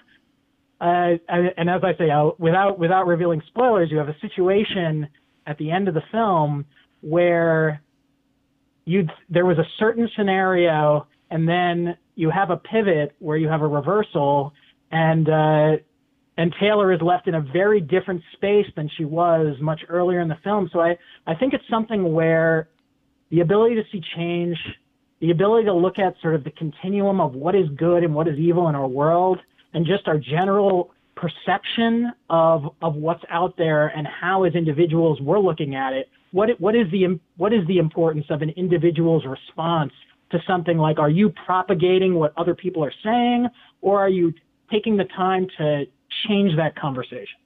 uh, 0.81 1.17
and 1.29 1.69
as 1.69 1.83
I 1.85 1.95
say, 1.99 2.09
without 2.39 2.79
without 2.79 3.07
revealing 3.07 3.43
spoilers, 3.49 3.91
you 3.91 3.99
have 3.99 4.09
a 4.09 4.17
situation 4.21 5.07
at 5.47 5.59
the 5.59 5.71
end 5.71 5.87
of 5.89 5.95
the 5.95 6.03
film 6.11 6.65
where 7.03 7.83
you 8.87 9.07
there 9.29 9.45
was 9.45 9.59
a 9.59 9.67
certain 9.79 10.09
scenario, 10.17 11.07
and 11.31 11.47
then 11.47 11.99
you 12.15 12.31
have 12.31 12.49
a 12.49 12.57
pivot 12.57 13.15
where 13.19 13.37
you 13.37 13.49
have 13.49 13.61
a 13.61 13.69
reversal, 13.69 14.55
and 14.91 15.29
uh, 15.29 15.77
and 16.41 16.55
Taylor 16.59 16.91
is 16.91 17.03
left 17.03 17.29
in 17.29 17.35
a 17.35 17.41
very 17.43 17.83
different 17.83 18.23
space 18.33 18.65
than 18.75 18.89
she 18.97 19.05
was 19.05 19.57
much 19.61 19.83
earlier 19.91 20.21
in 20.21 20.29
the 20.29 20.39
film. 20.43 20.71
So 20.73 20.81
I 20.81 20.97
I 21.27 21.35
think 21.35 21.53
it's 21.53 21.69
something 21.69 22.15
where 22.15 22.71
the 23.31 23.41
ability 23.41 23.75
to 23.75 23.83
see 23.93 24.03
change, 24.17 24.57
the 25.21 25.33
ability 25.33 25.67
to 25.67 25.75
look 25.75 25.99
at 25.99 26.15
sort 26.23 26.35
of 26.35 26.43
the 26.43 26.51
continuum 26.53 27.21
of 27.21 27.35
what 27.35 27.55
is 27.55 27.69
good 27.77 28.05
and 28.05 28.15
what 28.15 28.27
is 28.27 28.39
evil 28.39 28.71
in 28.71 28.75
our 28.75 28.89
world 28.89 29.39
and 29.75 29.85
just 29.85 30.09
our 30.09 30.17
general 30.17 30.93
perception 31.15 32.11
of 32.31 32.75
of 32.81 32.95
what's 32.95 33.23
out 33.29 33.55
there 33.59 33.89
and 33.89 34.07
how 34.07 34.45
as 34.45 34.55
individuals 34.55 35.21
we're 35.21 35.39
looking 35.39 35.75
at 35.75 35.93
it 35.93 36.09
what 36.33 36.49
what 36.59 36.75
is 36.75 36.91
the 36.91 37.21
what 37.37 37.53
is 37.53 37.67
the 37.67 37.77
importance 37.77 38.25
of 38.31 38.41
an 38.41 38.49
individual's 38.57 39.27
response 39.27 39.93
to 40.31 40.39
something 40.47 40.79
like 40.79 40.99
are 40.99 41.11
you 41.11 41.29
propagating 41.45 42.15
what 42.15 42.33
other 42.39 42.55
people 42.55 42.83
are 42.83 42.95
saying 43.05 43.47
or 43.83 44.01
are 44.01 44.09
you 44.09 44.33
taking 44.71 44.97
the 44.97 45.05
time 45.05 45.47
to 45.59 45.85
change 46.27 46.57
that 46.57 46.77
conversation 46.77 47.39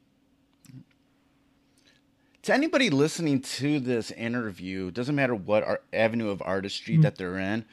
to 2.42 2.52
anybody 2.52 2.90
listening 2.90 3.40
to 3.40 3.80
this 3.80 4.10
interview 4.10 4.90
doesn't 4.90 5.14
matter 5.14 5.34
what 5.34 5.84
avenue 5.92 6.28
of 6.28 6.42
artistry 6.44 6.94
mm-hmm. 6.94 7.02
that 7.02 7.16
they're 7.16 7.38
in 7.38 7.64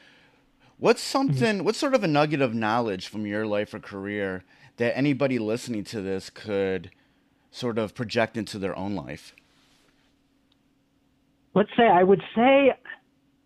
What's 0.82 1.00
something? 1.00 1.58
Mm-hmm. 1.58 1.64
What's 1.64 1.78
sort 1.78 1.94
of 1.94 2.02
a 2.02 2.08
nugget 2.08 2.40
of 2.40 2.54
knowledge 2.54 3.06
from 3.06 3.24
your 3.24 3.46
life 3.46 3.72
or 3.72 3.78
career 3.78 4.42
that 4.78 4.96
anybody 4.98 5.38
listening 5.38 5.84
to 5.84 6.00
this 6.00 6.28
could 6.28 6.90
sort 7.52 7.78
of 7.78 7.94
project 7.94 8.36
into 8.36 8.58
their 8.58 8.76
own 8.76 8.96
life? 8.96 9.32
Let's 11.54 11.70
say 11.76 11.84
I 11.86 12.02
would 12.02 12.20
say 12.34 12.72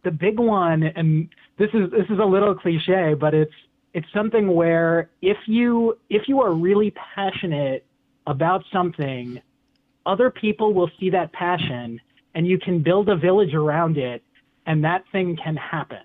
the 0.02 0.12
big 0.12 0.38
one, 0.38 0.82
and 0.82 1.28
this 1.58 1.68
is 1.74 1.90
this 1.90 2.06
is 2.08 2.18
a 2.18 2.24
little 2.24 2.54
cliche, 2.54 3.12
but 3.12 3.34
it's 3.34 3.52
it's 3.96 4.06
something 4.12 4.54
where 4.54 5.08
if 5.22 5.38
you 5.46 5.96
if 6.10 6.28
you 6.28 6.42
are 6.42 6.52
really 6.52 6.92
passionate 7.14 7.86
about 8.26 8.62
something, 8.70 9.40
other 10.04 10.30
people 10.30 10.74
will 10.74 10.90
see 11.00 11.08
that 11.10 11.32
passion, 11.32 11.98
and 12.34 12.46
you 12.46 12.58
can 12.58 12.82
build 12.82 13.08
a 13.08 13.16
village 13.16 13.54
around 13.54 13.96
it, 13.96 14.22
and 14.66 14.84
that 14.84 15.02
thing 15.12 15.34
can 15.42 15.56
happen. 15.56 16.04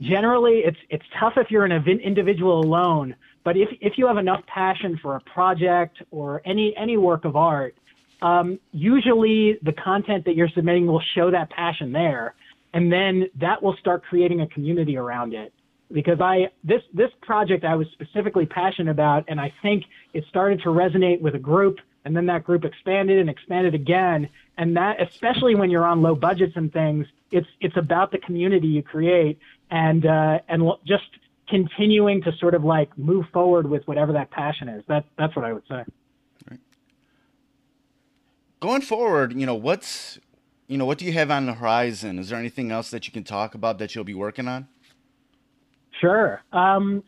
Generally 0.00 0.58
it's 0.64 0.78
it's 0.90 1.04
tough 1.18 1.32
if 1.36 1.50
you're 1.50 1.64
an 1.64 1.72
individual 1.72 2.60
alone 2.60 3.16
but 3.42 3.56
if 3.56 3.68
if 3.80 3.98
you 3.98 4.06
have 4.06 4.16
enough 4.16 4.44
passion 4.46 4.98
for 5.02 5.16
a 5.16 5.20
project 5.20 6.02
or 6.12 6.40
any 6.44 6.74
any 6.76 6.96
work 6.96 7.24
of 7.24 7.36
art 7.36 7.76
um, 8.22 8.58
usually 8.72 9.58
the 9.62 9.72
content 9.72 10.24
that 10.24 10.34
you're 10.34 10.48
submitting 10.48 10.86
will 10.86 11.02
show 11.14 11.30
that 11.30 11.48
passion 11.50 11.92
there 11.92 12.34
and 12.72 12.92
then 12.92 13.28
that 13.40 13.62
will 13.62 13.76
start 13.76 14.02
creating 14.04 14.40
a 14.40 14.48
community 14.48 14.96
around 14.96 15.32
it 15.32 15.52
because 15.94 16.20
i 16.20 16.48
this 16.62 16.82
this 16.92 17.10
project 17.22 17.64
i 17.64 17.74
was 17.74 17.86
specifically 17.92 18.44
passionate 18.44 18.90
about 18.90 19.24
and 19.28 19.40
i 19.40 19.50
think 19.62 19.84
it 20.12 20.24
started 20.28 20.60
to 20.60 20.68
resonate 20.68 21.20
with 21.22 21.34
a 21.34 21.38
group 21.38 21.78
and 22.04 22.14
then 22.14 22.26
that 22.26 22.44
group 22.44 22.64
expanded 22.64 23.18
and 23.18 23.30
expanded 23.30 23.74
again 23.74 24.28
and 24.58 24.76
that 24.76 25.00
especially 25.00 25.54
when 25.54 25.70
you're 25.70 25.86
on 25.86 26.02
low 26.02 26.14
budgets 26.14 26.52
and 26.56 26.70
things 26.72 27.06
it's 27.30 27.48
it's 27.60 27.76
about 27.76 28.12
the 28.12 28.18
community 28.18 28.68
you 28.68 28.82
create 28.82 29.38
and 29.70 30.06
uh, 30.06 30.38
and 30.48 30.62
just 30.86 31.04
continuing 31.48 32.22
to 32.22 32.32
sort 32.38 32.54
of 32.54 32.64
like 32.64 32.96
move 32.96 33.26
forward 33.32 33.68
with 33.68 33.86
whatever 33.86 34.12
that 34.12 34.30
passion 34.30 34.68
is. 34.68 34.84
That 34.88 35.04
that's 35.18 35.34
what 35.36 35.44
I 35.44 35.52
would 35.52 35.64
say. 35.68 35.84
Going 38.60 38.82
forward, 38.82 39.34
you 39.34 39.46
know 39.46 39.54
what's 39.54 40.18
you 40.68 40.78
know 40.78 40.84
what 40.84 40.98
do 40.98 41.04
you 41.04 41.12
have 41.12 41.30
on 41.30 41.46
the 41.46 41.54
horizon? 41.54 42.18
Is 42.18 42.30
there 42.30 42.38
anything 42.38 42.70
else 42.70 42.90
that 42.90 43.06
you 43.06 43.12
can 43.12 43.24
talk 43.24 43.54
about 43.54 43.78
that 43.78 43.94
you'll 43.94 44.04
be 44.04 44.14
working 44.14 44.48
on? 44.48 44.68
Sure. 46.00 46.40
Um, 46.52 47.02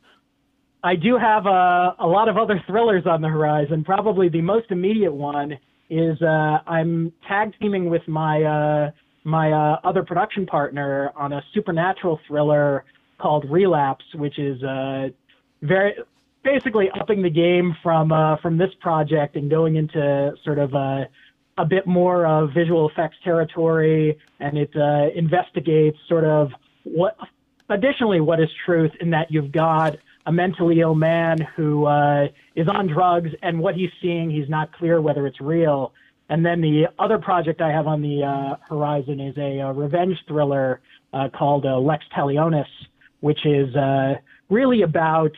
I 0.82 0.94
do 0.94 1.16
have 1.16 1.46
a, 1.46 1.96
a 1.98 2.06
lot 2.06 2.28
of 2.28 2.36
other 2.36 2.62
thrillers 2.66 3.06
on 3.06 3.20
the 3.20 3.28
horizon. 3.28 3.82
Probably 3.82 4.28
the 4.28 4.42
most 4.42 4.70
immediate 4.70 5.12
one 5.12 5.58
is 5.90 6.20
uh, 6.22 6.58
I'm 6.66 7.12
tag 7.26 7.52
teaming 7.60 7.90
with 7.90 8.06
my 8.06 8.42
uh, 8.42 8.90
my 9.24 9.50
uh, 9.50 9.80
other 9.82 10.04
production 10.04 10.46
partner 10.46 11.10
on 11.16 11.32
a 11.32 11.42
supernatural 11.54 12.20
thriller 12.28 12.84
called 13.18 13.44
Relapse, 13.50 14.04
which 14.14 14.38
is 14.38 14.62
uh, 14.62 15.08
very 15.62 15.94
basically 16.44 16.88
upping 17.00 17.22
the 17.22 17.30
game 17.30 17.74
from 17.82 18.12
uh, 18.12 18.36
from 18.36 18.56
this 18.56 18.70
project 18.80 19.34
and 19.34 19.50
going 19.50 19.76
into 19.76 20.32
sort 20.44 20.58
of 20.58 20.72
a, 20.74 21.08
a 21.58 21.64
bit 21.64 21.86
more 21.86 22.26
of 22.26 22.50
visual 22.54 22.88
effects 22.88 23.16
territory, 23.24 24.16
and 24.38 24.56
it 24.56 24.70
investigates 25.16 25.98
sort 26.08 26.24
of 26.24 26.50
what 26.84 27.16
additionally 27.68 28.20
what 28.20 28.40
is 28.40 28.48
truth 28.64 28.92
in 29.00 29.10
that 29.10 29.30
you've 29.30 29.52
got 29.52 29.96
a 30.26 30.32
mentally 30.32 30.80
ill 30.80 30.94
man 30.94 31.38
who 31.56 31.86
uh, 31.86 32.26
is 32.54 32.66
on 32.68 32.86
drugs 32.88 33.30
and 33.42 33.58
what 33.58 33.74
he's 33.74 33.90
seeing 34.02 34.30
he's 34.30 34.48
not 34.48 34.72
clear 34.72 35.00
whether 35.00 35.26
it's 35.26 35.40
real. 35.40 35.92
And 36.28 36.44
then 36.44 36.60
the 36.60 36.86
other 36.98 37.18
project 37.18 37.60
I 37.60 37.70
have 37.70 37.86
on 37.86 38.02
the 38.02 38.24
uh, 38.24 38.56
horizon 38.68 39.20
is 39.20 39.36
a, 39.38 39.60
a 39.60 39.72
revenge 39.72 40.16
thriller 40.26 40.80
uh, 41.12 41.28
called 41.36 41.64
uh, 41.64 41.78
Lex 41.78 42.04
Talionis, 42.16 42.66
which 43.20 43.46
is 43.46 43.74
uh, 43.76 44.14
really 44.50 44.82
about 44.82 45.30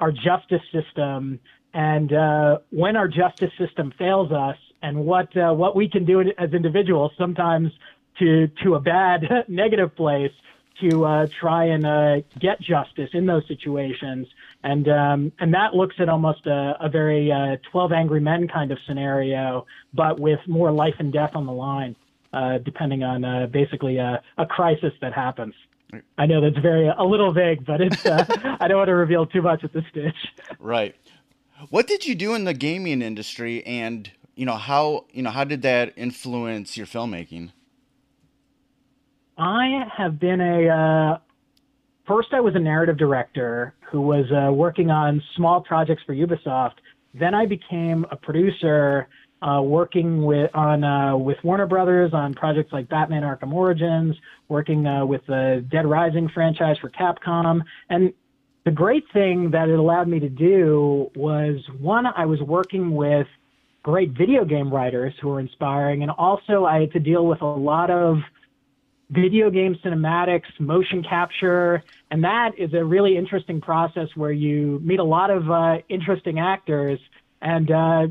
our 0.00 0.12
justice 0.12 0.60
system 0.70 1.40
and 1.74 2.12
uh, 2.12 2.58
when 2.70 2.96
our 2.96 3.08
justice 3.08 3.50
system 3.58 3.92
fails 3.98 4.30
us 4.30 4.56
and 4.82 4.96
what 4.96 5.36
uh, 5.36 5.52
what 5.52 5.74
we 5.74 5.88
can 5.88 6.04
do 6.04 6.20
as 6.20 6.52
individuals, 6.52 7.10
sometimes 7.18 7.72
to 8.20 8.46
to 8.62 8.76
a 8.76 8.80
bad 8.80 9.22
negative 9.48 9.94
place, 9.96 10.30
to 10.80 11.04
uh, 11.04 11.26
try 11.40 11.64
and 11.66 11.86
uh, 11.86 12.16
get 12.38 12.60
justice 12.60 13.10
in 13.12 13.26
those 13.26 13.46
situations. 13.46 14.26
And 14.62 14.88
um, 14.88 15.32
and 15.38 15.52
that 15.54 15.74
looks 15.74 15.96
at 15.98 16.08
almost 16.08 16.46
a, 16.46 16.76
a 16.80 16.88
very 16.88 17.30
uh, 17.30 17.56
12 17.70 17.92
Angry 17.92 18.20
Men 18.20 18.48
kind 18.48 18.72
of 18.72 18.78
scenario, 18.86 19.66
but 19.92 20.18
with 20.18 20.40
more 20.46 20.72
life 20.72 20.94
and 20.98 21.12
death 21.12 21.32
on 21.34 21.46
the 21.46 21.52
line, 21.52 21.96
uh, 22.32 22.58
depending 22.58 23.02
on 23.02 23.24
uh, 23.24 23.46
basically 23.46 23.98
a, 23.98 24.22
a, 24.38 24.46
crisis 24.46 24.92
that 25.00 25.12
happens. 25.12 25.54
I 26.18 26.26
know 26.26 26.40
that's 26.40 26.58
very 26.58 26.88
a 26.88 27.04
little 27.04 27.32
vague, 27.32 27.64
but 27.64 27.80
it's 27.80 28.04
uh, 28.04 28.24
I 28.60 28.66
don't 28.68 28.78
want 28.78 28.88
to 28.88 28.96
reveal 28.96 29.26
too 29.26 29.42
much 29.42 29.62
at 29.64 29.72
this 29.72 29.84
stage. 29.90 30.14
Right. 30.58 30.96
What 31.70 31.86
did 31.86 32.04
you 32.04 32.14
do 32.14 32.34
in 32.34 32.44
the 32.44 32.54
gaming 32.54 33.02
industry, 33.02 33.64
and 33.64 34.10
you 34.34 34.44
know 34.46 34.56
how 34.56 35.04
you 35.12 35.22
know 35.22 35.30
how 35.30 35.44
did 35.44 35.62
that 35.62 35.92
influence 35.96 36.76
your 36.76 36.86
filmmaking? 36.86 37.50
I 39.36 39.84
have 39.96 40.20
been 40.20 40.40
a 40.40 40.68
uh, 40.68 41.18
first. 42.06 42.28
I 42.32 42.40
was 42.40 42.54
a 42.54 42.60
narrative 42.60 42.96
director 42.96 43.74
who 43.90 44.00
was 44.00 44.26
uh, 44.30 44.52
working 44.52 44.90
on 44.90 45.22
small 45.36 45.60
projects 45.60 46.02
for 46.06 46.14
Ubisoft. 46.14 46.74
Then 47.14 47.34
I 47.34 47.46
became 47.46 48.06
a 48.10 48.16
producer, 48.16 49.08
uh, 49.42 49.60
working 49.62 50.24
with 50.24 50.54
on 50.54 50.84
uh, 50.84 51.16
with 51.16 51.38
Warner 51.42 51.66
Brothers 51.66 52.12
on 52.12 52.34
projects 52.34 52.72
like 52.72 52.88
Batman: 52.88 53.22
Arkham 53.22 53.52
Origins, 53.52 54.14
working 54.48 54.86
uh, 54.86 55.04
with 55.04 55.26
the 55.26 55.64
Dead 55.68 55.86
Rising 55.86 56.28
franchise 56.28 56.76
for 56.80 56.90
Capcom, 56.90 57.62
and 57.90 58.12
the 58.64 58.70
great 58.70 59.04
thing 59.12 59.50
that 59.50 59.68
it 59.68 59.78
allowed 59.78 60.08
me 60.08 60.20
to 60.20 60.28
do 60.28 61.10
was 61.14 61.60
one, 61.80 62.06
I 62.06 62.24
was 62.24 62.40
working 62.40 62.94
with 62.94 63.26
great 63.82 64.12
video 64.12 64.44
game 64.44 64.72
writers 64.72 65.12
who 65.20 65.28
were 65.28 65.40
inspiring, 65.40 66.02
and 66.02 66.10
also 66.10 66.64
I 66.64 66.80
had 66.80 66.92
to 66.92 67.00
deal 67.00 67.26
with 67.26 67.42
a 67.42 67.46
lot 67.46 67.90
of 67.90 68.18
video 69.10 69.50
game 69.50 69.76
cinematics, 69.84 70.48
motion 70.58 71.02
capture, 71.02 71.82
and 72.10 72.24
that 72.24 72.52
is 72.58 72.72
a 72.74 72.84
really 72.84 73.16
interesting 73.16 73.60
process 73.60 74.08
where 74.14 74.32
you 74.32 74.80
meet 74.82 74.98
a 74.98 75.04
lot 75.04 75.30
of 75.30 75.50
uh, 75.50 75.78
interesting 75.88 76.38
actors 76.38 76.98
and 77.42 77.70
uh, 77.70 78.06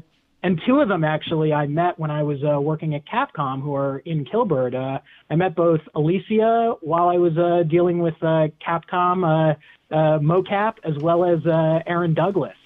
and 0.46 0.62
two 0.66 0.82
of 0.82 0.89
them 0.89 1.06
actually 1.06 1.54
I 1.54 1.68
met 1.68 1.98
when 1.98 2.12
I 2.12 2.24
was 2.24 2.44
uh, 2.44 2.60
working 2.60 2.96
at 2.96 3.04
Capcom, 3.06 3.62
who 3.62 3.74
are 3.76 4.00
in 4.00 4.26
Killbird. 4.26 4.76
Uh, 4.76 5.00
I 5.30 5.36
met 5.36 5.56
both 5.56 5.80
Alicia 5.96 6.76
while 6.82 7.08
I 7.08 7.18
was 7.18 7.38
uh, 7.38 7.64
dealing 7.64 8.00
with 8.00 8.16
uh, 8.22 8.50
Capcom 8.66 9.56
mocap, 9.91 10.76
as 10.84 10.98
well 10.98 11.24
as 11.24 11.39
Aaron 11.88 12.14
Douglas. 12.14 12.58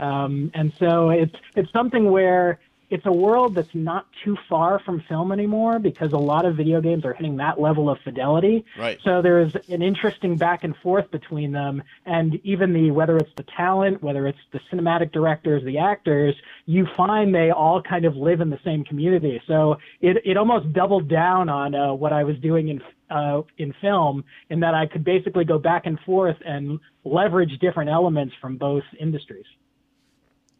Um, 0.00 0.50
and 0.54 0.72
so 0.78 1.10
it's 1.10 1.34
it's 1.54 1.70
something 1.72 2.10
where 2.10 2.58
it's 2.90 3.06
a 3.06 3.12
world 3.12 3.54
that's 3.54 3.74
not 3.74 4.06
too 4.24 4.36
far 4.48 4.80
from 4.80 5.02
film 5.08 5.32
anymore 5.32 5.78
because 5.78 6.12
a 6.12 6.18
lot 6.18 6.44
of 6.44 6.56
video 6.56 6.80
games 6.80 7.04
are 7.04 7.14
hitting 7.14 7.36
that 7.36 7.60
level 7.60 7.88
of 7.88 7.98
fidelity. 8.02 8.64
Right. 8.76 8.98
So 9.04 9.22
there's 9.22 9.54
an 9.68 9.80
interesting 9.80 10.36
back 10.36 10.64
and 10.64 10.76
forth 10.76 11.10
between 11.10 11.52
them, 11.52 11.82
and 12.04 12.40
even 12.44 12.72
the 12.72 12.90
whether 12.90 13.16
it's 13.16 13.30
the 13.36 13.44
talent, 13.56 14.02
whether 14.02 14.26
it's 14.26 14.38
the 14.52 14.60
cinematic 14.72 15.12
directors, 15.12 15.64
the 15.64 15.78
actors, 15.78 16.34
you 16.66 16.86
find 16.96 17.34
they 17.34 17.50
all 17.50 17.80
kind 17.80 18.04
of 18.04 18.16
live 18.16 18.40
in 18.40 18.50
the 18.50 18.60
same 18.64 18.84
community. 18.84 19.40
So 19.46 19.76
it 20.00 20.18
it 20.24 20.36
almost 20.36 20.72
doubled 20.72 21.08
down 21.08 21.48
on 21.48 21.74
uh, 21.74 21.94
what 21.94 22.12
I 22.12 22.24
was 22.24 22.36
doing 22.38 22.68
in 22.68 22.82
uh, 23.10 23.42
in 23.58 23.72
film, 23.80 24.24
in 24.50 24.60
that 24.60 24.74
I 24.74 24.86
could 24.86 25.04
basically 25.04 25.44
go 25.44 25.58
back 25.58 25.86
and 25.86 25.98
forth 26.00 26.36
and 26.44 26.80
leverage 27.04 27.58
different 27.60 27.90
elements 27.90 28.34
from 28.40 28.56
both 28.56 28.84
industries. 28.98 29.46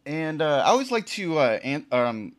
And 0.05 0.41
uh, 0.41 0.63
I 0.65 0.69
always 0.69 0.91
like 0.91 1.05
to 1.07 1.37
uh, 1.37 1.59
an- 1.63 1.85
um, 1.91 2.33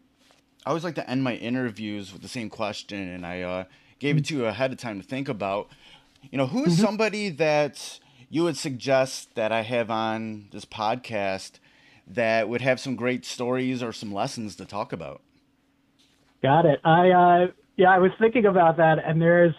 I 0.65 0.71
always 0.71 0.85
like 0.85 0.95
to 0.97 1.09
end 1.09 1.23
my 1.23 1.35
interviews 1.35 2.13
with 2.13 2.23
the 2.23 2.29
same 2.29 2.51
question, 2.51 3.09
and 3.09 3.27
I 3.27 3.43
uh, 3.43 3.65
gave 3.99 4.17
it 4.17 4.27
to 4.27 4.37
you 4.37 4.47
ahead 4.47 4.73
of 4.73 4.79
time 4.79 5.01
to 5.01 5.07
think 5.07 5.29
about. 5.29 5.69
You 6.31 6.39
know, 6.39 6.47
who 6.47 6.65
is 6.65 6.81
somebody 6.81 7.31
that 7.31 7.99
you 8.29 8.45
would 8.45 8.57
suggest 8.57 9.35
that 9.35 9.51
I 9.53 9.63
have 9.63 9.91
on 9.91 10.49
this 10.53 10.65
podcast 10.65 11.59
that 12.07 12.49
would 12.49 12.61
have 12.61 12.79
some 12.81 12.97
great 12.97 13.25
stories 13.25 13.83
or 13.83 13.93
some 13.93 14.13
lessons 14.13 14.57
to 14.57 14.65
talk 14.65 14.93
about? 14.93 15.21
Got 16.43 16.67
it. 16.67 16.81
I 16.85 17.11
uh, 17.11 17.47
yeah, 17.77 17.91
I 17.91 17.99
was 17.99 18.11
thinking 18.19 18.47
about 18.47 18.77
that, 18.77 18.99
and 19.05 19.21
there's 19.21 19.55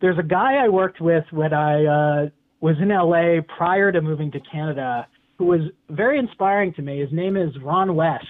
there's 0.00 0.18
a 0.18 0.22
guy 0.22 0.56
I 0.56 0.68
worked 0.68 1.00
with 1.00 1.24
when 1.30 1.52
I 1.52 1.84
uh, 1.84 2.28
was 2.60 2.76
in 2.78 2.88
LA 2.88 3.40
prior 3.56 3.92
to 3.92 4.00
moving 4.00 4.30
to 4.32 4.40
Canada, 4.40 5.06
who 5.40 5.46
was 5.46 5.62
very 5.88 6.18
inspiring 6.18 6.70
to 6.74 6.82
me. 6.82 7.00
His 7.00 7.08
name 7.12 7.34
is 7.34 7.48
Ron 7.62 7.96
West, 7.96 8.26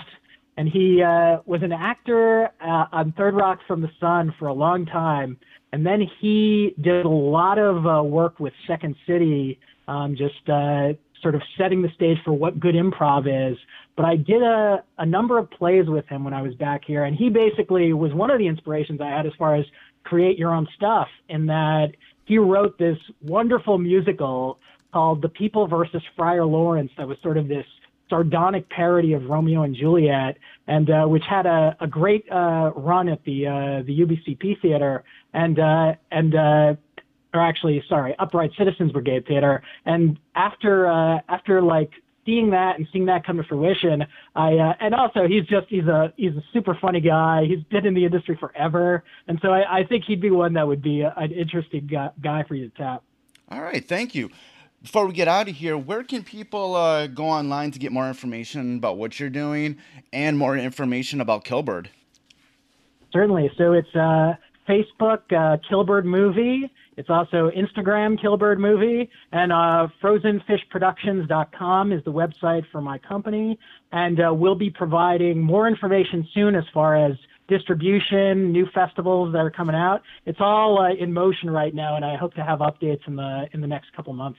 and 0.56 0.68
he 0.68 1.02
uh, 1.02 1.38
was 1.44 1.60
an 1.60 1.72
actor 1.72 2.48
uh, 2.60 2.84
on 2.92 3.12
Third 3.18 3.34
Rock 3.34 3.58
from 3.66 3.82
the 3.82 3.90
Sun 3.98 4.32
for 4.38 4.46
a 4.46 4.52
long 4.52 4.86
time, 4.86 5.36
and 5.72 5.84
then 5.84 6.08
he 6.20 6.72
did 6.80 7.04
a 7.04 7.08
lot 7.08 7.58
of 7.58 7.84
uh, 7.84 8.00
work 8.04 8.38
with 8.38 8.52
Second 8.64 8.94
City, 9.08 9.58
um, 9.88 10.14
just 10.16 10.48
uh, 10.48 10.92
sort 11.20 11.34
of 11.34 11.42
setting 11.58 11.82
the 11.82 11.88
stage 11.96 12.18
for 12.24 12.32
what 12.32 12.60
good 12.60 12.76
improv 12.76 13.26
is. 13.26 13.58
But 13.96 14.04
I 14.04 14.14
did 14.14 14.44
a, 14.44 14.84
a 14.98 15.04
number 15.04 15.36
of 15.36 15.50
plays 15.50 15.86
with 15.88 16.06
him 16.06 16.22
when 16.22 16.32
I 16.32 16.42
was 16.42 16.54
back 16.54 16.82
here, 16.86 17.02
and 17.02 17.16
he 17.16 17.28
basically 17.28 17.92
was 17.92 18.14
one 18.14 18.30
of 18.30 18.38
the 18.38 18.46
inspirations 18.46 19.00
I 19.00 19.08
had 19.08 19.26
as 19.26 19.32
far 19.36 19.56
as 19.56 19.66
create 20.04 20.38
your 20.38 20.54
own 20.54 20.68
stuff, 20.76 21.08
in 21.28 21.46
that 21.46 21.88
he 22.26 22.38
wrote 22.38 22.78
this 22.78 22.98
wonderful 23.20 23.78
musical 23.78 24.60
called 24.92 25.22
The 25.22 25.28
People 25.28 25.66
versus 25.66 26.02
Friar 26.16 26.44
Lawrence 26.44 26.90
that 26.96 27.06
was 27.06 27.18
sort 27.22 27.36
of 27.36 27.48
this 27.48 27.66
sardonic 28.08 28.68
parody 28.68 29.12
of 29.12 29.24
Romeo 29.26 29.62
and 29.62 29.74
Juliet, 29.74 30.36
and 30.66 30.90
uh, 30.90 31.06
which 31.06 31.22
had 31.28 31.46
a, 31.46 31.76
a 31.80 31.86
great 31.86 32.30
uh, 32.30 32.72
run 32.74 33.08
at 33.08 33.24
the 33.24 33.46
uh, 33.46 33.82
the 33.86 34.00
UBCP 34.00 34.60
theater, 34.60 35.04
and 35.32 35.58
uh, 35.58 35.94
and 36.10 36.34
uh, 36.34 36.74
or 37.32 37.40
actually, 37.40 37.82
sorry, 37.88 38.14
Upright 38.18 38.50
Citizens 38.58 38.92
Brigade 38.92 39.26
Theater. 39.26 39.62
And 39.86 40.18
after 40.34 40.88
uh, 40.88 41.20
after 41.28 41.62
like 41.62 41.92
seeing 42.26 42.50
that 42.50 42.78
and 42.78 42.86
seeing 42.92 43.06
that 43.06 43.24
come 43.24 43.36
to 43.38 43.44
fruition, 43.44 44.04
I 44.34 44.54
uh, 44.54 44.74
and 44.80 44.94
also 44.94 45.26
he's 45.26 45.46
just 45.46 45.68
he's 45.68 45.86
a 45.86 46.12
he's 46.16 46.34
a 46.34 46.42
super 46.52 46.76
funny 46.80 47.00
guy. 47.00 47.44
He's 47.46 47.62
been 47.64 47.86
in 47.86 47.94
the 47.94 48.04
industry 48.04 48.36
forever, 48.38 49.04
and 49.28 49.38
so 49.40 49.50
I, 49.50 49.80
I 49.80 49.84
think 49.84 50.04
he'd 50.04 50.20
be 50.20 50.30
one 50.30 50.54
that 50.54 50.66
would 50.66 50.82
be 50.82 51.02
an 51.02 51.30
interesting 51.30 51.86
guy, 51.86 52.10
guy 52.20 52.42
for 52.42 52.54
you 52.54 52.68
to 52.68 52.76
tap. 52.76 53.04
All 53.48 53.62
right, 53.62 53.84
thank 53.84 54.14
you. 54.14 54.30
Before 54.82 55.06
we 55.06 55.12
get 55.12 55.28
out 55.28 55.46
of 55.46 55.56
here, 55.56 55.76
where 55.76 56.02
can 56.02 56.22
people 56.22 56.74
uh, 56.74 57.06
go 57.06 57.24
online 57.26 57.70
to 57.72 57.78
get 57.78 57.92
more 57.92 58.08
information 58.08 58.76
about 58.76 58.96
what 58.96 59.20
you're 59.20 59.28
doing 59.28 59.76
and 60.10 60.38
more 60.38 60.56
information 60.56 61.20
about 61.20 61.44
Killbird? 61.44 61.88
Certainly. 63.12 63.52
So 63.58 63.74
it's 63.74 63.94
uh, 63.94 64.36
Facebook 64.66 65.20
uh, 65.32 65.58
Killbird 65.70 66.04
Movie. 66.04 66.70
It's 66.96 67.10
also 67.10 67.50
Instagram 67.50 68.18
Killbird 68.18 68.58
Movie, 68.58 69.10
and 69.32 69.52
uh, 69.52 69.88
FrozenFishProductions.com 70.02 71.92
is 71.92 72.02
the 72.04 72.12
website 72.12 72.64
for 72.72 72.80
my 72.80 72.96
company. 72.98 73.58
And 73.92 74.18
uh, 74.18 74.32
we'll 74.32 74.54
be 74.54 74.70
providing 74.70 75.42
more 75.42 75.68
information 75.68 76.26
soon 76.32 76.54
as 76.54 76.64
far 76.72 76.96
as 76.96 77.16
distribution, 77.48 78.52
new 78.52 78.66
festivals 78.72 79.32
that 79.32 79.40
are 79.40 79.50
coming 79.50 79.76
out. 79.76 80.02
It's 80.24 80.40
all 80.40 80.78
uh, 80.78 80.94
in 80.94 81.12
motion 81.12 81.50
right 81.50 81.74
now, 81.74 81.96
and 81.96 82.04
I 82.04 82.16
hope 82.16 82.32
to 82.34 82.44
have 82.44 82.60
updates 82.60 83.06
in 83.06 83.16
the 83.16 83.46
in 83.52 83.60
the 83.60 83.66
next 83.66 83.92
couple 83.94 84.14
months. 84.14 84.38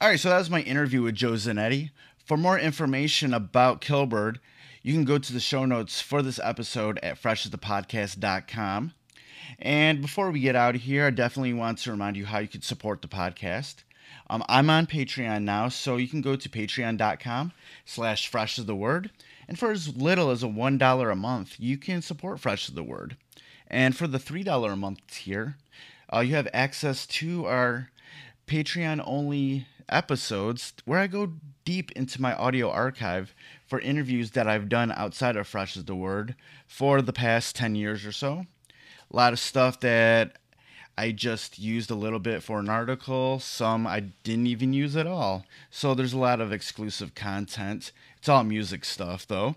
All 0.00 0.08
right, 0.08 0.20
so 0.20 0.28
that 0.28 0.38
was 0.38 0.48
my 0.48 0.60
interview 0.60 1.02
with 1.02 1.16
Joe 1.16 1.32
Zanetti. 1.32 1.90
For 2.24 2.36
more 2.36 2.56
information 2.56 3.34
about 3.34 3.80
Killbird, 3.80 4.36
you 4.80 4.92
can 4.92 5.02
go 5.02 5.18
to 5.18 5.32
the 5.32 5.40
show 5.40 5.64
notes 5.64 6.00
for 6.00 6.22
this 6.22 6.38
episode 6.40 7.00
at 7.02 7.20
freshasthepodcast.com. 7.20 8.92
And 9.58 10.00
before 10.00 10.30
we 10.30 10.38
get 10.38 10.54
out 10.54 10.76
of 10.76 10.82
here, 10.82 11.06
I 11.06 11.10
definitely 11.10 11.52
want 11.52 11.78
to 11.78 11.90
remind 11.90 12.16
you 12.16 12.26
how 12.26 12.38
you 12.38 12.46
can 12.46 12.62
support 12.62 13.02
the 13.02 13.08
podcast. 13.08 13.82
Um, 14.30 14.44
I'm 14.48 14.70
on 14.70 14.86
Patreon 14.86 15.42
now, 15.42 15.68
so 15.68 15.96
you 15.96 16.06
can 16.06 16.20
go 16.20 16.36
to 16.36 16.48
patreon.com 16.48 17.50
slash 17.84 18.28
fresh 18.28 18.56
is 18.56 18.66
the 18.66 18.76
word. 18.76 19.10
And 19.48 19.58
for 19.58 19.72
as 19.72 19.96
little 19.96 20.30
as 20.30 20.44
a 20.44 20.46
$1 20.46 21.10
a 21.12 21.16
month, 21.16 21.56
you 21.58 21.76
can 21.76 22.02
support 22.02 22.38
Fresh 22.38 22.68
is 22.68 22.76
the 22.76 22.84
Word. 22.84 23.16
And 23.66 23.96
for 23.96 24.06
the 24.06 24.18
$3 24.18 24.72
a 24.72 24.76
month 24.76 25.00
tier, 25.10 25.56
uh, 26.12 26.20
you 26.20 26.36
have 26.36 26.48
access 26.52 27.04
to 27.06 27.46
our 27.46 27.90
Patreon 28.46 29.02
only 29.04 29.66
episodes 29.88 30.72
where 30.84 30.98
I 30.98 31.06
go 31.06 31.32
deep 31.64 31.92
into 31.92 32.20
my 32.22 32.34
audio 32.34 32.70
archive 32.70 33.34
for 33.66 33.80
interviews 33.80 34.30
that 34.30 34.48
I've 34.48 34.68
done 34.68 34.92
outside 34.92 35.36
of 35.36 35.46
Fresh 35.46 35.76
is 35.76 35.84
the 35.84 35.94
Word 35.94 36.34
for 36.66 37.02
the 37.02 37.12
past 37.12 37.56
10 37.56 37.74
years 37.74 38.06
or 38.06 38.12
so. 38.12 38.46
A 39.10 39.16
lot 39.16 39.32
of 39.32 39.38
stuff 39.38 39.80
that 39.80 40.38
I 40.98 41.12
just 41.12 41.58
used 41.58 41.90
a 41.90 41.94
little 41.94 42.18
bit 42.18 42.42
for 42.42 42.58
an 42.58 42.68
article, 42.68 43.38
some 43.38 43.86
I 43.86 44.00
didn't 44.00 44.48
even 44.48 44.72
use 44.72 44.96
at 44.96 45.06
all. 45.06 45.44
So 45.70 45.94
there's 45.94 46.12
a 46.12 46.18
lot 46.18 46.40
of 46.40 46.52
exclusive 46.52 47.14
content. 47.14 47.92
It's 48.16 48.28
all 48.28 48.42
music 48.42 48.84
stuff 48.84 49.26
though. 49.26 49.54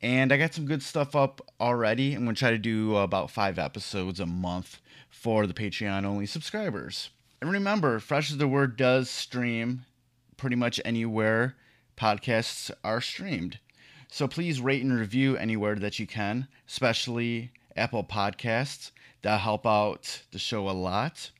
And 0.00 0.32
I 0.32 0.36
got 0.36 0.54
some 0.54 0.66
good 0.66 0.82
stuff 0.82 1.16
up 1.16 1.40
already. 1.60 2.14
I'm 2.14 2.24
going 2.24 2.36
to 2.36 2.38
try 2.38 2.52
to 2.52 2.58
do 2.58 2.96
about 2.96 3.32
five 3.32 3.58
episodes 3.58 4.20
a 4.20 4.26
month 4.26 4.80
for 5.10 5.46
the 5.46 5.54
Patreon 5.54 6.04
only 6.04 6.26
subscribers. 6.26 7.10
And 7.40 7.50
remember, 7.50 7.98
Fresh 8.00 8.30
is 8.30 8.38
the 8.38 8.48
Word 8.48 8.76
does 8.76 9.10
stream 9.10 9.84
pretty 10.36 10.56
much 10.56 10.80
anywhere 10.84 11.56
podcasts 11.96 12.70
are 12.84 13.00
streamed. 13.00 13.58
So 14.08 14.28
please 14.28 14.60
rate 14.60 14.82
and 14.82 14.96
review 14.96 15.36
anywhere 15.36 15.74
that 15.76 15.98
you 15.98 16.06
can, 16.06 16.48
especially 16.68 17.50
Apple 17.76 18.04
Podcasts. 18.04 18.90
That 19.22 19.40
help 19.40 19.66
out 19.66 20.22
the 20.30 20.38
show 20.38 20.68
a 20.68 20.70
lot. 20.70 21.30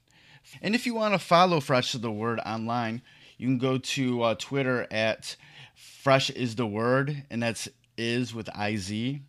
And 0.61 0.75
if 0.75 0.87
you 0.87 0.95
want 0.95 1.15
to 1.15 1.19
follow 1.19 1.61
Fresh 1.61 1.95
is 1.95 2.01
the 2.01 2.11
Word 2.11 2.41
online, 2.45 3.03
you 3.39 3.47
can 3.47 3.59
go 3.59 3.79
to 3.79 4.23
uh, 4.23 4.35
Twitter 4.35 4.87
at 4.91 5.37
Fresh 5.75 6.31
is 6.31 6.57
the 6.57 6.67
Word, 6.67 7.25
and 7.31 7.43
that's 7.43 7.69
is 7.97 8.35
with 8.35 8.49
IZ. 8.49 9.21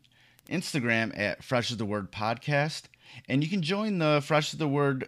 Instagram 0.49 1.17
at 1.17 1.43
Fresh 1.43 1.71
is 1.71 1.77
the 1.77 1.85
Word 1.85 2.11
Podcast. 2.11 2.83
And 3.27 3.43
you 3.43 3.49
can 3.49 3.61
join 3.61 3.99
the 3.99 4.21
Fresh 4.25 4.53
is 4.53 4.59
the 4.59 4.67
Word 4.67 5.07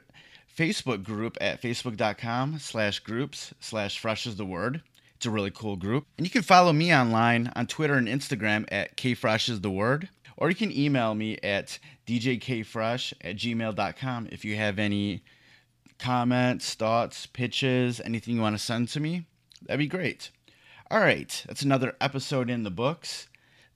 Facebook 0.56 1.04
group 1.04 1.38
at 1.40 1.62
facebook.com 1.62 2.60
slash 2.60 3.00
groups 3.00 3.54
slash 3.60 4.00
fresh 4.00 4.26
is 4.26 4.36
the 4.36 4.46
word. 4.46 4.82
It's 5.16 5.26
a 5.26 5.32
really 5.32 5.52
cool 5.52 5.76
group. 5.76 6.06
And 6.18 6.26
you 6.26 6.32
can 6.32 6.44
follow 6.44 6.72
me 6.72 6.94
online 6.94 7.52
on 7.56 7.68
Twitter 7.68 7.96
and 7.96 8.08
Instagram 8.08 8.66
at 8.72 8.96
kfresh 8.96 9.50
is 9.50 9.62
the 9.62 9.70
word. 9.70 10.10
Or 10.38 10.50
you 10.50 10.56
can 10.56 10.72
email 10.72 11.14
me 11.14 11.38
at 11.44 11.78
djkfresh 12.08 13.14
at 13.22 13.36
gmail.com 13.36 14.30
if 14.32 14.46
you 14.46 14.56
have 14.56 14.80
any 14.80 15.24
comments, 15.98 16.74
thoughts, 16.74 17.26
pitches, 17.26 18.00
anything 18.00 18.36
you 18.36 18.42
want 18.42 18.58
to 18.58 18.64
send 18.64 18.88
to 18.90 19.02
me. 19.02 19.26
That'd 19.62 19.80
be 19.80 19.88
great. 19.88 20.32
All 20.90 21.00
right, 21.00 21.44
that's 21.46 21.62
another 21.62 21.96
episode 22.00 22.50
in 22.50 22.64
the 22.64 22.72
books. 22.72 23.28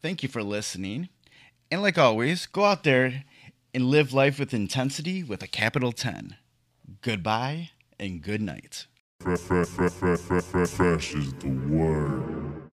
Thank 0.01 0.23
you 0.23 0.29
for 0.29 0.41
listening. 0.41 1.09
And 1.69 1.81
like 1.81 1.97
always, 1.97 2.45
go 2.45 2.63
out 2.63 2.83
there 2.83 3.25
and 3.73 3.85
live 3.85 4.13
life 4.13 4.39
with 4.39 4.53
intensity 4.53 5.23
with 5.23 5.43
a 5.43 5.47
capital 5.47 5.91
10. 5.91 6.37
Goodbye 7.01 7.71
and 7.99 8.21
good 8.21 8.41
night. 8.41 8.87
Fresh, 9.21 9.39
fresh, 9.39 9.67
fresh, 9.67 9.91
fresh, 9.91 10.19
fresh, 10.19 10.69
fresh 10.69 11.13
is 11.15 11.33
the 11.35 11.49
word. 11.49 12.42